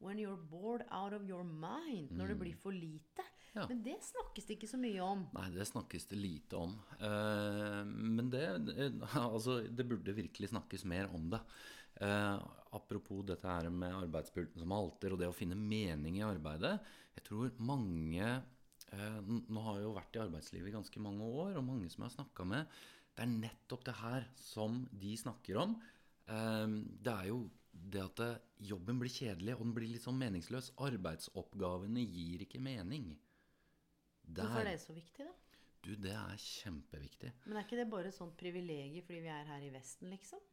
when 0.02 0.20
you're 0.20 0.40
bored 0.50 0.84
out 0.90 1.14
of 1.14 1.24
your 1.30 1.44
mind. 1.44 2.12
Når 2.12 2.34
det 2.34 2.40
blir 2.42 2.58
for 2.58 2.74
lite. 2.76 3.26
Ja. 3.54 3.66
Men 3.68 3.82
det 3.84 3.98
snakkes 4.04 4.48
det 4.48 4.56
ikke 4.56 4.70
så 4.72 4.80
mye 4.80 5.04
om. 5.04 5.26
Nei, 5.36 5.50
det 5.52 5.68
snakkes 5.68 6.08
det 6.12 6.20
lite 6.20 6.60
om. 6.60 6.78
Eh, 7.04 7.82
men 7.86 8.32
det, 8.32 8.46
det 8.70 8.88
Altså, 9.20 9.60
det 9.68 9.88
burde 9.88 10.16
virkelig 10.16 10.52
snakkes 10.54 10.86
mer 10.88 11.12
om 11.14 11.28
det. 11.34 11.42
Eh, 12.02 12.38
apropos 12.72 13.26
dette 13.28 13.48
her 13.48 13.68
med 13.70 13.98
arbeidspulten 14.06 14.64
som 14.64 14.74
halter, 14.74 15.14
og 15.14 15.20
det 15.22 15.30
å 15.30 15.36
finne 15.36 15.60
mening 15.60 16.22
i 16.22 16.26
arbeidet. 16.26 16.78
Jeg 17.18 17.28
tror 17.28 17.52
mange 17.60 18.24
eh, 18.24 19.20
Nå 19.28 19.66
har 19.68 19.78
jeg 19.78 19.88
jo 19.90 19.96
vært 20.00 20.16
i 20.16 20.24
arbeidslivet 20.24 20.72
i 20.72 20.78
ganske 20.78 21.04
mange 21.04 21.28
år, 21.28 21.58
og 21.60 21.68
mange 21.68 21.92
som 21.92 22.06
jeg 22.06 22.10
har 22.10 22.20
snakka 22.22 22.48
med. 22.48 22.78
Det 23.12 23.26
er 23.26 23.34
nettopp 23.36 23.84
det 23.90 23.98
her 24.00 24.30
som 24.40 24.86
de 25.04 25.18
snakker 25.20 25.60
om. 25.66 25.76
Eh, 26.32 26.78
det 27.04 27.18
er 27.18 27.34
jo 27.34 27.44
det 27.94 28.04
at 28.04 28.22
jobben 28.62 29.00
blir 29.02 29.12
kjedelig, 29.12 29.56
og 29.58 29.66
den 29.66 29.74
blir 29.76 29.90
litt 29.90 30.06
sånn 30.06 30.20
meningsløs. 30.20 30.72
Arbeidsoppgavene 30.86 32.04
gir 32.06 32.46
ikke 32.46 32.62
mening. 32.62 33.16
Hvorfor 34.32 34.62
er 34.62 34.76
det 34.76 34.84
så 34.84 34.96
viktig, 34.96 35.26
da? 35.28 35.34
Du, 35.82 35.96
det 35.98 36.14
er 36.14 36.38
kjempeviktig. 36.38 37.32
Men 37.48 37.58
er 37.58 37.66
ikke 37.66 37.80
det 37.80 37.90
bare 37.90 38.12
et 38.12 38.18
sånt 38.18 38.36
privilegium 38.38 39.06
fordi 39.08 39.24
vi 39.24 39.32
er 39.34 39.48
her 39.50 39.64
i 39.66 39.72
Vesten, 39.74 40.12
liksom? 40.14 40.44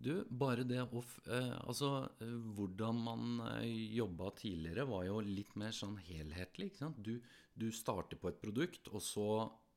Du, 0.00 0.12
bare 0.32 0.64
det 0.64 0.80
å 0.80 1.00
eh, 1.28 1.56
Altså, 1.60 1.90
eh, 2.24 2.36
hvordan 2.56 3.00
man 3.04 3.42
eh, 3.50 3.66
jobba 3.96 4.30
tidligere, 4.36 4.86
var 4.88 5.04
jo 5.08 5.18
litt 5.24 5.56
mer 5.60 5.74
sånn 5.76 5.98
helhetlig. 6.06 6.70
ikke 6.70 6.84
sant? 6.84 7.00
Du, 7.04 7.18
du 7.56 7.68
starter 7.72 8.20
på 8.20 8.30
et 8.30 8.40
produkt, 8.40 8.88
og 8.92 9.04
så 9.04 9.28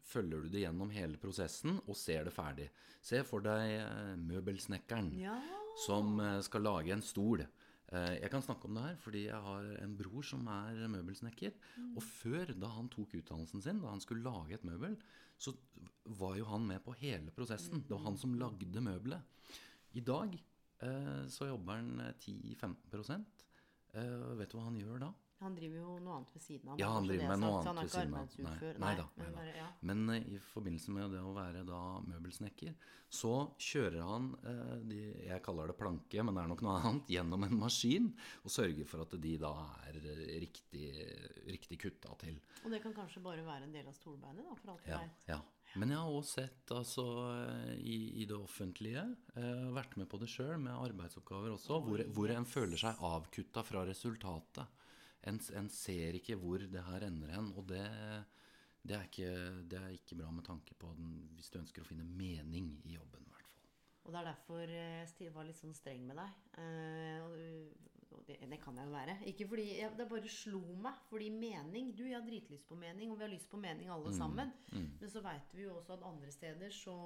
følger 0.03 0.43
du 0.43 0.51
det 0.51 0.65
gjennom 0.65 0.91
hele 0.91 1.19
prosessen 1.19 1.77
og 1.87 1.95
ser 1.99 2.27
det 2.27 2.35
ferdig. 2.35 2.69
Se 3.03 3.23
for 3.27 3.43
deg 3.43 3.77
eh, 3.79 4.15
møbelsnekkeren 4.19 5.13
Ja. 5.19 5.39
Som 5.79 6.19
eh, 6.21 6.39
skal 6.45 6.65
lage 6.65 6.93
en 6.93 7.01
stol. 7.05 7.43
Eh, 7.93 8.13
Jeg 8.21 8.31
kan 8.33 8.43
snakke 8.45 8.69
om 8.69 8.77
det 8.77 8.85
her 8.85 8.99
fordi 9.01 9.25
jeg 9.27 9.41
har 9.47 9.67
en 9.83 9.97
bror 9.97 10.23
som 10.27 10.47
er 10.47 10.87
møbelsnekker. 10.91 11.53
Og 11.95 12.03
før, 12.03 12.53
da 12.53 12.71
han 12.75 12.89
tok 12.93 13.15
utdannelsen 13.19 13.61
sin, 13.65 13.81
da 13.83 13.91
han 13.93 14.01
skulle 14.03 14.25
lage 14.25 14.57
et 14.57 14.65
møbel, 14.67 14.97
så 15.37 15.53
var 16.19 16.37
jo 16.37 16.45
han 16.51 16.65
med 16.67 16.83
på 16.85 16.95
hele 17.01 17.33
prosessen. 17.35 17.83
Det 17.83 17.95
var 17.95 18.05
han 18.05 18.17
som 18.17 18.35
lagde 18.39 18.81
møbelet. 18.81 19.21
I 19.93 20.01
dag 20.01 20.33
eh, 20.37 21.25
så 21.29 21.49
jobber 21.49 21.81
han 21.81 21.99
eh, 21.99 22.13
10-15 22.17 23.25
eh, 23.93 24.37
Vet 24.39 24.51
du 24.51 24.57
hva 24.57 24.67
han 24.69 24.79
gjør 24.79 25.03
da? 25.07 25.11
Han 25.43 25.55
driver 25.57 25.77
jo 25.81 25.93
noe 26.03 26.17
annet 26.17 26.33
ved 26.37 26.43
siden 26.45 26.71
av. 26.73 26.81
Ja, 26.81 26.89
han 26.95 27.07
det 27.07 27.17
driver 27.17 27.25
er 27.25 27.31
med 27.33 27.43
noe 27.43 27.59
sagt, 27.59 27.69
annet 27.71 27.83
ved 27.83 27.93
siden 27.93 28.17
av. 28.17 28.33
Nei, 28.33 28.43
nei, 28.43 28.49
arbeidsufør. 28.49 28.81
Nei, 28.83 29.31
bare, 29.37 29.55
ja. 29.59 29.69
Men 29.91 30.03
uh, 30.09 30.17
i 30.17 30.41
forbindelse 30.49 30.95
med 30.97 31.15
det 31.15 31.23
å 31.23 31.33
være 31.35 31.63
da 31.67 31.79
møbelsnekker, 32.07 32.75
så 33.13 33.33
kjører 33.61 33.99
han 34.07 34.29
uh, 34.41 34.77
de, 34.89 35.01
Jeg 35.27 35.43
kaller 35.45 35.69
det 35.69 35.77
planke, 35.77 36.23
men 36.25 36.33
det 36.37 36.43
er 36.43 36.53
nok 36.53 36.63
noe 36.65 36.77
annet, 36.79 37.11
gjennom 37.17 37.47
en 37.47 37.57
maskin, 37.61 38.11
og 38.43 38.55
sørger 38.55 38.87
for 38.89 39.05
at 39.05 39.17
de 39.21 39.33
da 39.41 39.51
er 39.89 39.99
eh, 40.01 40.23
riktig, 40.43 40.87
riktig 41.51 41.79
kutta 41.83 42.15
til. 42.23 42.39
Og 42.63 42.71
det 42.73 42.79
kan 42.83 42.95
kanskje 42.95 43.21
bare 43.25 43.43
være 43.45 43.67
en 43.67 43.75
del 43.75 43.89
av 43.91 43.97
stolbeinet, 43.97 44.45
da, 44.47 44.55
for 44.61 44.73
alt 44.75 44.89
Ja, 44.89 45.03
vet. 45.03 45.27
ja. 45.29 45.41
Men 45.81 45.89
jeg 45.89 45.97
har 45.97 46.13
også 46.13 46.35
sett 46.37 46.71
altså, 46.75 47.03
i, 47.81 48.21
i 48.21 48.27
det 48.29 48.35
offentlige, 48.37 49.07
eh, 49.33 49.63
vært 49.73 49.95
med 49.97 50.05
på 50.11 50.19
det 50.21 50.29
sjøl, 50.29 50.59
med 50.61 50.75
arbeidsoppgaver 50.75 51.55
også, 51.55 51.79
hvor, 51.87 52.03
hvor 52.13 52.33
en 52.33 52.45
føler 52.45 52.77
seg 52.77 53.01
avkutta 53.01 53.63
fra 53.65 53.81
resultatet. 53.89 54.82
En, 55.29 55.39
en 55.59 55.69
ser 55.71 56.17
ikke 56.19 56.35
hvor 56.39 56.63
det 56.67 56.83
her 56.89 57.05
ender 57.07 57.31
hen, 57.35 57.51
og 57.57 57.67
det, 57.69 57.83
det, 58.83 58.97
er 58.97 59.07
ikke, 59.07 59.31
det 59.71 59.79
er 59.79 59.95
ikke 59.95 60.19
bra 60.19 60.31
med 60.35 60.45
tanke 60.47 60.75
på 60.79 60.91
den, 60.97 61.13
hvis 61.37 61.51
du 61.53 61.61
ønsker 61.61 61.83
å 61.83 61.87
finne 61.87 62.07
mening 62.07 62.73
i 62.83 62.97
jobben, 62.97 63.23
i 63.23 63.31
hvert 63.31 63.47
fall. 63.53 63.69
Og 64.03 64.11
det 64.11 64.19
er 64.19 64.29
derfor 64.33 64.75
jeg 64.75 65.33
var 65.35 65.47
litt 65.47 65.59
sånn 65.61 65.77
streng 65.77 66.03
med 66.09 66.19
deg. 66.19 66.39
Eh, 66.59 67.23
og 67.23 68.27
det, 68.27 68.37
det 68.49 68.59
kan 68.61 68.77
jeg 68.77 68.87
jo 68.87 68.93
være. 68.93 69.15
Ikke 69.31 69.47
fordi 69.49 69.65
jeg, 69.79 69.93
Det 69.97 70.09
bare 70.09 70.29
slo 70.31 70.61
meg. 70.83 70.99
Fordi 71.09 71.29
mening 71.33 71.93
Du, 71.95 72.03
jeg 72.05 72.17
har 72.19 72.27
dritlyst 72.27 72.67
på 72.69 72.77
mening, 72.79 73.11
og 73.11 73.17
vi 73.19 73.25
har 73.25 73.31
lyst 73.33 73.49
på 73.51 73.59
mening 73.61 73.89
alle 73.89 74.13
sammen. 74.15 74.51
Men 74.99 75.09
så 75.09 75.23
veit 75.25 75.55
vi 75.55 75.65
jo 75.65 75.77
også 75.79 75.97
at 75.97 76.05
andre 76.07 76.31
steder 76.31 76.69
så 76.75 76.97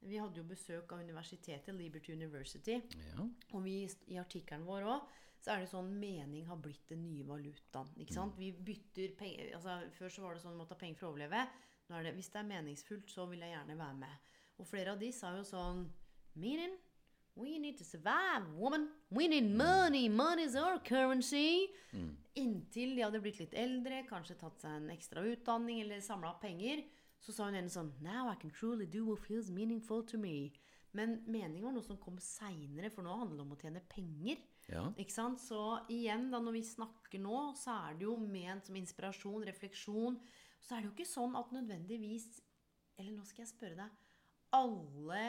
Vi 0.00 0.18
hadde 0.20 0.36
jo 0.36 0.44
besøk 0.44 0.92
av 0.92 1.00
universitetet, 1.00 1.74
Liberty 1.74 2.12
University. 2.12 2.80
Ja, 3.00 3.28
Og 3.52 3.64
vi, 3.64 3.78
i 4.12 4.18
artikkelen 4.20 4.66
vår 4.66 4.84
òg, 4.84 5.06
så 5.44 5.52
er 5.54 5.62
det 5.62 5.70
sånn 5.70 5.92
mening 6.00 6.46
har 6.48 6.58
blitt 6.62 6.88
den 6.90 7.04
nye 7.06 7.26
valutaen. 7.26 7.92
Ikke 8.02 8.16
sant? 8.16 8.38
Vi 8.40 8.50
bytter 8.50 9.12
penger 9.18 9.52
altså, 9.58 9.76
Før 9.98 10.12
så 10.12 10.24
var 10.24 10.34
det 10.34 10.42
sånn 10.42 10.56
du 10.56 10.60
måtte 10.62 10.74
ha 10.74 10.80
penger 10.80 10.98
for 11.00 11.10
å 11.10 11.12
overleve. 11.14 11.44
Nå 11.86 11.98
er 11.98 12.08
det 12.08 12.16
hvis 12.16 12.32
det 12.34 12.40
er 12.40 12.50
meningsfullt, 12.50 13.12
så 13.12 13.28
vil 13.30 13.44
jeg 13.44 13.54
gjerne 13.54 13.78
være 13.78 14.00
med. 14.00 14.32
Og 14.56 14.66
flere 14.66 14.96
av 14.96 15.00
de 15.02 15.12
sa 15.14 15.36
jo 15.36 15.44
sånn 15.46 15.86
Meaning? 16.36 16.74
We 17.36 17.58
need 17.58 17.76
to 17.78 17.84
survive, 17.84 18.48
woman. 18.56 18.88
We 19.10 19.28
need 19.28 19.50
money. 19.54 20.08
Money 20.08 20.44
is 20.44 20.56
our 20.56 20.78
currency. 20.78 21.68
Inntil 22.36 22.94
de 22.96 23.02
hadde 23.04 23.20
blitt 23.20 23.40
litt 23.42 23.54
eldre, 23.56 24.02
kanskje 24.08 24.38
tatt 24.40 24.60
seg 24.60 24.78
en 24.78 24.90
ekstra 24.92 25.24
utdanning 25.24 25.82
eller 25.82 26.00
samla 26.04 26.30
opp 26.32 26.40
penger, 26.44 26.82
så 27.20 27.32
sa 27.32 27.48
hun 27.48 27.58
ene 27.60 27.72
sånn 27.72 27.92
Now 28.04 28.30
I 28.32 28.36
can 28.40 28.52
truly 28.56 28.88
do 28.88 29.04
what 29.04 29.20
feels 29.24 29.50
meaningful 29.52 30.04
to 30.08 30.20
me. 30.20 30.50
Men 30.96 31.18
mening 31.28 31.64
var 31.64 31.76
noe 31.76 31.84
som 31.84 32.00
kom 32.00 32.16
seinere, 32.20 32.88
for 32.92 33.04
nå 33.04 33.12
handler 33.20 33.36
det 33.36 33.44
om 33.44 33.52
å 33.56 33.60
tjene 33.60 33.84
penger. 33.92 34.40
Ja. 34.72 34.82
Ikke 34.98 35.14
sant? 35.14 35.40
Så 35.42 35.60
igjen, 35.92 36.28
da 36.32 36.40
når 36.42 36.56
vi 36.58 36.62
snakker 36.66 37.22
nå, 37.22 37.40
så 37.58 37.76
er 37.86 37.98
det 37.98 38.06
jo 38.08 38.16
ment 38.18 38.66
som 38.66 38.78
inspirasjon, 38.78 39.44
refleksjon. 39.46 40.18
Så 40.58 40.74
er 40.74 40.82
det 40.82 40.88
jo 40.90 40.94
ikke 40.96 41.08
sånn 41.08 41.36
at 41.38 41.52
nødvendigvis 41.54 42.40
Eller 42.96 43.12
nå 43.12 43.26
skal 43.28 43.44
jeg 43.44 43.50
spørre 43.52 43.76
deg 43.76 44.06
Alle 44.56 45.20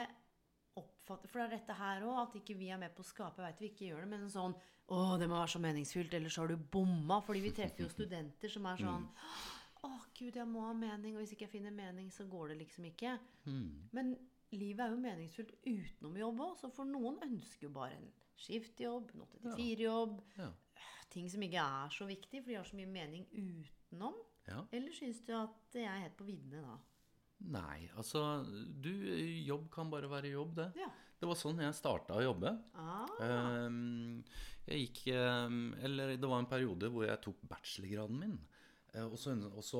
oppfatter 0.80 1.30
For 1.30 1.42
det 1.42 1.44
er 1.44 1.52
dette 1.58 1.76
her 1.78 2.06
òg, 2.08 2.16
at 2.22 2.38
ikke 2.40 2.56
vi 2.58 2.70
er 2.72 2.80
med 2.80 2.94
på 2.96 3.04
å 3.04 3.06
skape. 3.06 3.44
Jeg 3.44 3.52
vet 3.52 3.62
vi 3.62 3.70
ikke 3.70 3.90
gjør 3.90 4.02
det, 4.02 4.10
men 4.14 4.24
en 4.26 4.32
sånn 4.32 4.56
Å, 4.88 4.98
det 5.20 5.28
må 5.28 5.36
være 5.36 5.52
så 5.52 5.60
meningsfylt, 5.62 6.16
ellers 6.16 6.38
har 6.40 6.50
du 6.50 6.56
bomma. 6.56 7.20
Fordi 7.26 7.44
vi 7.44 7.54
treffer 7.54 7.84
jo 7.84 7.92
studenter 7.96 8.50
som 8.50 8.66
er 8.72 8.82
sånn 8.82 9.06
Å, 9.86 9.92
gud, 10.18 10.34
jeg 10.34 10.48
må 10.50 10.64
ha 10.66 10.72
mening, 10.74 11.14
og 11.14 11.22
hvis 11.22 11.36
ikke 11.36 11.46
jeg 11.46 11.54
finner 11.60 11.76
mening, 11.76 12.08
så 12.10 12.26
går 12.26 12.50
det 12.54 12.62
liksom 12.64 12.88
ikke. 12.88 13.12
Men 13.94 14.16
livet 14.56 14.80
er 14.82 14.94
jo 14.96 15.02
meningsfullt 15.04 15.52
utenom 15.68 16.16
jobb 16.18 16.40
òg, 16.48 16.56
så 16.58 16.70
for 16.74 16.88
noen 16.88 17.20
ønsker 17.28 17.68
jo 17.68 17.70
bare 17.76 17.94
en 18.00 18.08
skiftjobb, 18.38 19.10
en 19.14 19.24
8-4-jobb, 19.54 20.20
Ja. 20.38 20.50
ting 21.10 21.28
som 21.30 21.42
ikke 21.42 21.62
er 21.64 21.90
så 21.94 22.06
viktig, 22.08 22.42
for 22.44 22.50
de 22.52 22.58
har 22.60 22.64
så 22.68 22.76
mye 22.78 22.90
mening 22.90 23.26
utenom. 23.32 24.14
ja. 24.48 24.62
Eller 24.72 24.92
syns 24.96 25.20
du 25.26 25.32
at 25.36 25.74
jeg 25.74 25.84
er 25.88 26.04
helt 26.06 26.16
på 26.16 26.24
viddene 26.28 26.62
da? 26.64 26.78
Nei, 27.40 27.88
altså 27.96 28.42
du, 28.82 28.90
Jobb 29.46 29.68
kan 29.70 29.90
bare 29.90 30.08
være 30.10 30.32
jobb, 30.32 30.56
det. 30.56 30.72
Ja. 30.80 30.88
Det 31.20 31.26
var 31.26 31.34
sånn 31.38 31.58
jeg 31.62 31.74
starta 31.74 32.14
å 32.18 32.22
jobbe. 32.22 32.50
Ah, 32.78 33.06
Ehm, 33.22 34.22
jeg 34.66 34.84
gikk 34.88 35.00
ehm, 35.14 35.74
Eller 35.82 36.16
det 36.16 36.28
var 36.30 36.38
en 36.38 36.46
periode 36.50 36.90
hvor 36.94 37.06
jeg 37.06 37.20
tok 37.24 37.40
bachelorgraden 37.50 38.18
min. 38.18 38.36
Eh, 38.94 39.02
og, 39.04 39.16
så, 39.18 39.34
og, 39.50 39.62
så, 39.66 39.78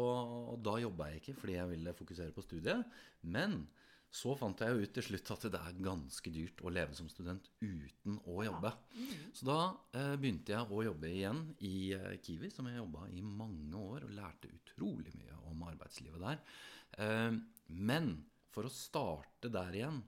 og 0.55 0.63
da 0.63 0.77
jobba 0.83 1.11
jeg 1.13 1.21
ikke 1.23 1.37
fordi 1.41 1.55
jeg 1.59 1.69
ville 1.71 1.95
fokusere 1.95 2.35
på 2.35 2.43
studiet. 2.43 2.85
Men 3.23 3.69
så 4.11 4.33
fant 4.41 4.61
jeg 4.65 4.73
jo 4.73 4.85
ut 4.87 4.93
til 4.97 5.05
slutt 5.05 5.31
at 5.35 5.43
det 5.53 5.59
er 5.61 5.81
ganske 5.85 6.31
dyrt 6.33 6.63
å 6.65 6.71
leve 6.73 6.95
som 6.97 7.09
student 7.13 7.51
uten 7.61 8.17
å 8.25 8.39
jobbe. 8.47 8.71
Så 9.37 9.45
da 9.49 9.59
eh, 9.93 10.15
begynte 10.17 10.55
jeg 10.55 10.71
å 10.73 10.85
jobbe 10.87 11.11
igjen 11.13 11.43
i 11.69 11.93
eh, 11.93 12.15
Kiwi, 12.25 12.49
som 12.51 12.67
jeg 12.71 12.81
jobba 12.81 13.05
i 13.13 13.21
mange 13.23 13.77
år, 13.77 14.07
og 14.09 14.15
lærte 14.17 14.49
utrolig 14.49 15.13
mye 15.19 15.37
om 15.51 15.63
arbeidslivet 15.69 16.25
der. 16.25 16.41
Eh, 17.05 17.37
men 17.69 18.09
for 18.49 18.65
å 18.65 18.73
starte 18.73 19.51
der 19.53 19.77
igjen 19.77 20.01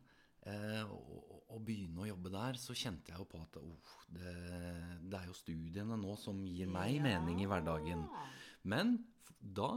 eh, 0.49 0.81
og, 0.89 1.21
og- 1.21 1.37
begynne 1.67 2.01
å 2.05 2.09
jobbe 2.09 2.31
der, 2.33 2.57
så 2.63 2.73
kjente 2.79 3.11
jeg 3.13 3.19
jo 3.21 3.25
på 3.29 3.41
at 3.43 3.57
oh, 3.61 3.95
det, 4.17 4.33
det 5.11 5.19
er 5.19 5.27
jo 5.29 5.35
studiene 5.37 5.97
nå 6.01 6.15
som 6.17 6.41
gir 6.47 6.71
meg 6.73 6.97
mening 7.05 7.43
i 7.43 7.49
hverdagen. 7.51 8.07
Men 8.65 8.95
da 9.41 9.75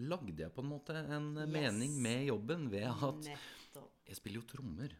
lagde 0.00 0.38
jeg 0.44 0.52
på 0.54 0.62
en 0.62 0.70
måte 0.70 0.94
en 0.96 1.36
eh, 1.36 1.46
Yes. 1.46 1.52
mening 1.52 1.96
med 2.02 2.26
jobben 2.26 2.70
ved 2.72 2.86
at 2.88 3.24
nettopp. 3.26 3.90
jeg 4.06 4.16
spiller 4.16 4.40
jo 4.40 4.46
trommer, 4.48 4.94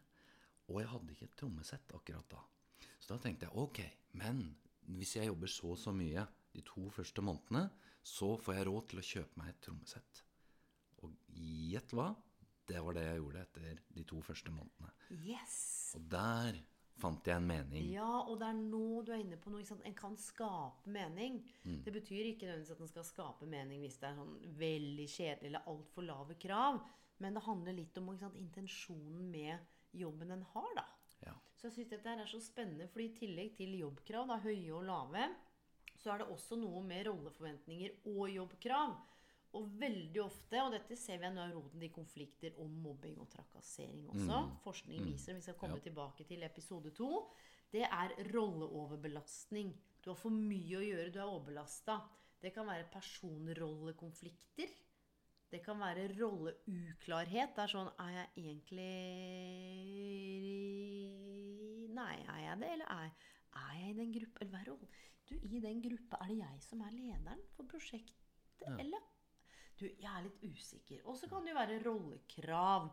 og 0.69 0.81
jeg 0.81 0.89
hadde 0.89 1.13
ikke 1.15 1.25
et 1.31 1.37
trommesett 1.37 1.95
akkurat 1.95 2.29
da. 2.31 2.43
Så 3.01 3.15
da 3.15 3.19
tenkte 3.19 3.47
jeg 3.49 3.57
ok, 3.57 3.81
men 4.21 4.43
hvis 4.99 5.17
jeg 5.17 5.27
jobber 5.31 5.47
så 5.51 5.73
og 5.73 5.79
så 5.79 5.93
mye 5.95 6.27
de 6.53 6.63
to 6.67 6.89
første 6.91 7.23
månedene, 7.25 7.71
så 8.03 8.37
får 8.37 8.55
jeg 8.59 8.67
råd 8.67 8.89
til 8.91 8.99
å 8.99 9.07
kjøpe 9.09 9.39
meg 9.41 9.49
et 9.53 9.61
trommesett. 9.65 10.23
Og 11.03 11.15
gjett 11.33 11.93
hva? 11.97 12.11
Det 12.67 12.79
var 12.83 12.95
det 12.95 13.03
jeg 13.07 13.19
gjorde 13.19 13.41
etter 13.43 13.79
de 13.97 14.05
to 14.05 14.21
første 14.23 14.53
månedene. 14.55 14.93
Yes! 15.11 15.95
Og 15.99 16.05
der 16.13 16.59
fant 17.01 17.27
jeg 17.27 17.41
en 17.41 17.47
mening. 17.49 17.87
Ja, 17.93 18.23
og 18.23 18.39
det 18.41 18.49
er 18.49 18.59
nå 18.59 19.03
du 19.07 19.13
er 19.15 19.23
inne 19.23 19.39
på 19.41 19.53
noe. 19.53 19.65
En 19.89 19.97
kan 19.99 20.17
skape 20.21 20.91
mening. 20.93 21.41
Mm. 21.65 21.83
Det 21.87 21.95
betyr 21.95 22.31
ikke 22.31 22.49
nødvendigvis 22.49 22.75
at 22.77 22.83
en 22.85 22.93
skal 22.93 23.07
skape 23.09 23.49
mening 23.51 23.83
hvis 23.85 23.99
det 24.03 24.11
er 24.11 24.19
sånn 24.19 24.35
veldig 24.61 25.07
kjedelig 25.15 25.51
eller 25.51 25.71
altfor 25.73 26.07
lave 26.07 26.39
krav. 26.43 26.83
Men 27.23 27.39
det 27.39 27.45
handler 27.47 27.79
litt 27.79 27.99
om 28.01 28.11
sant, 28.19 28.39
intensjonen 28.41 29.31
med 29.31 29.97
jobben 29.97 30.35
en 30.35 30.45
har, 30.55 30.71
da. 30.79 30.87
Ja. 31.23 31.37
Så 31.55 31.69
jeg 31.69 31.77
syns 31.77 31.93
dette 31.93 32.11
her 32.11 32.23
er 32.23 32.31
så 32.31 32.41
spennende, 32.43 32.89
for 32.91 33.05
i 33.05 33.13
tillegg 33.15 33.55
til 33.59 33.77
jobbkrav, 33.79 34.27
da, 34.31 34.41
høye 34.43 34.73
og 34.75 34.87
lave, 34.89 35.29
så 36.03 36.11
er 36.13 36.23
det 36.23 36.33
også 36.35 36.59
noe 36.59 36.83
med 36.87 37.07
rolleforventninger 37.07 38.01
og 38.11 38.25
jobbkrav. 38.33 38.97
Og 39.59 39.67
veldig 39.79 40.21
ofte, 40.25 40.57
og 40.65 40.73
dette 40.73 40.97
ser 40.97 41.19
vi 41.21 41.27
er 41.29 41.33
noe 41.35 41.45
av 41.45 41.53
roten 41.59 41.83
i 41.85 41.89
konflikter 41.93 42.55
om 42.63 42.71
mobbing 42.83 43.19
og 43.21 43.29
trakassering 43.35 44.07
også, 44.09 44.39
forskning 44.65 45.03
viser, 45.05 45.35
vi 45.37 45.41
skal 45.45 45.55
komme 45.61 45.77
Ja. 45.77 45.83
tilbake 45.91 46.25
til 46.27 46.43
episode 46.43 46.91
to, 46.97 47.11
det 47.73 47.83
er 47.85 48.15
rolleoverbelastning. 48.33 49.75
Du 50.03 50.11
har 50.11 50.17
for 50.17 50.31
mye 50.31 50.77
å 50.79 50.83
gjøre, 50.87 51.13
du 51.13 51.19
er 51.21 51.29
overbelasta. 51.29 51.99
Det 52.43 52.53
kan 52.55 52.67
være 52.67 52.89
personrollekonflikter. 52.91 54.69
Det 55.53 55.63
kan 55.63 55.79
være 55.79 56.09
rolleuklarhet. 56.17 57.53
Det 57.55 57.63
er 57.63 57.69
sånn 57.69 57.91
Er 58.01 58.11
jeg 58.17 58.29
egentlig 58.41 58.93
Nei, 61.93 62.17
er 62.25 62.41
jeg 62.47 62.59
det, 62.63 62.71
eller 62.73 62.89
er, 62.91 63.11
er 63.61 63.73
jeg 63.79 63.91
i 63.91 63.99
den 64.01 64.13
gruppa? 64.17 64.41
Eller 64.41 64.53
hva 64.55 64.61
er 64.63 64.71
rollen? 64.73 64.89
Du, 65.29 65.35
i 65.37 65.61
den 65.61 65.83
gruppa, 65.85 66.19
er 66.25 66.33
det 66.33 66.39
jeg 66.41 66.63
som 66.67 66.81
er 66.87 66.95
lederen 66.97 67.43
for 67.57 67.69
prosjektet, 67.69 68.17
eller? 68.81 69.03
Du, 69.79 69.87
jeg 69.89 70.11
er 70.11 70.27
litt 70.27 70.45
usikker. 70.45 71.03
Og 71.09 71.19
så 71.19 71.29
kan 71.31 71.45
det 71.45 71.53
jo 71.53 71.59
være 71.59 71.81
rollekrav. 71.85 72.89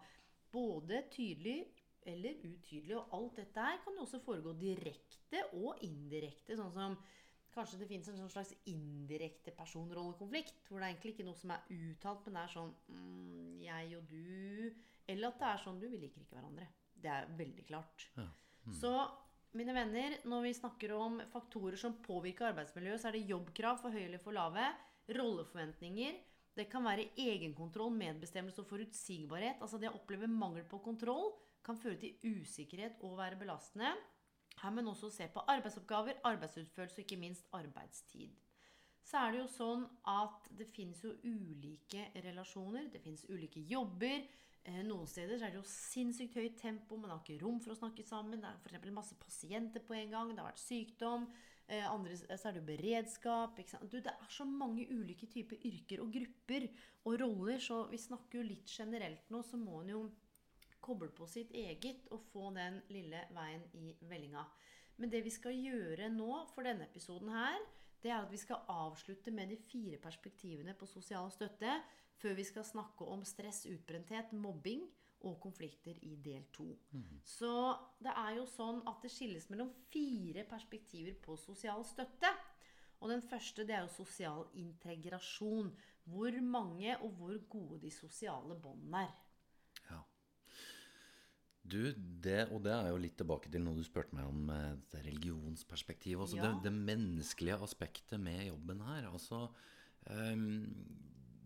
Både 0.49 1.03
tydelig 1.13 1.59
eller 2.09 2.41
utydelig. 2.41 2.97
Og 2.97 3.15
alt 3.17 3.39
dette 3.43 3.65
her 3.65 3.81
kan 3.83 3.97
jo 3.97 4.05
også 4.05 4.21
foregå 4.23 4.55
direkte 4.59 5.43
og 5.59 5.81
indirekte. 5.85 6.57
Sånn 6.57 6.73
som 6.73 6.97
kanskje 7.53 7.81
det 7.81 7.89
finnes 7.89 8.09
en 8.11 8.19
sånn 8.21 8.33
slags 8.33 8.53
indirekte 8.71 9.53
personrollekonflikt. 9.57 10.67
Hvor 10.69 10.81
det 10.81 10.87
er 10.87 10.93
egentlig 10.95 11.15
ikke 11.17 11.29
noe 11.29 11.39
som 11.39 11.55
er 11.55 11.71
uttalt, 11.75 12.25
men 12.25 12.37
det 12.37 12.43
er 12.43 12.53
sånn 12.55 12.75
mm, 12.89 13.55
jeg 13.65 13.97
og 13.97 14.13
du 14.13 14.85
Eller 15.09 15.31
at 15.31 15.41
det 15.41 15.49
er 15.49 15.63
sånn 15.63 15.81
du, 15.81 15.87
vi 15.89 16.03
liker 16.03 16.21
ikke 16.23 16.37
hverandre. 16.37 16.69
Det 16.99 17.09
er 17.09 17.33
veldig 17.39 17.65
klart. 17.65 18.09
Så 18.75 18.91
mine 19.57 19.73
venner, 19.73 20.19
når 20.29 20.43
vi 20.45 20.51
snakker 20.53 20.91
om 20.93 21.17
faktorer 21.31 21.79
som 21.81 21.95
påvirker 22.05 22.51
arbeidsmiljøet, 22.51 23.01
så 23.01 23.09
er 23.09 23.17
det 23.17 23.29
jobbkrav 23.31 23.79
for 23.81 23.95
høye 23.95 24.05
eller 24.05 24.21
for 24.21 24.35
lave, 24.35 24.67
rolleforventninger, 25.17 26.19
det 26.59 26.67
kan 26.71 26.85
være 26.85 27.07
egenkontroll, 27.17 27.93
medbestemmelse 27.95 28.61
og 28.63 28.69
forutsigbarhet. 28.69 29.61
Altså 29.63 29.79
det 29.79 29.89
å 29.89 29.97
oppleve 29.97 30.29
mangel 30.29 30.65
på 30.67 30.81
kontroll 30.83 31.31
kan 31.65 31.79
føre 31.79 31.99
til 32.01 32.39
usikkerhet 32.39 32.99
og 33.07 33.17
være 33.19 33.39
belastende. 33.39 33.93
Her 34.59 34.73
må 34.75 34.83
en 34.83 34.91
også 34.91 35.09
se 35.13 35.27
på 35.31 35.43
arbeidsoppgaver, 35.47 36.19
arbeidsutførelse 36.27 36.99
og 36.99 37.05
ikke 37.05 37.19
minst 37.21 37.47
arbeidstid. 37.55 38.35
Så 39.09 39.17
er 39.17 39.31
det 39.33 39.39
jo 39.39 39.47
sånn 39.49 39.85
at 40.11 40.49
det 40.59 40.67
finnes 40.69 40.99
jo 41.01 41.15
ulike 41.23 42.09
relasjoner, 42.25 42.89
det 42.93 43.01
finnes 43.01 43.23
ulike 43.31 43.63
jobber. 43.65 44.25
Eh, 44.67 44.81
Noen 44.85 45.07
steder 45.09 45.39
er 45.39 45.53
det 45.53 45.61
jo 45.61 45.65
sinnssykt 45.65 46.35
høyt 46.37 46.59
tempo, 46.59 46.99
man 46.99 47.15
har 47.15 47.23
ikke 47.23 47.39
rom 47.41 47.61
for 47.63 47.73
å 47.73 47.79
snakke 47.79 48.05
sammen. 48.05 48.43
Det 48.43 48.51
er 48.51 48.59
f.eks. 48.59 48.91
masse 48.93 49.17
pasienter 49.21 49.85
på 49.85 49.95
en 49.97 50.13
gang, 50.13 50.33
det 50.35 50.43
har 50.43 50.51
vært 50.51 50.61
sykdom. 50.61 51.25
Eh, 51.69 51.85
andre 51.85 52.15
så 52.17 52.49
er 52.49 52.55
det 52.55 52.63
jo 52.63 52.69
beredskap. 52.71 53.59
Du, 53.85 53.99
det 54.01 54.09
er 54.09 54.31
så 54.33 54.45
mange 54.47 54.87
ulike 54.89 55.27
typer 55.29 55.61
yrker 55.69 56.01
og 56.01 56.09
grupper 56.15 56.65
og 57.05 57.19
roller, 57.21 57.61
så 57.61 57.83
vi 57.91 57.99
snakker 58.01 58.39
jo 58.39 58.47
litt 58.47 58.71
generelt 58.73 59.29
nå, 59.29 59.43
så 59.45 59.59
må 59.61 59.83
en 59.83 59.93
jo 59.93 60.01
koble 60.81 61.11
på 61.13 61.27
sitt 61.29 61.51
eget 61.53 62.07
og 62.15 62.23
få 62.31 62.49
den 62.55 62.79
lille 62.89 63.21
veien 63.35 63.67
i 63.77 63.93
vellinga. 64.09 64.45
Men 64.97 65.11
det 65.13 65.21
vi 65.23 65.31
skal 65.31 65.53
gjøre 65.55 66.09
nå 66.11 66.31
for 66.55 66.65
denne 66.65 66.87
episoden 66.89 67.29
her, 67.35 67.59
det 68.01 68.09
er 68.09 68.23
at 68.23 68.31
vi 68.31 68.39
skal 68.39 68.65
avslutte 68.71 69.31
med 69.35 69.51
de 69.51 69.59
fire 69.69 69.99
perspektivene 70.01 70.73
på 70.73 70.87
sosial 70.89 71.29
støtte 71.35 71.75
før 72.19 72.35
vi 72.35 72.47
skal 72.47 72.65
snakke 72.67 73.05
om 73.07 73.21
stress, 73.27 73.65
utbrenthet, 73.69 74.33
mobbing 74.33 74.87
og 75.27 75.39
konflikter 75.43 75.97
i 76.07 76.15
del 76.23 76.45
to. 76.55 76.69
Så 77.27 77.51
det 77.99 78.13
er 78.15 78.37
jo 78.37 78.45
sånn 78.47 78.79
at 78.87 79.01
det 79.03 79.11
skilles 79.11 79.49
mellom 79.51 79.71
fire 79.91 80.45
perspektiver 80.47 81.17
på 81.25 81.35
sosial 81.39 81.83
støtte. 81.87 82.31
Og 82.99 83.11
den 83.11 83.21
første 83.23 83.63
det 83.67 83.75
er 83.75 83.85
jo 83.85 83.91
sosial 83.93 84.45
integrasjon. 84.59 85.73
Hvor 86.09 86.35
mange 86.41 86.95
og 87.03 87.11
hvor 87.19 87.35
gode 87.51 87.81
de 87.83 87.91
sosiale 87.93 88.55
båndene 88.59 89.03
er. 89.07 89.17
Ja. 89.89 89.99
Du, 91.69 91.77
det, 91.93 92.47
og 92.49 92.63
det 92.65 92.73
er 92.73 92.87
jo 92.89 93.01
litt 93.03 93.17
tilbake 93.19 93.51
til 93.51 93.61
noe 93.61 93.77
du 93.77 93.83
spurte 93.85 94.15
meg 94.17 94.25
om 94.25 94.47
eh, 94.55 94.71
det 94.91 95.03
religionsperspektivet. 95.05 96.23
Altså 96.23 96.39
Ja. 96.39 96.47
det, 96.47 96.63
det 96.65 96.73
menneskelige 96.73 97.59
aspektet 97.67 98.19
med 98.19 98.47
jobben 98.47 98.81
her. 98.87 99.09
Altså 99.11 99.47
um, 100.09 100.63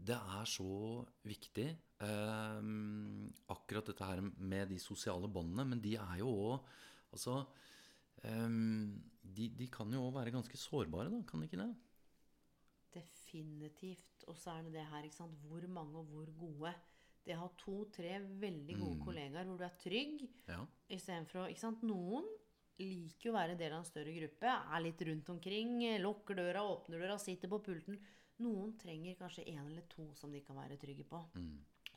Det 0.04 0.16
er 0.16 0.46
så 0.46 1.06
viktig. 1.24 1.68
Ehm, 2.04 3.32
akkurat 3.54 3.86
dette 3.90 4.06
her 4.08 4.22
med 4.22 4.70
de 4.74 4.80
sosiale 4.82 5.28
båndene. 5.32 5.66
Men 5.74 5.82
de 5.84 5.96
er 6.00 6.20
jo 6.24 6.32
òg 6.54 6.72
Altså 7.14 7.36
ehm, 8.26 8.96
de, 9.22 9.50
de 9.54 9.68
kan 9.70 9.92
jo 9.94 10.00
òg 10.08 10.16
være 10.16 10.32
ganske 10.34 10.58
sårbare, 10.58 11.12
da. 11.14 11.20
Kan 11.30 11.44
de 11.44 11.46
ikke 11.46 11.60
det? 11.62 11.72
Definitivt. 12.96 14.24
Og 14.30 14.38
så 14.40 14.56
er 14.56 14.66
det 14.66 14.74
det 14.78 14.86
her, 14.90 15.06
ikke 15.06 15.20
sant. 15.20 15.36
Hvor 15.46 15.66
mange 15.70 16.00
og 16.02 16.10
hvor 16.12 16.32
gode. 16.40 16.74
Det 17.24 17.38
å 17.38 17.44
ha 17.46 17.50
to-tre 17.62 18.18
veldig 18.42 18.76
gode 18.82 18.98
kollegaer 19.06 19.46
hvor 19.48 19.60
du 19.62 19.64
er 19.64 19.78
trygg, 19.80 20.26
Ja. 20.50 20.66
istedenfor 20.92 21.46
å 21.46 21.50
Ikke 21.50 21.62
sant. 21.64 21.84
Noen 21.88 22.26
liker 22.80 23.30
jo 23.30 23.32
å 23.32 23.38
være 23.38 23.56
del 23.58 23.72
av 23.72 23.80
en 23.80 23.88
større 23.88 24.12
gruppe, 24.18 24.50
er 24.50 24.82
litt 24.84 25.02
rundt 25.08 25.30
omkring, 25.30 25.78
lukker 26.02 26.36
døra, 26.36 26.66
åpner 26.66 27.00
døra, 27.00 27.18
sitter 27.22 27.48
på 27.48 27.62
pulten. 27.64 28.00
Noen 28.44 28.74
trenger 28.82 29.16
kanskje 29.16 29.46
en 29.54 29.68
eller 29.70 29.86
to 29.88 30.10
som 30.18 30.32
de 30.34 30.42
kan 30.42 30.58
være 30.58 30.76
trygge 30.82 31.06
på. 31.08 31.22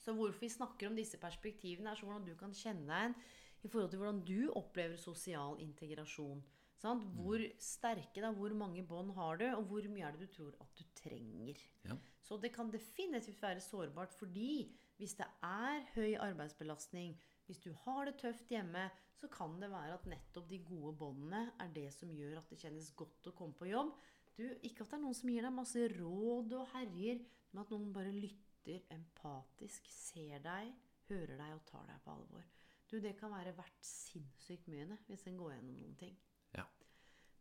Så 0.07 0.15
hvorfor 0.15 0.45
vi 0.45 0.53
snakker 0.55 0.87
om 0.87 0.95
disse 0.95 1.19
perspektivene, 1.19 1.91
er 1.91 1.99
så 1.99 2.07
hvordan 2.07 2.29
du 2.29 2.37
kan 2.39 2.55
kjenne 2.55 2.87
deg 2.87 3.09
igjen 3.09 3.17
i 3.67 3.71
forhold 3.73 3.91
til 3.91 3.99
hvordan 3.99 4.21
du 4.29 4.53
opplever 4.55 5.01
sosial 5.01 5.59
integrasjon. 5.65 6.45
Sant? 6.79 7.07
Hvor 7.17 7.43
sterke, 7.59 8.21
da, 8.23 8.31
hvor 8.37 8.53
mange 8.55 8.85
bånd 8.87 9.11
har 9.17 9.41
du, 9.41 9.47
og 9.57 9.65
hvor 9.71 9.87
mye 9.91 10.07
er 10.07 10.15
det 10.15 10.29
du 10.29 10.35
tror 10.37 10.59
at 10.63 10.77
du 10.79 10.85
trenger. 11.01 11.59
Ja. 11.89 11.97
Så 12.23 12.39
det 12.39 12.53
kan 12.55 12.71
definitivt 12.71 13.43
være 13.43 13.65
sårbart 13.65 14.15
fordi 14.15 14.69
hvis 15.01 15.17
det 15.19 15.27
er 15.45 15.83
høy 15.97 16.15
arbeidsbelastning, 16.29 17.17
Hvis 17.47 17.61
du 17.63 17.71
har 17.85 18.09
det 18.09 18.17
tøft 18.19 18.49
hjemme, 18.51 18.89
så 19.15 19.29
kan 19.31 19.53
det 19.61 19.69
være 19.71 19.95
at 19.95 20.07
nettopp 20.11 20.49
de 20.51 20.59
gode 20.67 20.97
båndene 20.99 21.45
er 21.63 21.69
det 21.71 21.93
som 21.95 22.11
gjør 22.11 22.41
at 22.41 22.49
det 22.51 22.59
kjennes 22.59 22.89
godt 22.99 23.29
å 23.31 23.35
komme 23.39 23.55
på 23.55 23.69
jobb. 23.71 23.93
Du, 24.35 24.43
ikke 24.67 24.83
at 24.83 24.91
det 24.91 24.97
er 24.99 25.03
noen 25.05 25.15
som 25.15 25.31
gir 25.31 25.47
deg 25.47 25.55
masse 25.55 25.85
råd 25.95 26.57
og 26.59 26.73
herjer, 26.73 27.23
men 27.53 27.63
at 27.63 27.71
noen 27.71 27.93
bare 27.95 28.11
lytter 28.11 28.46
empatisk, 28.93 29.89
ser 29.93 30.43
deg, 30.45 30.73
hører 31.11 31.37
deg 31.39 31.55
og 31.55 31.65
tar 31.69 31.85
deg 31.89 32.01
på 32.05 32.15
alvor. 32.15 32.47
Du, 32.87 32.99
det 33.03 33.17
kan 33.19 33.33
være 33.35 33.55
verdt 33.57 33.87
sinnssykt 33.87 34.69
mye 34.71 34.87
det, 34.91 34.99
hvis 35.09 35.27
en 35.27 35.39
går 35.41 35.57
gjennom 35.57 35.79
noen 35.81 35.97
ting. 35.99 36.17
Ja. 36.55 36.67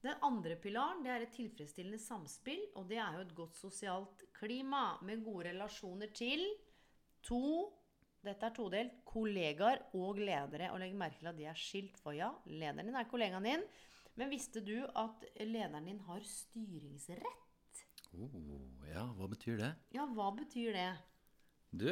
Den 0.06 0.22
andre 0.26 0.58
pilaren 0.62 1.04
det 1.06 1.14
er 1.14 1.26
et 1.26 1.36
tilfredsstillende 1.38 2.02
samspill, 2.02 2.64
og 2.78 2.90
det 2.90 3.00
er 3.02 3.18
jo 3.18 3.26
et 3.26 3.36
godt 3.38 3.58
sosialt 3.58 4.26
klima 4.38 4.98
med 5.06 5.24
gode 5.26 5.52
relasjoner 5.52 6.14
til 6.14 6.46
to 7.26 7.46
dette 8.26 8.48
er 8.48 8.54
todelt 8.58 9.02
kollegaer 9.06 9.84
og 9.98 10.18
ledere. 10.18 10.72
Og 10.74 10.80
legg 10.82 10.96
merke 10.98 11.20
til 11.22 11.30
at 11.30 11.38
de 11.38 11.46
er 11.50 11.60
skilt, 11.60 11.98
for 12.02 12.16
ja, 12.18 12.32
lederen 12.50 12.90
din 12.90 12.98
er 12.98 13.10
kollegaen 13.10 13.46
din. 13.46 13.66
Men 14.18 14.32
visste 14.32 14.64
du 14.66 14.78
at 14.88 15.26
lederen 15.44 15.90
din 15.90 16.00
har 16.08 16.24
styringsrett? 16.26 17.84
Oh, 18.16 18.32
ja, 18.88 19.04
hva 19.18 19.28
betyr 19.30 19.60
det? 19.60 19.74
Ja, 19.94 20.08
hva 20.16 20.30
betyr 20.34 20.72
det? 20.74 20.90
Du, 21.76 21.90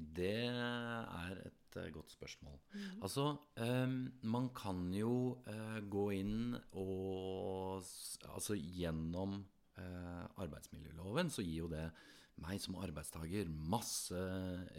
det 0.00 0.36
er 0.48 1.40
et 1.44 1.76
uh, 1.76 1.88
godt 1.92 2.12
spørsmål. 2.14 2.56
Altså, 3.02 3.34
um, 3.60 3.96
man 4.22 4.48
kan 4.56 4.86
jo 4.96 5.12
uh, 5.44 5.80
gå 5.92 6.06
inn 6.16 6.54
og 6.72 7.84
Altså 8.30 8.56
gjennom 8.56 9.40
uh, 9.78 10.24
arbeidsmiljøloven 10.40 11.32
så 11.32 11.44
gir 11.44 11.66
jo 11.66 11.72
det 11.72 11.84
meg 12.40 12.60
som 12.62 12.78
arbeidstaker 12.80 13.50
masse 13.50 14.20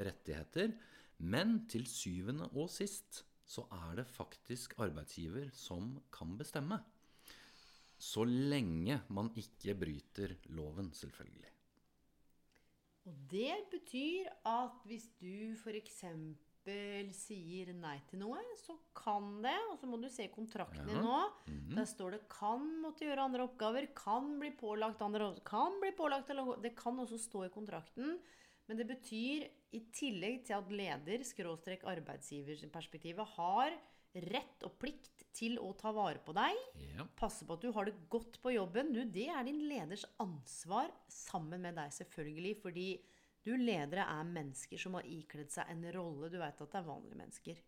rettigheter. 0.01 0.73
Men 1.21 1.67
til 1.69 1.85
syvende 1.89 2.49
og 2.57 2.71
sist 2.73 3.23
så 3.45 3.67
er 3.75 3.99
det 3.99 4.07
faktisk 4.09 4.77
arbeidsgiver 4.81 5.51
som 5.53 5.97
kan 6.13 6.37
bestemme. 6.39 6.79
Så 8.01 8.25
lenge 8.25 9.03
man 9.13 9.29
ikke 9.37 9.75
bryter 9.77 10.37
loven, 10.55 10.89
selvfølgelig. 10.97 11.50
Og 13.09 13.13
det 13.31 13.55
betyr 13.71 14.27
at 14.45 14.83
hvis 14.85 15.07
du 15.17 15.55
f.eks. 15.57 16.03
sier 17.17 17.73
nei 17.73 17.97
til 18.09 18.19
noe, 18.21 18.37
så 18.61 18.75
kan 18.93 19.41
det, 19.41 19.57
og 19.71 19.79
så 19.81 19.87
må 19.89 19.97
du 19.97 20.09
se 20.13 20.27
kontrakten 20.33 20.85
din 20.85 21.01
nå, 21.01 21.21
der 21.73 21.85
står 21.89 22.11
det 22.13 22.21
'kan 22.29 22.61
måtte 22.83 23.05
gjøre 23.07 23.25
andre 23.25 23.43
oppgaver', 23.47 23.93
'kan 23.97 24.39
bli 24.39 24.51
pålagt 24.53 25.01
andre 25.01 25.23
oppgaver', 25.31 25.47
'kan 25.49 25.79
bli 25.81 25.91
pålagt 25.97 26.27
Det 26.61 26.75
kan 26.75 26.99
også 26.99 27.17
stå 27.17 27.43
i 27.45 27.49
kontrakten. 27.49 28.19
Men 28.67 28.77
det 28.77 28.87
betyr, 28.87 29.49
i 29.73 29.79
tillegg 29.91 30.45
til 30.45 30.53
at 30.53 30.69
leder-arbeidsgiverperspektivet 30.69 33.27
har 33.35 33.71
rett 34.13 34.63
og 34.63 34.79
plikt 34.79 35.20
til 35.33 35.57
å 35.61 35.71
ta 35.77 35.91
vare 35.95 36.19
på 36.23 36.33
deg, 36.35 36.57
Ja. 36.81 37.05
passe 37.15 37.45
på 37.47 37.53
at 37.55 37.61
du 37.61 37.71
har 37.71 37.85
det 37.85 37.95
godt 38.09 38.41
på 38.41 38.53
jobben, 38.53 38.93
du, 38.93 39.03
det 39.05 39.27
er 39.29 39.43
din 39.47 39.61
leders 39.69 40.05
ansvar 40.19 40.91
sammen 41.07 41.61
med 41.61 41.75
deg, 41.75 41.91
selvfølgelig. 41.91 42.55
Fordi 42.61 42.87
du 43.43 43.55
ledere 43.57 44.05
er 44.05 44.23
mennesker 44.23 44.77
som 44.77 44.93
har 44.99 45.07
ikledd 45.09 45.51
seg 45.51 45.69
en 45.69 45.85
rolle. 45.95 46.29
Du 46.29 46.37
veit 46.37 46.61
at 46.61 46.71
det 46.71 46.79
er 46.81 46.89
vanlige 46.89 47.17
mennesker. 47.17 47.61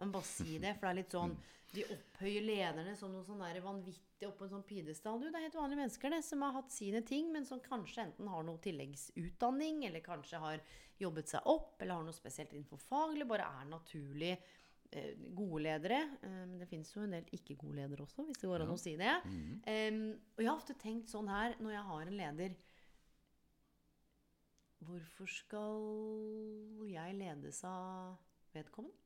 Jeg 0.00 0.08
må 0.08 0.14
bare 0.16 0.24
si 0.24 0.58
det, 0.58 0.76
for 0.78 0.86
det 0.86 0.90
er 0.94 1.02
litt 1.02 1.16
sånn 1.18 1.34
De 1.70 1.84
opphøyer 1.86 2.42
lederne 2.42 2.96
som 2.98 3.12
noe 3.14 3.22
sånn 3.22 3.38
vanvittig 3.62 4.26
oppå 4.26 4.42
en 4.42 4.50
sånn 4.56 4.64
pidestall. 4.66 5.20
Du, 5.20 5.28
det 5.28 5.38
er 5.38 5.44
helt 5.44 5.54
vanlige 5.54 5.78
mennesker 5.78 6.10
det, 6.10 6.24
som 6.26 6.42
har 6.42 6.56
hatt 6.56 6.72
sine 6.74 6.98
ting, 7.06 7.28
men 7.30 7.44
som 7.46 7.60
kanskje 7.62 8.08
enten 8.08 8.26
har 8.26 8.42
noe 8.42 8.58
tilleggsutdanning, 8.58 9.84
eller 9.86 10.02
kanskje 10.02 10.40
har 10.42 10.64
jobbet 10.98 11.30
seg 11.30 11.46
opp, 11.46 11.76
eller 11.78 11.94
har 11.94 12.08
noe 12.08 12.16
spesielt 12.16 12.50
innenfor 12.56 12.82
fag, 12.82 13.14
eller 13.14 13.28
bare 13.30 13.46
er 13.60 13.70
naturlig 13.70 14.32
gode 15.36 15.62
ledere. 15.62 16.00
Eh, 16.22 16.40
Men 16.50 16.58
det 16.58 16.68
fins 16.68 16.90
jo 16.94 17.02
en 17.04 17.12
del 17.14 17.28
ikke-gode 17.36 17.76
ledere 17.78 18.02
også, 18.02 18.24
hvis 18.26 18.40
det 18.42 18.48
går 18.50 18.64
an 18.64 18.72
å 18.74 18.78
si 18.80 18.96
det. 18.98 19.12
Em, 19.70 20.00
og 20.36 20.42
jeg 20.42 20.48
har 20.50 20.56
ofte 20.58 20.74
tenkt 20.80 21.12
sånn 21.12 21.28
her 21.30 21.54
når 21.60 21.76
jeg 21.76 21.86
har 21.92 22.02
en 22.10 22.18
leder 22.24 22.56
Hvorfor 24.80 25.28
skal 25.28 26.86
jeg 26.88 27.14
ledes 27.18 27.58
av 27.68 28.16
vedkommende? 28.54 28.96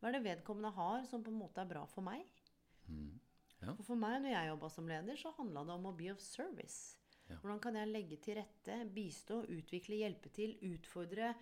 Hva 0.00 0.08
er 0.10 0.16
det 0.18 0.24
vedkommende 0.26 0.70
har 0.76 1.06
som 1.08 1.22
på 1.24 1.32
en 1.32 1.38
måte 1.40 1.62
er 1.62 1.68
bra 1.70 1.86
for 1.88 2.04
meg? 2.04 2.20
Ja. 3.60 3.72
For, 3.76 3.84
for 3.92 4.00
meg, 4.00 4.18
når 4.22 4.34
jeg 4.34 4.50
jobba 4.50 4.68
som 4.72 4.88
leder, 4.88 5.16
så 5.16 5.32
handla 5.36 5.64
det 5.68 5.74
om 5.78 5.88
å 5.88 5.94
be 5.96 6.10
of 6.12 6.20
service. 6.24 6.96
Ja. 7.30 7.36
Hvordan 7.40 7.60
kan 7.64 7.76
jeg 7.80 7.90
legge 7.92 8.16
til 8.20 8.38
rette, 8.40 8.76
bistå, 8.92 9.42
utvikle, 9.56 10.00
hjelpe 10.02 10.32
til, 10.36 10.56
utfordre? 10.68 11.32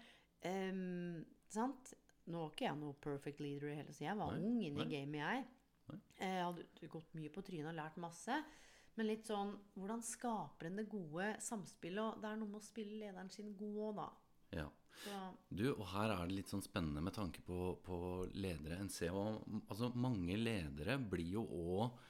Um, 0.46 1.24
sant? 1.50 1.94
Nå 2.28 2.42
var 2.42 2.50
ikke 2.52 2.66
jeg 2.68 2.78
noe 2.80 2.96
perfect 3.00 3.40
leader 3.40 3.70
i 3.72 3.76
hele 3.78 3.92
tida. 3.92 4.10
jeg 4.10 4.18
var 4.20 4.34
Nei, 4.36 4.46
ung 4.50 4.58
inne 4.66 4.84
i 4.84 4.90
gamet, 4.92 5.20
jeg. 5.22 5.44
Nei. 5.88 5.98
Eh, 6.20 6.34
Jeg 6.34 6.44
hadde 6.44 6.88
gått 6.92 7.14
mye 7.16 7.30
på 7.32 7.42
trynet 7.46 7.70
og 7.72 7.78
lært 7.78 7.96
masse. 8.04 8.40
Men 8.98 9.06
litt 9.06 9.24
sånn 9.30 9.54
Hvordan 9.78 10.02
skaper 10.02 10.66
en 10.68 10.76
det 10.80 10.88
gode 10.90 11.28
samspillet? 11.40 12.02
Og 12.02 12.20
det 12.20 12.28
er 12.32 12.36
noe 12.40 12.48
med 12.50 12.60
å 12.60 12.66
spille 12.66 12.98
lederen 13.00 13.30
sin 13.30 13.54
god 13.56 13.78
òg, 13.86 13.94
da. 14.02 14.08
ja. 14.60 14.68
Så, 14.98 15.14
Du, 15.54 15.62
og 15.76 15.84
her 15.92 16.10
er 16.10 16.26
det 16.26 16.34
litt 16.40 16.50
sånn 16.50 16.64
spennende 16.64 17.00
med 17.06 17.14
tanke 17.14 17.38
på, 17.46 17.76
på 17.86 17.98
ledere. 18.34 18.80
En 18.82 18.88
ser 18.90 19.14
altså 19.14 19.92
Mange 19.94 20.34
ledere 20.36 20.96
blir 20.98 21.28
jo 21.36 21.44
òg 21.46 22.00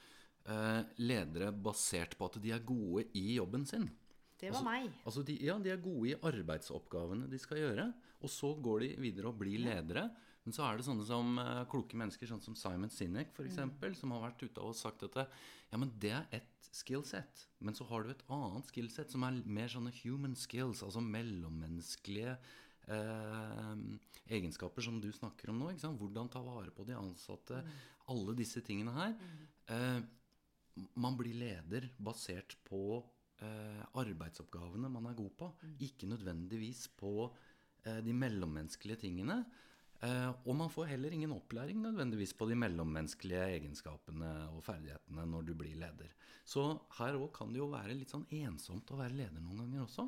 eh, 0.48 0.80
ledere 1.04 1.50
basert 1.52 2.16
på 2.16 2.30
at 2.30 2.38
de 2.40 2.54
er 2.56 2.64
gode 2.64 3.04
i 3.12 3.34
jobben 3.36 3.66
sin. 3.68 3.90
Det 4.39 4.53
var 4.53 4.61
Altså- 4.61 4.64
meg. 4.70 4.93
Altså 5.05 5.24
de, 5.26 5.36
ja, 5.45 5.59
de 5.59 5.70
er 5.70 5.82
gode 5.82 6.12
i 6.12 6.14
arbeidsoppgavene 6.30 7.28
de 7.30 7.39
skal 7.39 7.59
gjøre. 7.59 7.93
Og 8.22 8.30
så 8.30 8.55
går 8.62 8.80
de 8.80 8.89
videre 8.99 9.28
og 9.28 9.39
blir 9.39 9.59
ledere. 9.59 10.11
Men 10.45 10.55
så 10.57 10.64
er 10.64 10.78
det 10.78 10.86
sånne 10.86 11.05
som 11.05 11.39
uh, 11.39 11.64
kloke 11.68 11.99
mennesker, 11.99 12.26
sånn 12.26 12.41
som 12.41 12.55
Simon 12.57 12.89
Sinek 12.89 13.34
f.eks., 13.34 13.51
eksempel 13.51 13.95
som 13.99 14.14
har 14.14 14.30
vært 14.30 14.47
ute 14.47 14.62
og 14.64 14.74
sagt 14.74 15.03
at 15.05 15.12
det, 15.18 15.26
ja, 15.70 15.76
men 15.76 15.91
det 16.01 16.14
er 16.16 16.24
ett 16.39 16.70
skillset. 16.72 17.43
Men 17.61 17.76
så 17.76 17.84
har 17.91 18.03
du 18.03 18.11
et 18.14 18.24
annet 18.32 18.70
skillset 18.70 19.12
som 19.12 19.26
er 19.26 19.43
mer 19.45 19.68
sånne 19.68 19.93
human 20.01 20.36
skills, 20.39 20.80
altså 20.86 21.03
mellommenneskelige 21.05 22.39
eh, 22.89 23.74
egenskaper 24.39 24.84
som 24.84 25.01
du 25.03 25.11
snakker 25.12 25.53
om 25.53 25.61
nå. 25.61 25.72
Hvordan 25.76 26.32
ta 26.32 26.41
vare 26.45 26.72
på 26.72 26.86
de 26.89 26.97
ansatte. 26.97 27.61
Alle 28.09 28.36
disse 28.39 28.62
tingene 28.64 28.95
her. 28.97 29.16
Eh, 29.68 30.01
man 30.97 31.16
blir 31.18 31.36
leder 31.36 31.91
basert 31.99 32.57
på 32.64 33.03
eh, 33.45 33.82
arbeidsoppgavene 34.03 34.91
man 34.93 35.09
er 35.11 35.16
god 35.18 35.32
på, 35.39 35.49
ikke 35.86 36.11
nødvendigvis 36.11 36.86
på 36.99 37.12
eh, 37.28 38.01
de 38.05 38.14
mellommenneskelige 38.14 39.05
tingene. 39.07 39.43
Eh, 39.99 40.30
og 40.47 40.55
man 40.55 40.70
får 40.70 40.93
heller 40.93 41.14
ingen 41.14 41.34
opplæring 41.34 41.80
nødvendigvis 41.82 42.36
på 42.39 42.47
de 42.47 42.55
mellommenneskelige 42.59 43.49
egenskapene 43.57 44.30
og 44.55 44.62
ferdighetene 44.62 45.26
når 45.26 45.49
du 45.49 45.55
blir 45.59 45.74
leder. 45.80 46.14
Så 46.47 46.70
her 47.01 47.18
òg 47.18 47.32
kan 47.34 47.51
det 47.53 47.59
jo 47.61 47.72
være 47.72 47.97
litt 47.99 48.14
sånn 48.14 48.28
ensomt 48.45 48.93
å 48.95 49.01
være 49.01 49.18
leder 49.18 49.43
noen 49.43 49.64
ganger 49.64 49.84
også. 49.84 50.07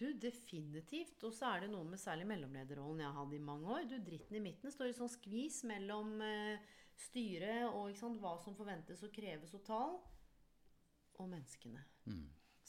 Du, 0.00 0.06
definitivt. 0.16 1.18
Og 1.26 1.32
så 1.36 1.48
er 1.50 1.64
det 1.64 1.72
noe 1.72 1.84
med 1.88 2.00
særlig 2.00 2.28
mellomlederrollen 2.30 3.02
jeg 3.04 3.16
hadde 3.16 3.36
i 3.36 3.42
mange 3.44 3.72
år. 3.74 3.88
Du, 3.88 3.96
dritten 4.04 4.38
i 4.38 4.44
midten 4.44 4.72
står 4.72 4.92
i 4.92 4.96
sånn 4.96 5.12
skvis 5.12 5.62
mellom 5.68 6.14
eh, 6.24 6.76
styret 7.08 7.66
og 7.68 7.96
sant, 7.98 8.20
hva 8.20 8.36
som 8.44 8.56
forventes 8.56 9.02
og 9.04 9.12
kreves 9.14 9.56
og 9.56 9.64
tal, 9.66 9.96
og 11.20 11.32
menneskene. 11.32 11.82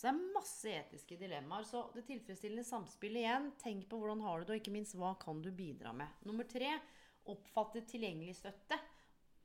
Så 0.02 0.08
det 0.08 0.16
er 0.16 0.34
masse 0.34 0.72
etiske 0.74 1.14
dilemmaer. 1.20 1.66
Så 1.70 1.84
det 1.94 2.08
tilfredsstillende 2.08 2.66
samspillet 2.66 3.22
igjen. 3.22 3.52
Tenk 3.62 3.84
på 3.90 4.00
hvordan 4.02 4.24
har 4.26 4.40
du 4.40 4.48
det, 4.48 4.56
og 4.56 4.64
ikke 4.64 4.74
minst 4.74 4.98
hva 4.98 5.12
kan 5.22 5.44
du 5.46 5.52
bidra 5.54 5.92
med. 5.94 6.10
Nummer 6.26 6.48
tre 6.50 6.72
oppfatte 7.30 7.84
tilgjengelig 7.86 8.40
støtte. 8.40 8.80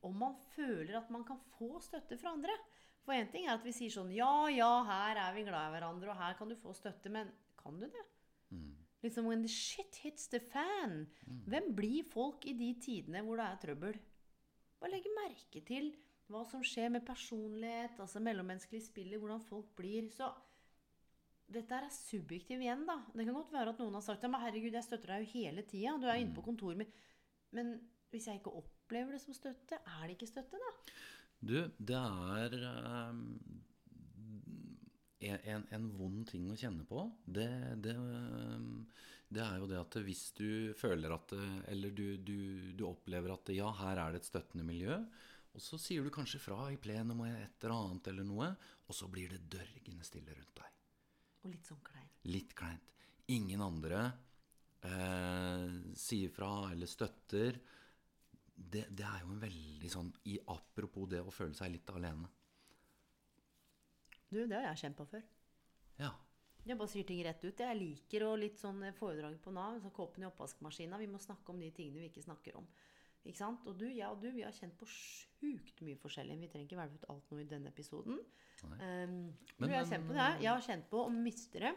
Om 0.08 0.16
man 0.16 0.38
føler 0.54 0.96
at 0.96 1.12
man 1.12 1.26
kan 1.28 1.42
få 1.58 1.76
støtte 1.84 2.16
fra 2.16 2.32
andre. 2.32 2.56
For 3.04 3.12
én 3.12 3.28
ting 3.30 3.44
er 3.44 3.58
at 3.58 3.68
vi 3.68 3.74
sier 3.76 3.92
sånn 3.92 4.14
Ja, 4.16 4.48
ja, 4.48 4.70
her 4.88 5.20
er 5.26 5.36
vi 5.36 5.44
glad 5.44 5.68
i 5.68 5.76
hverandre, 5.76 6.14
og 6.14 6.20
her 6.24 6.40
kan 6.40 6.48
du 6.48 6.56
få 6.56 6.72
støtte. 6.78 7.12
Men 7.12 7.28
kan 7.60 7.76
du 7.76 7.84
det? 7.84 8.06
Liksom 9.04 9.28
when 9.28 9.44
the 9.44 9.52
shit 9.52 10.00
hits 10.00 10.30
the 10.32 10.40
fan. 10.40 11.04
Hvem 11.52 11.74
blir 11.76 12.08
folk 12.08 12.48
i 12.48 12.56
de 12.56 12.72
tidene 12.80 13.20
hvor 13.28 13.36
det 13.36 13.50
er 13.50 13.60
trøbbel? 13.66 14.00
Bare 14.80 14.94
legge 14.96 15.12
merke 15.20 15.60
til 15.68 15.92
hva 16.32 16.42
som 16.48 16.62
skjer 16.66 16.90
med 16.94 17.06
personlighet, 17.06 17.98
altså 18.02 18.22
mellommenneskelig 18.22 18.82
spill, 18.88 19.14
hvordan 19.20 19.42
folk 19.46 19.68
blir. 19.78 20.08
Så 20.14 20.28
dette 21.46 21.78
er 21.78 21.86
subjektivt 21.94 22.64
igjen, 22.64 22.86
da. 22.88 22.98
Det 23.12 23.26
kan 23.26 23.36
godt 23.36 23.52
være 23.54 23.74
at 23.74 23.82
noen 23.82 23.98
har 23.98 24.04
sagt 24.04 24.24
ja, 24.26 24.30
men 24.32 24.42
herregud, 24.42 24.74
jeg 24.74 24.86
støtter 24.86 25.14
deg 25.14 25.26
jo 25.26 25.34
hele 25.36 25.66
tida. 25.68 25.94
Du 26.02 26.08
er 26.08 26.18
inne 26.22 26.34
på 26.34 26.44
kontoret 26.46 26.80
mitt. 26.82 26.96
Men 27.54 27.76
hvis 28.10 28.26
jeg 28.26 28.40
ikke 28.40 28.56
opplever 28.58 29.14
det 29.14 29.22
som 29.22 29.36
støtte, 29.36 29.78
er 29.78 30.02
det 30.06 30.16
ikke 30.16 30.30
støtte, 30.32 30.58
da? 30.62 30.74
Du, 31.46 31.56
det 31.78 32.00
er 32.00 32.56
um, 33.12 33.22
en, 35.20 35.38
en, 35.52 35.66
en 35.78 35.86
vond 35.94 36.24
ting 36.26 36.48
å 36.50 36.58
kjenne 36.58 36.86
på. 36.88 37.04
Det, 37.22 37.46
det, 37.84 37.94
ehm, 37.94 38.82
det 39.30 39.44
er 39.44 39.62
jo 39.62 39.70
det 39.70 39.78
at 39.78 39.98
hvis 40.06 40.24
du 40.38 40.74
føler 40.78 41.14
at 41.14 41.34
Eller 41.70 41.94
du, 41.94 42.16
du, 42.16 42.38
du 42.78 42.84
opplever 42.88 43.34
at 43.34 43.50
ja, 43.54 43.70
her 43.82 44.00
er 44.02 44.14
det 44.14 44.24
et 44.24 44.30
støttende 44.32 44.66
miljø. 44.66 44.98
Og 45.56 45.62
så 45.64 45.78
sier 45.80 46.04
du 46.04 46.12
kanskje 46.12 46.40
fra 46.42 46.66
i 46.68 46.76
plenum 46.80 47.22
og 47.24 47.30
et 47.30 47.64
eller 47.64 47.74
annet 47.74 48.10
eller 48.12 48.26
noe, 48.28 48.50
og 48.86 48.96
så 48.96 49.08
blir 49.08 49.32
det 49.32 49.46
dørgende 49.56 50.04
stille 50.04 50.34
rundt 50.36 50.58
deg. 50.60 50.74
Og 51.46 51.54
litt 51.54 51.68
sånn 51.68 51.80
kleint. 51.86 52.18
Litt 52.28 52.52
kleint. 52.58 52.92
Ingen 53.32 53.62
andre 53.64 54.02
eh, 54.84 55.78
sier 55.96 56.32
fra 56.34 56.50
eller 56.74 56.90
støtter. 56.90 57.56
det, 58.56 58.84
det 58.90 59.06
er 59.06 59.24
jo 59.24 59.32
en 59.32 59.40
veldig 59.40 59.90
sånn 59.90 60.12
i 60.28 60.36
Apropos 60.52 61.08
det 61.08 61.22
å 61.24 61.32
føle 61.32 61.56
seg 61.56 61.72
litt 61.72 61.90
alene. 61.96 62.28
Du, 64.28 64.42
det 64.44 64.58
har 64.58 64.68
jeg 64.74 64.82
kjent 64.84 64.98
på 65.00 65.06
før. 65.08 65.24
Ja. 66.02 66.12
Jeg 66.66 66.76
bare 66.76 66.90
sier 66.90 67.06
ting 67.06 67.22
rett 67.24 67.44
ut. 67.46 67.62
Jeg 67.62 67.78
liker 67.78 68.26
å 68.26 68.34
litt 68.36 68.58
sånn 68.58 68.82
foredrag 68.98 69.38
på 69.40 69.54
Nav. 69.54 69.78
Så 69.80 69.92
kåpen 69.94 70.24
i 70.24 70.28
oppvaskmaskina. 70.28 70.98
Vi 70.98 71.08
må 71.08 71.20
snakke 71.22 71.54
om 71.54 71.62
de 71.62 71.70
tingene 71.72 72.02
vi 72.02 72.10
ikke 72.10 72.26
snakker 72.26 72.58
om. 72.58 72.66
Ikke 73.26 73.38
sant? 73.40 73.66
Og 73.66 73.76
du, 73.78 73.84
jeg 73.90 74.06
og 74.08 74.20
du, 74.22 74.28
vi 74.30 74.42
har 74.46 74.52
kjent 74.54 74.76
på 74.78 74.86
sjukt 74.88 75.80
mye 75.82 75.98
forskjellig. 75.98 76.36
Vi 76.40 76.48
trenger 76.52 76.68
ikke 76.68 76.78
velge 76.80 77.00
ut 77.00 77.06
alt 77.12 77.30
nå 77.32 77.40
i 77.42 77.48
denne 77.50 77.72
episoden. 77.72 78.20
Um, 78.64 79.34
Men- 79.58 79.70
jeg 79.70 79.78
har 79.78 79.88
kjent 79.90 80.06
på 80.06 80.14
det. 80.14 80.22
men- 80.30 80.42
Jeg 80.42 80.50
har 80.52 80.60
kjent 80.68 80.86
på 80.90 81.02
å 81.06 81.10
miste 81.12 81.60
det. 81.60 81.74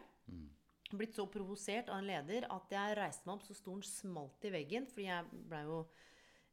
Blitt 0.92 1.14
så 1.14 1.26
provosert 1.30 1.90
av 1.90 1.98
en 2.00 2.08
leder 2.08 2.46
at 2.50 2.70
jeg 2.72 2.98
reiste 2.98 3.26
meg 3.28 3.36
opp 3.36 3.44
så 3.44 3.54
stolen 3.58 3.84
smalt 3.84 4.46
i 4.46 4.50
veggen. 4.50 4.88
Fordi 4.88 5.06
jeg 5.06 5.26
blei 5.50 5.64
jo 5.64 5.88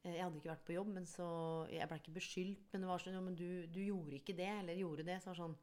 eh, 0.05 0.13
Jeg 0.13 0.23
hadde 0.23 0.37
ikke 0.41 0.53
vært 0.55 0.67
på 0.67 0.75
jobb, 0.77 0.89
men 0.95 1.05
så 1.07 1.69
Jeg 1.71 1.89
blei 1.89 1.99
ikke 2.01 2.17
beskyldt, 2.19 2.73
men 2.73 2.81
det 2.83 2.89
var 2.89 2.99
sånn 2.99 3.15
Jo, 3.15 3.21
men 3.23 3.35
du, 3.35 3.67
du 3.67 3.81
gjorde 3.81 4.13
ikke 4.21 4.37
det, 4.37 4.51
eller 4.61 4.75
gjorde 4.77 5.05
det. 5.07 5.21
Så 5.23 5.27
var 5.27 5.35
det 5.35 5.43
sånn 5.45 5.57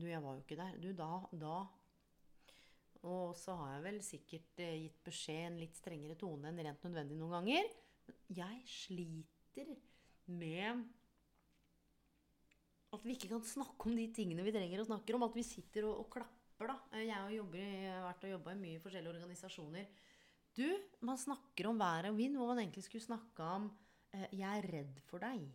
Du, 0.00 0.06
jeg 0.06 0.22
var 0.22 0.34
jo 0.36 0.42
ikke 0.42 0.56
der. 0.56 0.78
Du, 0.78 0.92
da 0.92 1.26
Da 1.32 1.66
og 3.06 3.36
så 3.38 3.54
har 3.54 3.74
jeg 3.76 3.82
vel 3.84 3.98
sikkert 4.02 4.60
eh, 4.64 4.78
gitt 4.82 4.96
beskjed 5.04 5.36
i 5.36 5.46
en 5.46 5.58
litt 5.60 5.76
strengere 5.78 6.16
tone 6.18 6.48
enn 6.48 6.58
rent 6.58 6.82
nødvendig 6.82 7.16
noen 7.20 7.36
ganger. 7.36 7.68
Jeg 8.36 8.62
sliter 8.70 9.74
med 10.26 10.84
at 12.96 13.04
vi 13.04 13.14
ikke 13.16 13.30
kan 13.34 13.44
snakke 13.44 13.88
om 13.88 13.96
de 13.98 14.06
tingene 14.14 14.44
vi 14.46 14.54
trenger 14.54 14.82
å 14.82 14.88
snakke 14.88 15.14
om. 15.16 15.26
At 15.26 15.36
vi 15.36 15.44
sitter 15.46 15.88
og, 15.88 16.04
og 16.04 16.10
klapper, 16.16 16.72
da. 16.72 16.76
Eh, 16.96 17.06
Jeg 17.08 17.16
har, 17.16 18.06
vært 18.06 18.26
og 18.28 18.34
jobba 18.36 18.54
i 18.54 18.60
mye 18.62 18.82
forskjellige 18.82 19.14
organisasjoner. 19.18 19.90
Du, 20.56 20.66
man 21.04 21.20
snakker 21.20 21.68
om 21.68 21.80
vær 21.80 22.08
og 22.10 22.16
vind, 22.16 22.38
hvor 22.38 22.54
man 22.54 22.62
egentlig 22.62 22.86
skulle 22.86 23.04
snakke 23.04 23.44
om 23.58 23.68
eh, 24.14 24.28
'Jeg 24.32 24.62
er 24.62 24.70
redd 24.72 25.00
for 25.04 25.20
deg'. 25.20 25.50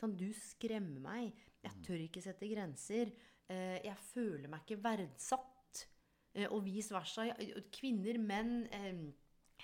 Sånn, 0.00 0.16
du 0.16 0.30
skremmer 0.32 1.00
meg. 1.04 1.40
Jeg 1.60 1.82
tør 1.84 2.00
ikke 2.00 2.22
sette 2.24 2.48
grenser. 2.48 3.10
Eh, 3.52 3.78
jeg 3.84 3.96
føler 4.00 4.48
meg 4.48 4.62
ikke 4.64 4.80
verdsatt. 4.80 5.84
Eh, 6.32 6.46
og 6.48 6.62
vice 6.64 6.94
versa. 6.94 7.26
Kvinner, 7.74 8.16
menn, 8.22 8.64
eh, 8.72 9.02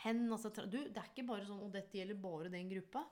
hen 0.02 0.26
altså, 0.32 0.50
du, 0.64 0.78
Det 0.88 1.00
er 1.00 1.10
ikke 1.10 1.26
bare 1.28 1.46
sånn 1.48 1.64
og 1.66 1.72
dette 1.74 1.98
gjelder 1.98 2.20
bare 2.20 2.52
den 2.52 2.70
gruppa. 2.70 3.04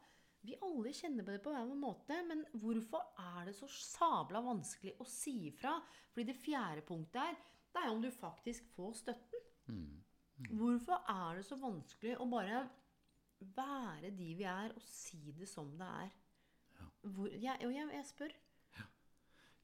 Vi 0.45 0.59
alle 0.61 0.93
kjenner 0.93 1.25
på 1.25 1.33
det 1.33 1.41
på 1.45 1.53
hver 1.55 1.67
vår 1.71 1.81
måte. 1.81 2.21
Men 2.29 2.45
hvorfor 2.61 3.15
er 3.21 3.49
det 3.49 3.57
så 3.57 3.69
sabla 3.71 4.43
vanskelig 4.45 4.95
å 5.01 5.09
si 5.09 5.37
ifra? 5.49 5.79
Fordi 6.13 6.29
det 6.31 6.39
fjerde 6.41 6.87
punktet 6.87 7.23
er 7.23 7.43
det 7.75 7.83
er 7.83 7.89
jo 7.89 7.95
om 7.97 8.03
du 8.05 8.11
faktisk 8.15 8.67
får 8.77 8.93
støtten. 9.01 9.47
Hvorfor 10.55 11.01
er 11.11 11.41
det 11.41 11.47
så 11.49 11.57
vanskelig 11.59 12.15
å 12.23 12.27
bare 12.31 12.61
være 13.57 14.13
de 14.15 14.29
vi 14.39 14.47
er, 14.47 14.71
og 14.75 14.85
si 14.87 15.33
det 15.35 15.49
som 15.51 15.73
det 15.79 15.89
er? 16.05 16.13
Hvor, 17.03 17.29
jeg, 17.29 17.59
og 17.67 17.75
jeg, 17.75 17.89
jeg 17.97 18.07
spør. 18.09 18.37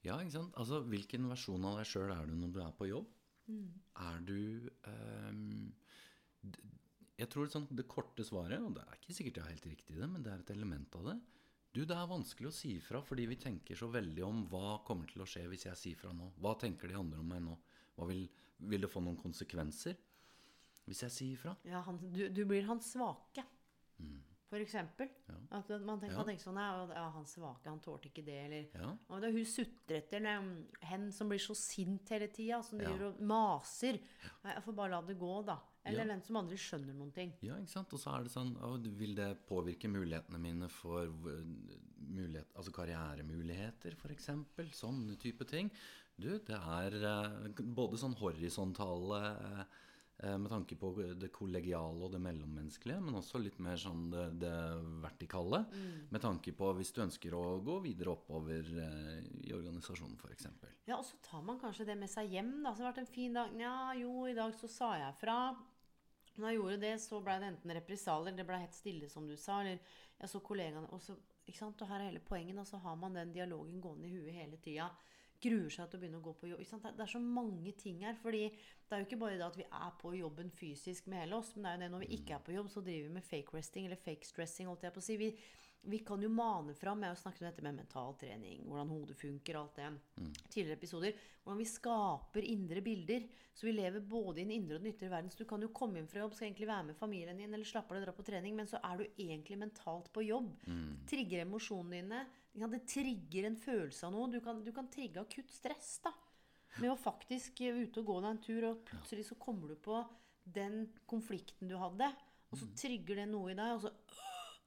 Ja, 0.03 0.17
ikke 0.19 0.33
sant? 0.33 0.55
Altså, 0.57 0.81
hvilken 0.89 1.27
versjon 1.29 1.65
av 1.69 1.77
deg 1.77 1.87
sjøl 1.87 2.11
er 2.13 2.29
du 2.29 2.35
når 2.35 2.53
du 2.55 2.59
er 2.63 2.71
på 2.77 2.89
jobb? 2.89 3.09
Er 4.01 4.21
du 4.25 4.69
um, 4.87 5.73
Jeg 7.21 7.29
tror 7.29 7.49
sånn, 7.53 7.67
det 7.69 7.85
korte 7.89 8.25
svaret, 8.25 8.63
og 8.65 8.73
det 8.75 8.81
er 8.81 8.97
ikke 8.97 9.13
sikkert 9.13 9.37
jeg 9.37 9.45
har 9.45 9.53
helt 9.53 9.69
riktig 9.69 9.95
i 9.95 10.01
det, 10.01 10.09
men 10.09 10.23
det 10.25 10.31
er 10.33 10.41
et 10.41 10.53
element 10.55 10.95
av 10.97 11.11
det. 11.11 11.17
Du, 11.71 11.83
det 11.87 11.95
er 11.95 12.07
vanskelig 12.09 12.49
å 12.49 12.55
si 12.55 12.73
fra 12.83 12.99
fordi 13.05 13.27
vi 13.29 13.37
tenker 13.39 13.77
så 13.79 13.87
veldig 13.91 14.23
om 14.27 14.41
hva 14.51 14.79
kommer 14.87 15.07
til 15.07 15.23
å 15.23 15.27
skje 15.29 15.45
hvis 15.51 15.67
jeg 15.69 15.79
sier 15.79 15.99
fra 15.99 16.11
nå. 16.15 16.31
Hva 16.41 16.55
tenker 16.59 16.91
de 16.91 16.97
andre 16.99 17.21
om 17.21 17.29
meg 17.31 17.43
nå? 17.45 17.55
Vil, 18.09 18.25
vil 18.71 18.83
det 18.83 18.89
få 18.91 19.03
noen 19.05 19.19
konsekvenser 19.19 19.95
hvis 20.89 21.05
jeg 21.05 21.13
sier 21.15 21.39
fra? 21.39 21.53
Ja, 21.69 21.83
han, 21.85 22.01
du, 22.11 22.25
du 22.33 22.41
blir 22.49 22.65
han 22.67 22.81
svake. 22.83 23.45
For 24.51 24.59
eksempel. 24.59 25.07
At 25.55 25.69
man 25.87 25.99
tenker, 26.01 26.17
Ja. 26.17 26.23
tenker 26.27 26.43
sånn 26.43 26.57
ja, 26.59 26.85
ja, 26.91 27.05
han 27.15 27.23
svake, 27.25 27.69
han 27.71 27.79
tålte 27.79 28.09
ikke 28.11 28.23
det, 28.27 28.37
eller 28.45 28.65
Ja. 28.75 28.89
Og 29.09 29.21
det 29.21 29.29
er 29.29 29.37
hun 29.37 29.45
sutrer 29.47 30.37
um, 30.39 30.49
hen 30.89 31.05
som 31.15 31.29
blir 31.31 31.39
så 31.39 31.55
sint 31.55 32.09
hele 32.11 32.27
tida, 32.27 32.61
som 32.67 32.79
Ja. 32.81 32.89
gjør, 32.89 33.05
og 33.13 33.21
maser. 33.21 33.99
Jeg 34.43 34.63
får 34.65 34.75
bare 34.75 34.91
la 34.91 35.01
det 35.07 35.17
gå, 35.17 35.45
da. 35.45 35.57
Eller 35.85 36.03
Ja. 36.03 36.11
den 36.13 36.21
som 36.21 36.35
aldri 36.35 36.57
skjønner 36.57 36.93
noen 36.93 37.13
ting. 37.13 37.31
Ja, 37.41 37.55
ikke 37.55 37.69
sant? 37.69 37.93
Og 37.93 37.99
så 37.99 38.11
er 38.19 38.23
det 38.23 38.31
sånn 38.33 38.55
å, 38.59 38.75
Vil 38.97 39.15
det 39.15 39.47
påvirke 39.47 39.87
mulighetene 39.89 40.37
mine 40.39 40.67
for 40.69 41.07
v- 41.07 41.45
mulighet, 41.97 42.51
altså 42.55 42.71
karrieremuligheter, 42.73 43.95
f.eks.? 43.95 44.27
Sånne 44.75 45.17
type 45.17 45.47
ting. 45.47 45.71
Du, 46.19 46.37
det 46.37 46.49
er 46.59 46.93
eh, 47.01 47.47
både 47.73 47.97
sånn 47.97 48.15
horisontale 48.19 49.21
eh, 49.61 49.63
med 50.21 50.51
tanke 50.51 50.75
på 50.77 50.91
det 51.17 51.31
kollegiale 51.33 52.05
og 52.05 52.11
det 52.13 52.19
mellommenneskelige, 52.21 53.01
men 53.01 53.17
også 53.17 53.39
litt 53.41 53.57
mer 53.63 53.79
sånn 53.81 54.03
det, 54.11 54.25
det 54.43 54.53
vertikale. 55.01 55.63
Med 56.13 56.21
tanke 56.21 56.53
på 56.57 56.69
hvis 56.77 56.93
du 56.93 57.01
ønsker 57.05 57.33
å 57.37 57.57
gå 57.65 57.79
videre 57.85 58.13
oppover 58.13 58.69
eh, 58.85 59.23
i 59.47 59.53
organisasjonen, 59.55 60.19
f.eks. 60.21 60.47
Ja, 60.85 60.99
og 60.99 61.05
så 61.07 61.17
tar 61.25 61.41
man 61.47 61.59
kanskje 61.61 61.87
det 61.89 61.97
med 61.97 62.11
seg 62.11 62.29
hjem. 62.35 62.53
da, 62.61 62.75
så 62.75 62.83
har 62.83 62.91
det 62.91 62.91
vært 62.91 63.03
en 63.05 63.13
fin 63.15 63.37
dag. 63.39 63.57
Ja, 63.57 63.75
jo, 63.97 64.13
i 64.29 64.37
dag 64.37 64.53
så 64.59 64.69
sa 64.69 64.93
jeg 64.99 65.17
fra. 65.21 65.39
Når 66.37 66.47
jeg 66.47 66.59
gjorde 66.59 66.81
det, 66.85 66.93
så 67.03 67.19
ble 67.23 67.37
det 67.41 67.49
enten 67.51 67.75
represalier, 67.75 68.35
det 68.37 68.47
ble 68.47 68.61
helt 68.61 68.77
stille, 68.77 69.09
som 69.11 69.25
du 69.27 69.35
sa, 69.39 69.59
eller 69.63 69.81
jeg 70.21 70.31
så 70.31 70.39
kollegaene 70.45 70.87
og 70.93 71.01
så, 71.03 71.17
ikke 71.43 71.57
sant, 71.57 71.81
Og 71.81 71.89
her 71.89 71.99
er 71.99 72.11
hele 72.11 72.21
poenget, 72.23 72.59
og 72.61 72.67
så 72.69 72.79
har 72.83 72.95
man 72.95 73.17
den 73.17 73.33
dialogen 73.33 73.81
gående 73.81 74.07
i 74.07 74.13
huet 74.13 74.37
hele 74.37 74.59
tida. 74.61 74.91
Gruer 75.41 75.69
seg 75.73 75.89
til 75.89 75.97
å 75.97 76.01
begynne 76.03 76.19
å 76.21 76.25
gå 76.27 76.33
på 76.37 76.49
jobb. 76.51 76.59
Det 76.61 76.99
er- 77.01 77.11
så 77.11 77.19
mange 77.21 77.71
ting 77.77 77.99
her. 78.01 78.13
fordi 78.13 78.49
det 78.51 78.91
er 78.91 78.99
jo 78.99 79.05
ikke 79.05 79.19
bare 79.19 79.37
det 79.37 79.47
at 79.47 79.57
vi 79.57 79.63
er 79.63 79.91
på 80.01 80.13
jobben 80.19 80.51
fysisk 80.51 81.07
med 81.07 81.19
hele 81.23 81.35
oss, 81.37 81.55
men 81.55 81.63
det 81.63 81.69
er 81.71 81.75
jo 81.77 81.81
det 81.81 81.91
når 81.91 82.07
vi 82.07 82.17
ikke 82.17 82.35
er 82.35 82.39
på 82.45 82.53
jobb, 82.53 82.69
så 82.69 82.83
driver 82.83 83.07
vi 83.07 83.13
med 83.13 83.23
fake 83.23 83.53
resting 83.53 83.85
eller 83.85 83.95
fake 83.95 84.25
stressing. 84.25 84.67
holdt 84.67 84.81
jeg 84.83 84.93
på 84.93 84.99
å 84.99 85.03
si. 85.03 85.17
Vi, 85.17 85.37
vi 85.83 85.97
kan 86.05 86.21
jo 86.21 86.29
mane 86.29 86.75
fram 86.75 87.01
Jeg 87.01 87.09
har 87.09 87.15
snakket 87.15 87.41
om 87.41 87.47
dette 87.47 87.63
med 87.63 87.75
mental 87.75 88.13
trening, 88.13 88.65
hvordan 88.67 88.89
hodet 88.89 89.17
funker, 89.17 89.55
alt 89.55 89.75
det. 89.75 89.99
Tidligere 90.49 90.77
episoder. 90.77 91.13
Hvordan 91.43 91.57
vi 91.57 91.65
skaper 91.65 92.43
indre 92.43 92.81
bilder. 92.81 93.23
Så 93.55 93.63
vi 93.63 93.71
lever 93.73 93.99
både 93.99 94.41
i 94.41 94.43
den 94.43 94.51
indre 94.51 94.75
og 94.75 94.83
den 94.83 94.93
ytre 94.93 95.09
verden. 95.09 95.31
Så 95.31 95.37
du 95.39 95.45
kan 95.45 95.59
jo 95.61 95.69
komme 95.69 95.95
hjem 95.95 96.07
fra 96.07 96.21
jobb, 96.21 96.33
skal 96.35 96.47
egentlig 96.51 96.67
være 96.67 96.85
med 96.85 96.95
familien 96.95 97.37
din, 97.37 97.53
eller 97.53 97.65
slappe 97.65 97.91
av 97.91 97.97
og 97.97 98.05
dra 98.05 98.11
på 98.13 98.23
trening, 98.23 98.55
men 98.55 98.67
så 98.67 98.79
er 98.83 98.97
du 98.97 99.03
egentlig 99.17 99.57
mentalt 99.57 100.11
på 100.13 100.23
jobb. 100.27 100.53
Mm. 100.67 101.05
trigger 101.07 101.41
emosjonene 101.45 102.01
dine. 102.01 102.25
Det 102.51 102.81
trigger 102.89 103.47
en 103.47 103.59
følelse 103.59 104.07
av 104.07 104.15
noe. 104.15 104.31
Du 104.31 104.41
kan, 104.43 104.59
du 104.63 104.71
kan 104.75 104.89
trigge 104.91 105.23
akutt 105.23 105.51
stress, 105.53 105.99
da. 106.03 106.11
Med 106.79 106.91
å 106.91 106.99
faktisk 106.99 107.61
eh, 107.63 107.83
ute 107.83 108.01
og 108.01 108.09
gå 108.09 108.17
deg 108.23 108.29
en 108.31 108.43
tur, 108.43 108.67
og 108.69 108.83
plutselig 108.87 109.27
så 109.27 109.37
kommer 109.39 109.71
du 109.71 109.79
på 109.79 110.01
den 110.43 110.85
konflikten 111.07 111.69
du 111.69 111.77
hadde, 111.79 112.09
og 112.51 112.59
så 112.59 112.67
trigger 112.75 113.21
det 113.21 113.27
noe 113.29 113.51
i 113.53 113.57
deg, 113.59 113.75
og 113.75 113.83
så 113.85 113.91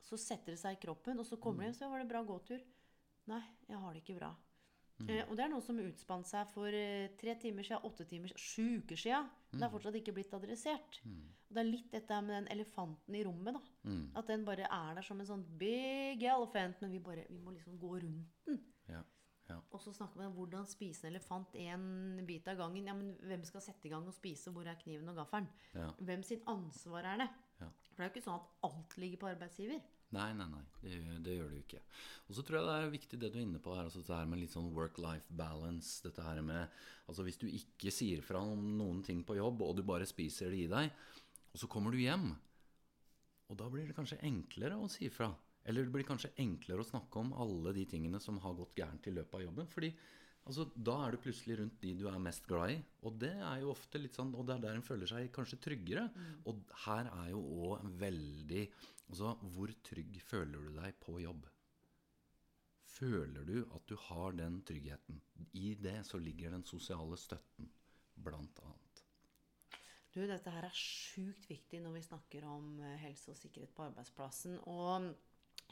så 0.05 0.19
setter 0.21 0.53
det 0.55 0.61
seg 0.61 0.77
i 0.77 0.83
kroppen, 0.83 1.21
og 1.21 1.27
så 1.27 1.39
kommer 1.41 1.65
du 1.65 1.69
hjem, 1.69 1.77
så 1.79 1.89
var 1.89 2.03
det 2.03 2.11
bra 2.11 2.21
gåtur. 2.29 2.61
Nei, 3.31 3.41
jeg 3.71 3.81
har 3.81 3.95
det 3.95 4.03
ikke 4.05 4.19
bra. 4.19 4.35
Eh, 5.09 5.23
og 5.29 5.37
det 5.37 5.45
er 5.45 5.53
noe 5.53 5.65
som 5.65 5.79
utspant 5.83 6.29
seg 6.29 6.51
for 6.53 6.75
eh, 6.75 7.11
tre 7.21 7.35
timer 7.41 7.67
siden, 7.67 7.85
åtte 7.89 8.07
timer 8.09 8.33
siden, 8.33 8.45
sju 8.45 8.83
uker 8.85 9.01
siden. 9.01 9.31
Men 9.51 9.63
det 9.63 9.67
er 9.69 9.75
fortsatt 9.75 9.99
ikke 10.01 10.15
blitt 10.17 10.37
adressert. 10.37 11.01
Og 11.05 11.57
det 11.57 11.63
er 11.63 11.69
litt 11.71 11.91
dette 11.93 12.21
med 12.27 12.35
den 12.35 12.49
elefanten 12.57 13.15
i 13.19 13.25
rommet, 13.27 13.59
da. 13.59 13.63
At 14.19 14.31
den 14.31 14.47
bare 14.47 14.67
er 14.67 14.95
der 14.99 15.07
som 15.07 15.21
en 15.21 15.29
sånn 15.29 15.45
big 15.61 16.25
elephant, 16.27 16.81
men 16.83 16.95
vi, 16.95 17.03
bare, 17.05 17.27
vi 17.31 17.39
må 17.39 17.55
liksom 17.55 17.79
gå 17.79 17.93
rundt 18.03 18.49
den. 18.49 18.63
Ja. 18.91 19.05
Ja. 19.51 19.59
Og 19.77 19.81
så 19.85 19.93
snakker 19.93 20.23
vi 20.23 20.27
om 20.27 20.37
hvordan 20.39 20.65
spise 20.69 21.05
en 21.05 21.13
elefant 21.13 21.53
én 21.61 22.23
bit 22.25 22.47
av 22.49 22.57
gangen. 22.63 22.87
Ja, 22.89 22.95
men 22.97 23.13
hvem 23.29 23.45
skal 23.45 23.61
sette 23.65 23.89
i 23.89 23.93
gang 23.93 24.07
og 24.09 24.17
spise? 24.17 24.53
Hvor 24.55 24.65
er 24.67 24.79
kniven 24.81 25.11
og 25.13 25.19
gaffelen? 25.21 25.51
Ja. 25.75 25.91
Hvem 26.01 26.23
sitt 26.25 26.47
ansvar 26.49 27.05
er 27.13 27.21
det? 27.21 27.29
Ja. 27.61 27.69
For 27.91 28.01
det 28.01 28.07
er 28.07 28.09
jo 28.09 28.15
ikke 28.15 28.25
sånn 28.25 28.41
at 28.41 28.71
alt 28.71 28.97
ligger 29.03 29.21
på 29.21 29.31
arbeidsgiver. 29.35 29.83
Nei, 30.15 30.31
nei, 30.39 30.47
nei. 30.51 30.63
Det, 30.85 30.99
det 31.27 31.37
gjør 31.37 31.51
du 31.51 31.59
ikke. 31.59 31.81
Og 32.29 32.37
så 32.37 32.45
tror 32.45 32.61
jeg 32.61 32.69
det 32.69 32.75
er 32.79 32.93
viktig 32.95 33.21
det 33.21 33.31
du 33.33 33.39
er 33.39 33.45
inne 33.47 33.61
på 33.63 33.75
her, 33.75 33.89
altså 33.89 34.03
dette 34.03 34.17
her 34.17 34.29
med 34.31 34.41
litt 34.43 34.55
sånn 34.55 34.73
work-life 34.77 35.35
balance. 35.35 35.99
Dette 36.05 36.25
her 36.25 36.43
med 36.45 36.83
Altså 37.05 37.25
hvis 37.27 37.37
du 37.37 37.49
ikke 37.51 37.93
sier 37.93 38.23
fra 38.25 38.41
om 38.41 38.63
noen 38.79 39.03
ting 39.05 39.21
på 39.27 39.37
jobb, 39.37 39.61
og 39.67 39.75
du 39.77 39.83
bare 39.85 40.07
spiser 40.09 40.55
det 40.55 40.63
i 40.63 40.71
deg, 40.71 40.93
og 41.53 41.61
så 41.61 41.69
kommer 41.69 41.93
du 41.93 42.01
hjem, 42.01 42.31
og 43.53 43.59
da 43.61 43.67
blir 43.69 43.91
det 43.91 43.97
kanskje 43.97 44.23
enklere 44.25 44.79
å 44.81 44.89
si 44.89 45.11
fra. 45.13 45.29
Eller 45.69 45.85
det 45.85 45.93
blir 45.93 46.07
kanskje 46.09 46.33
enklere 46.41 46.81
å 46.81 46.89
snakke 46.89 47.21
om 47.21 47.35
alle 47.41 47.75
de 47.77 47.85
tingene 47.89 48.21
som 48.21 48.41
har 48.41 48.57
gått 48.57 48.77
gærent 48.79 49.07
i 49.09 49.13
løpet 49.15 49.37
av 49.39 49.45
jobben. 49.45 49.69
Fordi 49.73 49.91
altså, 50.45 50.67
da 50.75 50.97
er 51.05 51.15
du 51.15 51.23
plutselig 51.25 51.59
rundt 51.61 51.81
de 51.83 51.95
du 51.99 52.07
er 52.11 52.23
mest 52.23 52.47
glad 52.49 52.75
i. 52.75 52.79
Og 53.05 53.19
det 53.21 53.35
er 53.35 53.63
jo 53.63 53.73
ofte 53.75 54.01
litt 54.01 54.17
sånn, 54.17 54.35
og 54.37 54.47
det 54.49 54.57
er 54.57 54.65
der 54.67 54.79
en 54.79 54.87
føler 54.87 55.11
seg 55.11 55.33
kanskje 55.35 55.61
tryggere. 55.69 56.07
Og 56.51 56.63
her 56.87 57.11
er 57.13 57.33
jo 57.35 57.45
òg 57.71 57.89
veldig 58.03 58.67
Altså, 59.05 59.35
hvor 59.53 59.69
trygg 59.85 60.15
føler 60.25 60.63
du 60.65 60.79
deg 60.79 60.95
på 61.05 61.19
jobb? 61.21 61.43
Føler 62.95 63.45
du 63.45 63.59
at 63.77 63.85
du 63.91 63.99
har 64.07 64.33
den 64.39 64.63
tryggheten? 64.67 65.19
I 65.61 65.75
det 65.77 65.99
så 66.09 66.17
ligger 66.19 66.55
den 66.55 66.65
sosiale 66.65 67.19
støtten, 67.21 67.69
blant 68.15 68.63
annet. 68.65 69.03
Du, 70.15 70.21
dette 70.31 70.53
her 70.55 70.69
er 70.69 70.79
sjukt 70.79 71.49
viktig 71.51 71.81
når 71.83 71.97
vi 71.97 72.05
snakker 72.07 72.47
om 72.47 72.79
eh, 72.81 73.01
helse 73.03 73.33
og 73.33 73.39
sikkerhet 73.39 73.73
på 73.75 73.89
arbeidsplassen. 73.89 74.61
Og 74.71 75.11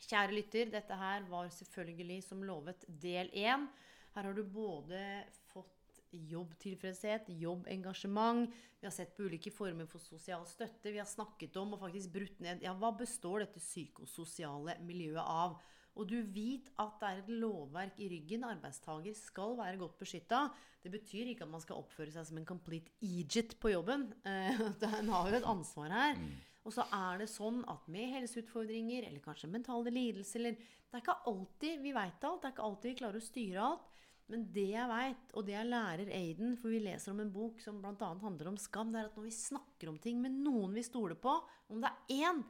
kjære 0.09 0.35
lytter, 0.35 0.73
dette 0.73 0.99
her 0.99 1.29
var 1.31 1.51
selvfølgelig 1.55 2.19
som 2.27 2.43
lovet 2.43 2.85
del 2.89 3.31
én. 3.39 3.69
Her 4.13 4.29
har 4.29 4.37
du 4.37 4.43
både 4.45 5.01
fått 5.49 6.01
jobbtilfredshet, 6.13 7.31
jobbengasjement. 7.41 8.51
Vi 8.81 8.87
har 8.87 8.93
sett 8.93 9.15
på 9.17 9.25
ulike 9.25 9.53
former 9.55 9.89
for 9.89 10.03
sosial 10.03 10.45
støtte. 10.49 10.93
Vi 10.93 11.01
har 11.01 11.09
snakket 11.09 11.57
om 11.61 11.73
og 11.73 11.85
faktisk 11.87 12.13
brutt 12.13 12.43
ned 12.45 12.65
ja, 12.65 12.75
hva 12.77 12.93
består 12.97 13.47
dette 13.47 13.63
psykososiale 13.63 14.77
miljøet 14.85 15.23
av. 15.23 15.57
Og 15.93 16.09
du 16.09 16.19
vet 16.33 16.71
at 16.81 17.01
det 17.01 17.09
er 17.09 17.19
et 17.21 17.33
lovverk 17.43 17.99
i 18.01 18.09
ryggen. 18.13 18.47
Arbeidstaker 18.49 19.17
skal 19.17 19.59
være 19.59 19.81
godt 19.81 19.99
beskytta. 20.01 20.47
Det 20.83 20.93
betyr 20.93 21.33
ikke 21.33 21.47
at 21.47 21.53
man 21.53 21.63
skal 21.65 21.81
oppføre 21.83 22.13
seg 22.15 22.29
som 22.29 22.41
en 22.41 22.49
complete 22.49 22.93
Egypt 23.05 23.59
på 23.61 23.75
jobben. 23.75 24.09
en 24.25 25.13
har 25.13 25.29
jo 25.29 25.39
et 25.39 25.49
ansvar 25.53 25.93
her. 25.93 26.21
Og 26.63 26.75
så 26.75 26.87
er 26.95 27.23
det 27.23 27.29
sånn 27.31 27.61
at 27.71 27.89
med 27.91 28.13
helseutfordringer, 28.15 29.09
eller 29.09 29.23
kanskje 29.25 29.51
mentale 29.51 29.93
lidelser 29.93 30.41
eller 30.41 30.61
Det 30.93 30.99
er 30.99 31.03
ikke 31.03 31.23
alltid 31.31 31.81
vi 31.83 31.95
veit 31.97 32.25
alt. 32.29 32.43
Det 32.43 32.49
er 32.49 32.55
ikke 32.55 32.69
alltid 32.69 32.91
vi 32.91 32.99
klarer 33.01 33.19
å 33.19 33.27
styre 33.27 33.67
alt. 33.67 33.92
Men 34.31 34.47
det 34.55 34.69
jeg 34.71 34.89
veit, 34.89 35.33
og 35.37 35.45
det 35.47 35.55
jeg 35.57 35.69
lærer 35.69 36.11
Aiden, 36.15 36.55
for 36.61 36.73
vi 36.73 36.81
leser 36.85 37.13
om 37.13 37.21
en 37.21 37.33
bok 37.35 37.61
som 37.61 37.81
bl.a. 37.83 38.09
handler 38.23 38.53
om 38.53 38.59
skam, 38.61 38.93
det 38.93 39.03
er 39.03 39.11
at 39.11 39.19
når 39.19 39.27
vi 39.27 39.35
snakker 39.37 39.91
om 39.91 39.99
ting 40.01 40.23
med 40.23 40.39
noen 40.45 40.77
vi 40.77 40.85
stoler 40.87 41.19
på, 41.21 41.35
om 41.73 41.83
det 41.83 41.91
er 41.91 42.23
én, 42.31 42.43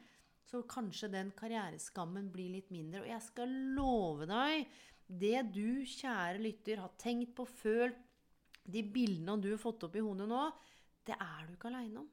så 0.46 0.60
kanskje 0.68 1.10
den 1.12 1.32
karriereskammen 1.38 2.28
blir 2.34 2.52
litt 2.54 2.70
mindre. 2.74 3.02
Og 3.02 3.10
jeg 3.10 3.24
skal 3.24 3.54
love 3.76 4.28
deg, 4.30 4.66
det 5.06 5.38
du, 5.54 5.82
kjære 5.88 6.42
lytter, 6.42 6.82
har 6.84 6.92
tenkt 7.00 7.34
på, 7.38 7.46
følt, 7.48 7.98
de 8.62 8.84
bildene 8.86 9.40
du 9.42 9.50
har 9.50 9.62
fått 9.62 9.88
opp 9.88 9.96
i 9.98 10.04
hodet 10.04 10.28
nå, 10.30 10.42
det 11.02 11.16
er 11.16 11.48
du 11.48 11.56
ikke 11.56 11.72
aleine 11.72 12.04
om. 12.04 12.10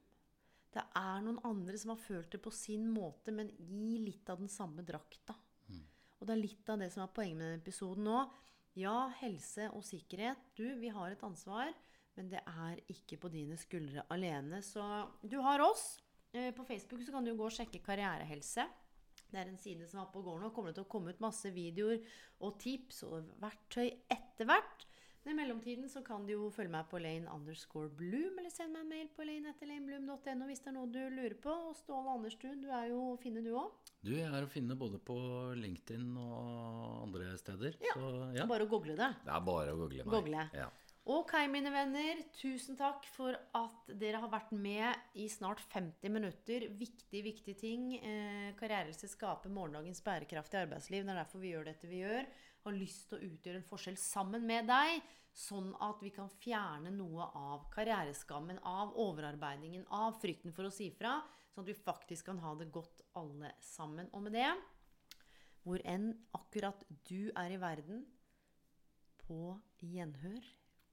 Det 0.73 0.81
er 0.97 1.21
noen 1.25 1.37
andre 1.45 1.77
som 1.81 1.93
har 1.93 2.01
følt 2.01 2.31
det 2.33 2.41
på 2.41 2.53
sin 2.53 2.87
måte, 2.93 3.33
men 3.33 3.51
i 3.59 3.99
litt 4.01 4.29
av 4.29 4.41
den 4.41 4.49
samme 4.49 4.85
drakta. 4.85 5.35
Og 6.19 6.27
det 6.27 6.35
er 6.35 6.41
litt 6.41 6.69
av 6.69 6.81
det 6.81 6.89
som 6.93 7.05
er 7.05 7.13
poenget 7.15 7.37
med 7.37 7.47
denne 7.47 7.61
episoden 7.61 8.07
nå. 8.09 8.23
Ja, 8.79 9.09
helse 9.19 9.67
og 9.75 9.83
sikkerhet. 9.87 10.39
Du, 10.57 10.65
vi 10.79 10.91
har 10.93 11.11
et 11.11 11.23
ansvar, 11.25 11.71
men 12.15 12.29
det 12.31 12.41
er 12.47 12.79
ikke 12.91 13.17
på 13.19 13.31
dine 13.33 13.57
skuldre 13.59 14.05
alene. 14.13 14.61
Så 14.65 14.83
du 15.23 15.39
har 15.43 15.63
oss. 15.65 15.97
Eh, 16.33 16.51
På 16.55 16.63
Facebook 16.67 17.01
så 17.03 17.15
kan 17.15 17.25
du 17.25 17.33
gå 17.35 17.47
og 17.47 17.55
sjekke 17.55 17.81
Karrierehelse. 17.83 18.67
Det 19.29 19.37
er 19.37 19.49
en 19.49 19.59
side 19.61 19.87
som 19.89 20.01
er 20.01 20.11
på 20.13 20.21
går 20.25 20.39
nå. 20.41 20.51
Kommer 20.53 20.71
det 20.71 20.79
til 20.79 20.87
å 20.87 20.91
komme 20.91 21.11
ut 21.13 21.21
masse 21.23 21.51
videoer 21.53 21.99
og 22.45 22.55
tips 22.61 23.03
og 23.09 23.33
verktøy 23.41 23.89
etter 24.09 24.47
hvert. 24.49 24.85
Men 25.25 25.33
i 25.33 25.37
mellomtiden 25.41 25.89
så 25.91 26.01
kan 26.05 26.23
du 26.25 26.31
jo 26.31 26.49
følge 26.55 26.71
meg 26.71 26.87
på 26.89 26.99
Lane 27.03 27.27
underscore 27.33 27.89
Bloom, 27.99 28.37
eller 28.39 28.53
send 28.53 28.71
meg 28.73 28.85
en 28.85 28.91
mail 28.93 29.09
på 29.15 29.25
lane 29.27 29.51
etter 29.51 29.67
lanebloom.no 29.67 30.47
hvis 30.47 30.63
det 30.63 30.71
er 30.71 30.75
noe 30.77 30.91
du 30.93 30.99
lurer 31.11 31.35
på. 31.43 31.55
Og 31.69 31.75
Ståle 31.77 32.13
Anderstuen, 32.15 32.61
du 32.63 32.69
er 32.71 32.87
jo 32.93 33.01
å 33.11 33.17
finne 33.19 33.43
du 33.43 33.51
òg. 33.59 33.73
Du, 33.99 34.13
jeg 34.15 34.29
er 34.31 34.45
å 34.47 34.51
finne 34.51 34.77
både 34.79 35.01
på 35.03 35.17
LinkedIn 35.59 36.13
og 36.23 37.01
andre 37.03 37.33
steder. 37.41 37.75
Ja, 37.83 37.97
Så 37.97 38.11
ja, 38.37 38.47
Bare 38.49 38.67
å 38.67 38.71
google 38.71 38.95
det. 38.95 39.11
det 39.25 39.33
er 39.35 39.49
bare 39.51 39.75
å 39.75 39.81
google 39.81 40.05
meg. 40.05 40.13
Google. 40.15 40.45
Ja. 40.55 40.69
Ok, 41.09 41.31
mine 41.49 41.71
venner. 41.73 42.19
Tusen 42.37 42.77
takk 42.77 43.07
for 43.15 43.33
at 43.57 43.87
dere 43.97 44.19
har 44.21 44.29
vært 44.29 44.51
med 44.53 45.17
i 45.17 45.25
snart 45.31 45.61
50 45.71 46.11
minutter. 46.13 46.67
Viktig, 46.77 47.23
viktig 47.25 47.55
ting. 47.57 47.87
Eh, 47.97 48.51
Karrierelse 48.59 49.09
skaper 49.09 49.49
morgendagens 49.51 50.03
bærekraftige 50.05 50.67
arbeidsliv. 50.67 51.07
Det 51.07 51.15
er 51.15 51.21
derfor 51.23 51.41
vi 51.41 51.55
gjør 51.55 51.65
dette 51.71 51.89
vi 51.89 52.03
gjør. 52.03 52.29
Har 52.65 52.75
lyst 52.75 53.09
til 53.09 53.17
å 53.19 53.29
utgjøre 53.29 53.61
en 53.61 53.69
forskjell 53.69 53.97
sammen 53.99 54.45
med 54.47 54.67
deg, 54.69 54.99
sånn 55.39 55.71
at 55.85 56.01
vi 56.03 56.11
kan 56.11 56.29
fjerne 56.41 56.91
noe 56.91 57.29
av 57.37 57.69
karriereskammen, 57.73 58.59
av 58.67 58.95
overarbeidingen, 58.99 59.85
av 59.95 60.17
frykten 60.19 60.55
for 60.55 60.67
å 60.67 60.73
si 60.73 60.89
fra, 60.91 61.19
sånn 61.53 61.63
at 61.63 61.71
vi 61.71 61.77
faktisk 61.77 62.27
kan 62.31 62.41
ha 62.43 62.55
det 62.59 62.71
godt 62.73 63.05
alle 63.19 63.53
sammen. 63.63 64.09
Og 64.11 64.25
med 64.25 64.35
det, 64.35 64.49
hvor 65.63 65.81
enn 65.87 66.11
akkurat 66.35 66.83
du 67.07 67.29
er 67.37 67.55
i 67.55 67.61
verden, 67.61 68.03
på 69.29 69.53
gjenhør. 69.85 70.41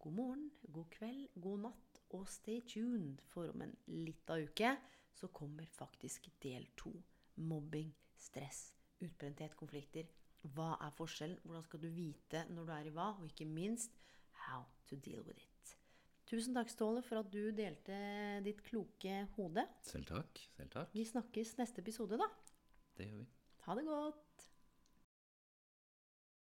God 0.02 0.12
morgen, 0.12 0.50
god 0.70 0.90
kveld, 0.92 1.28
god 1.40 1.62
natt, 1.64 2.00
og 2.14 2.28
stay 2.30 2.60
tuned, 2.68 3.22
for 3.32 3.50
om 3.50 3.64
en 3.64 3.72
lita 3.88 4.36
uke 4.38 4.74
så 5.16 5.30
kommer 5.34 5.66
faktisk 5.72 6.28
del 6.44 6.68
to. 6.76 6.92
Mobbing, 7.36 7.88
stress, 8.16 8.74
utbrenthet, 9.00 9.56
konflikter. 9.56 10.06
Hva 10.54 10.76
er 10.84 10.94
forskjellen? 10.94 11.40
Hvordan 11.44 11.64
skal 11.66 11.82
du 11.82 11.88
vite 11.90 12.44
når 12.52 12.68
du 12.68 12.72
er 12.76 12.88
i 12.90 12.94
hva? 12.94 13.08
Og 13.18 13.26
ikke 13.30 13.48
minst 13.48 13.96
how 14.46 14.64
to 14.90 14.98
deal 15.02 15.24
with 15.26 15.40
it. 15.42 15.76
Tusen 16.26 16.56
takk, 16.58 16.70
Ståle, 16.72 17.02
for 17.06 17.22
at 17.22 17.30
du 17.30 17.52
delte 17.54 17.96
ditt 18.42 18.62
kloke 18.66 19.20
hode. 19.36 19.62
Selv 19.86 20.08
takk. 20.10 20.42
Selv 20.56 20.72
takk. 20.74 20.94
Vi 20.94 21.06
snakkes 21.06 21.54
neste 21.60 21.84
episode, 21.84 22.18
da. 22.18 22.26
Det 22.98 23.06
gjør 23.06 23.20
vi. 23.22 23.28
Ha 23.66 23.78
det 23.78 23.86
godt. 23.86 24.25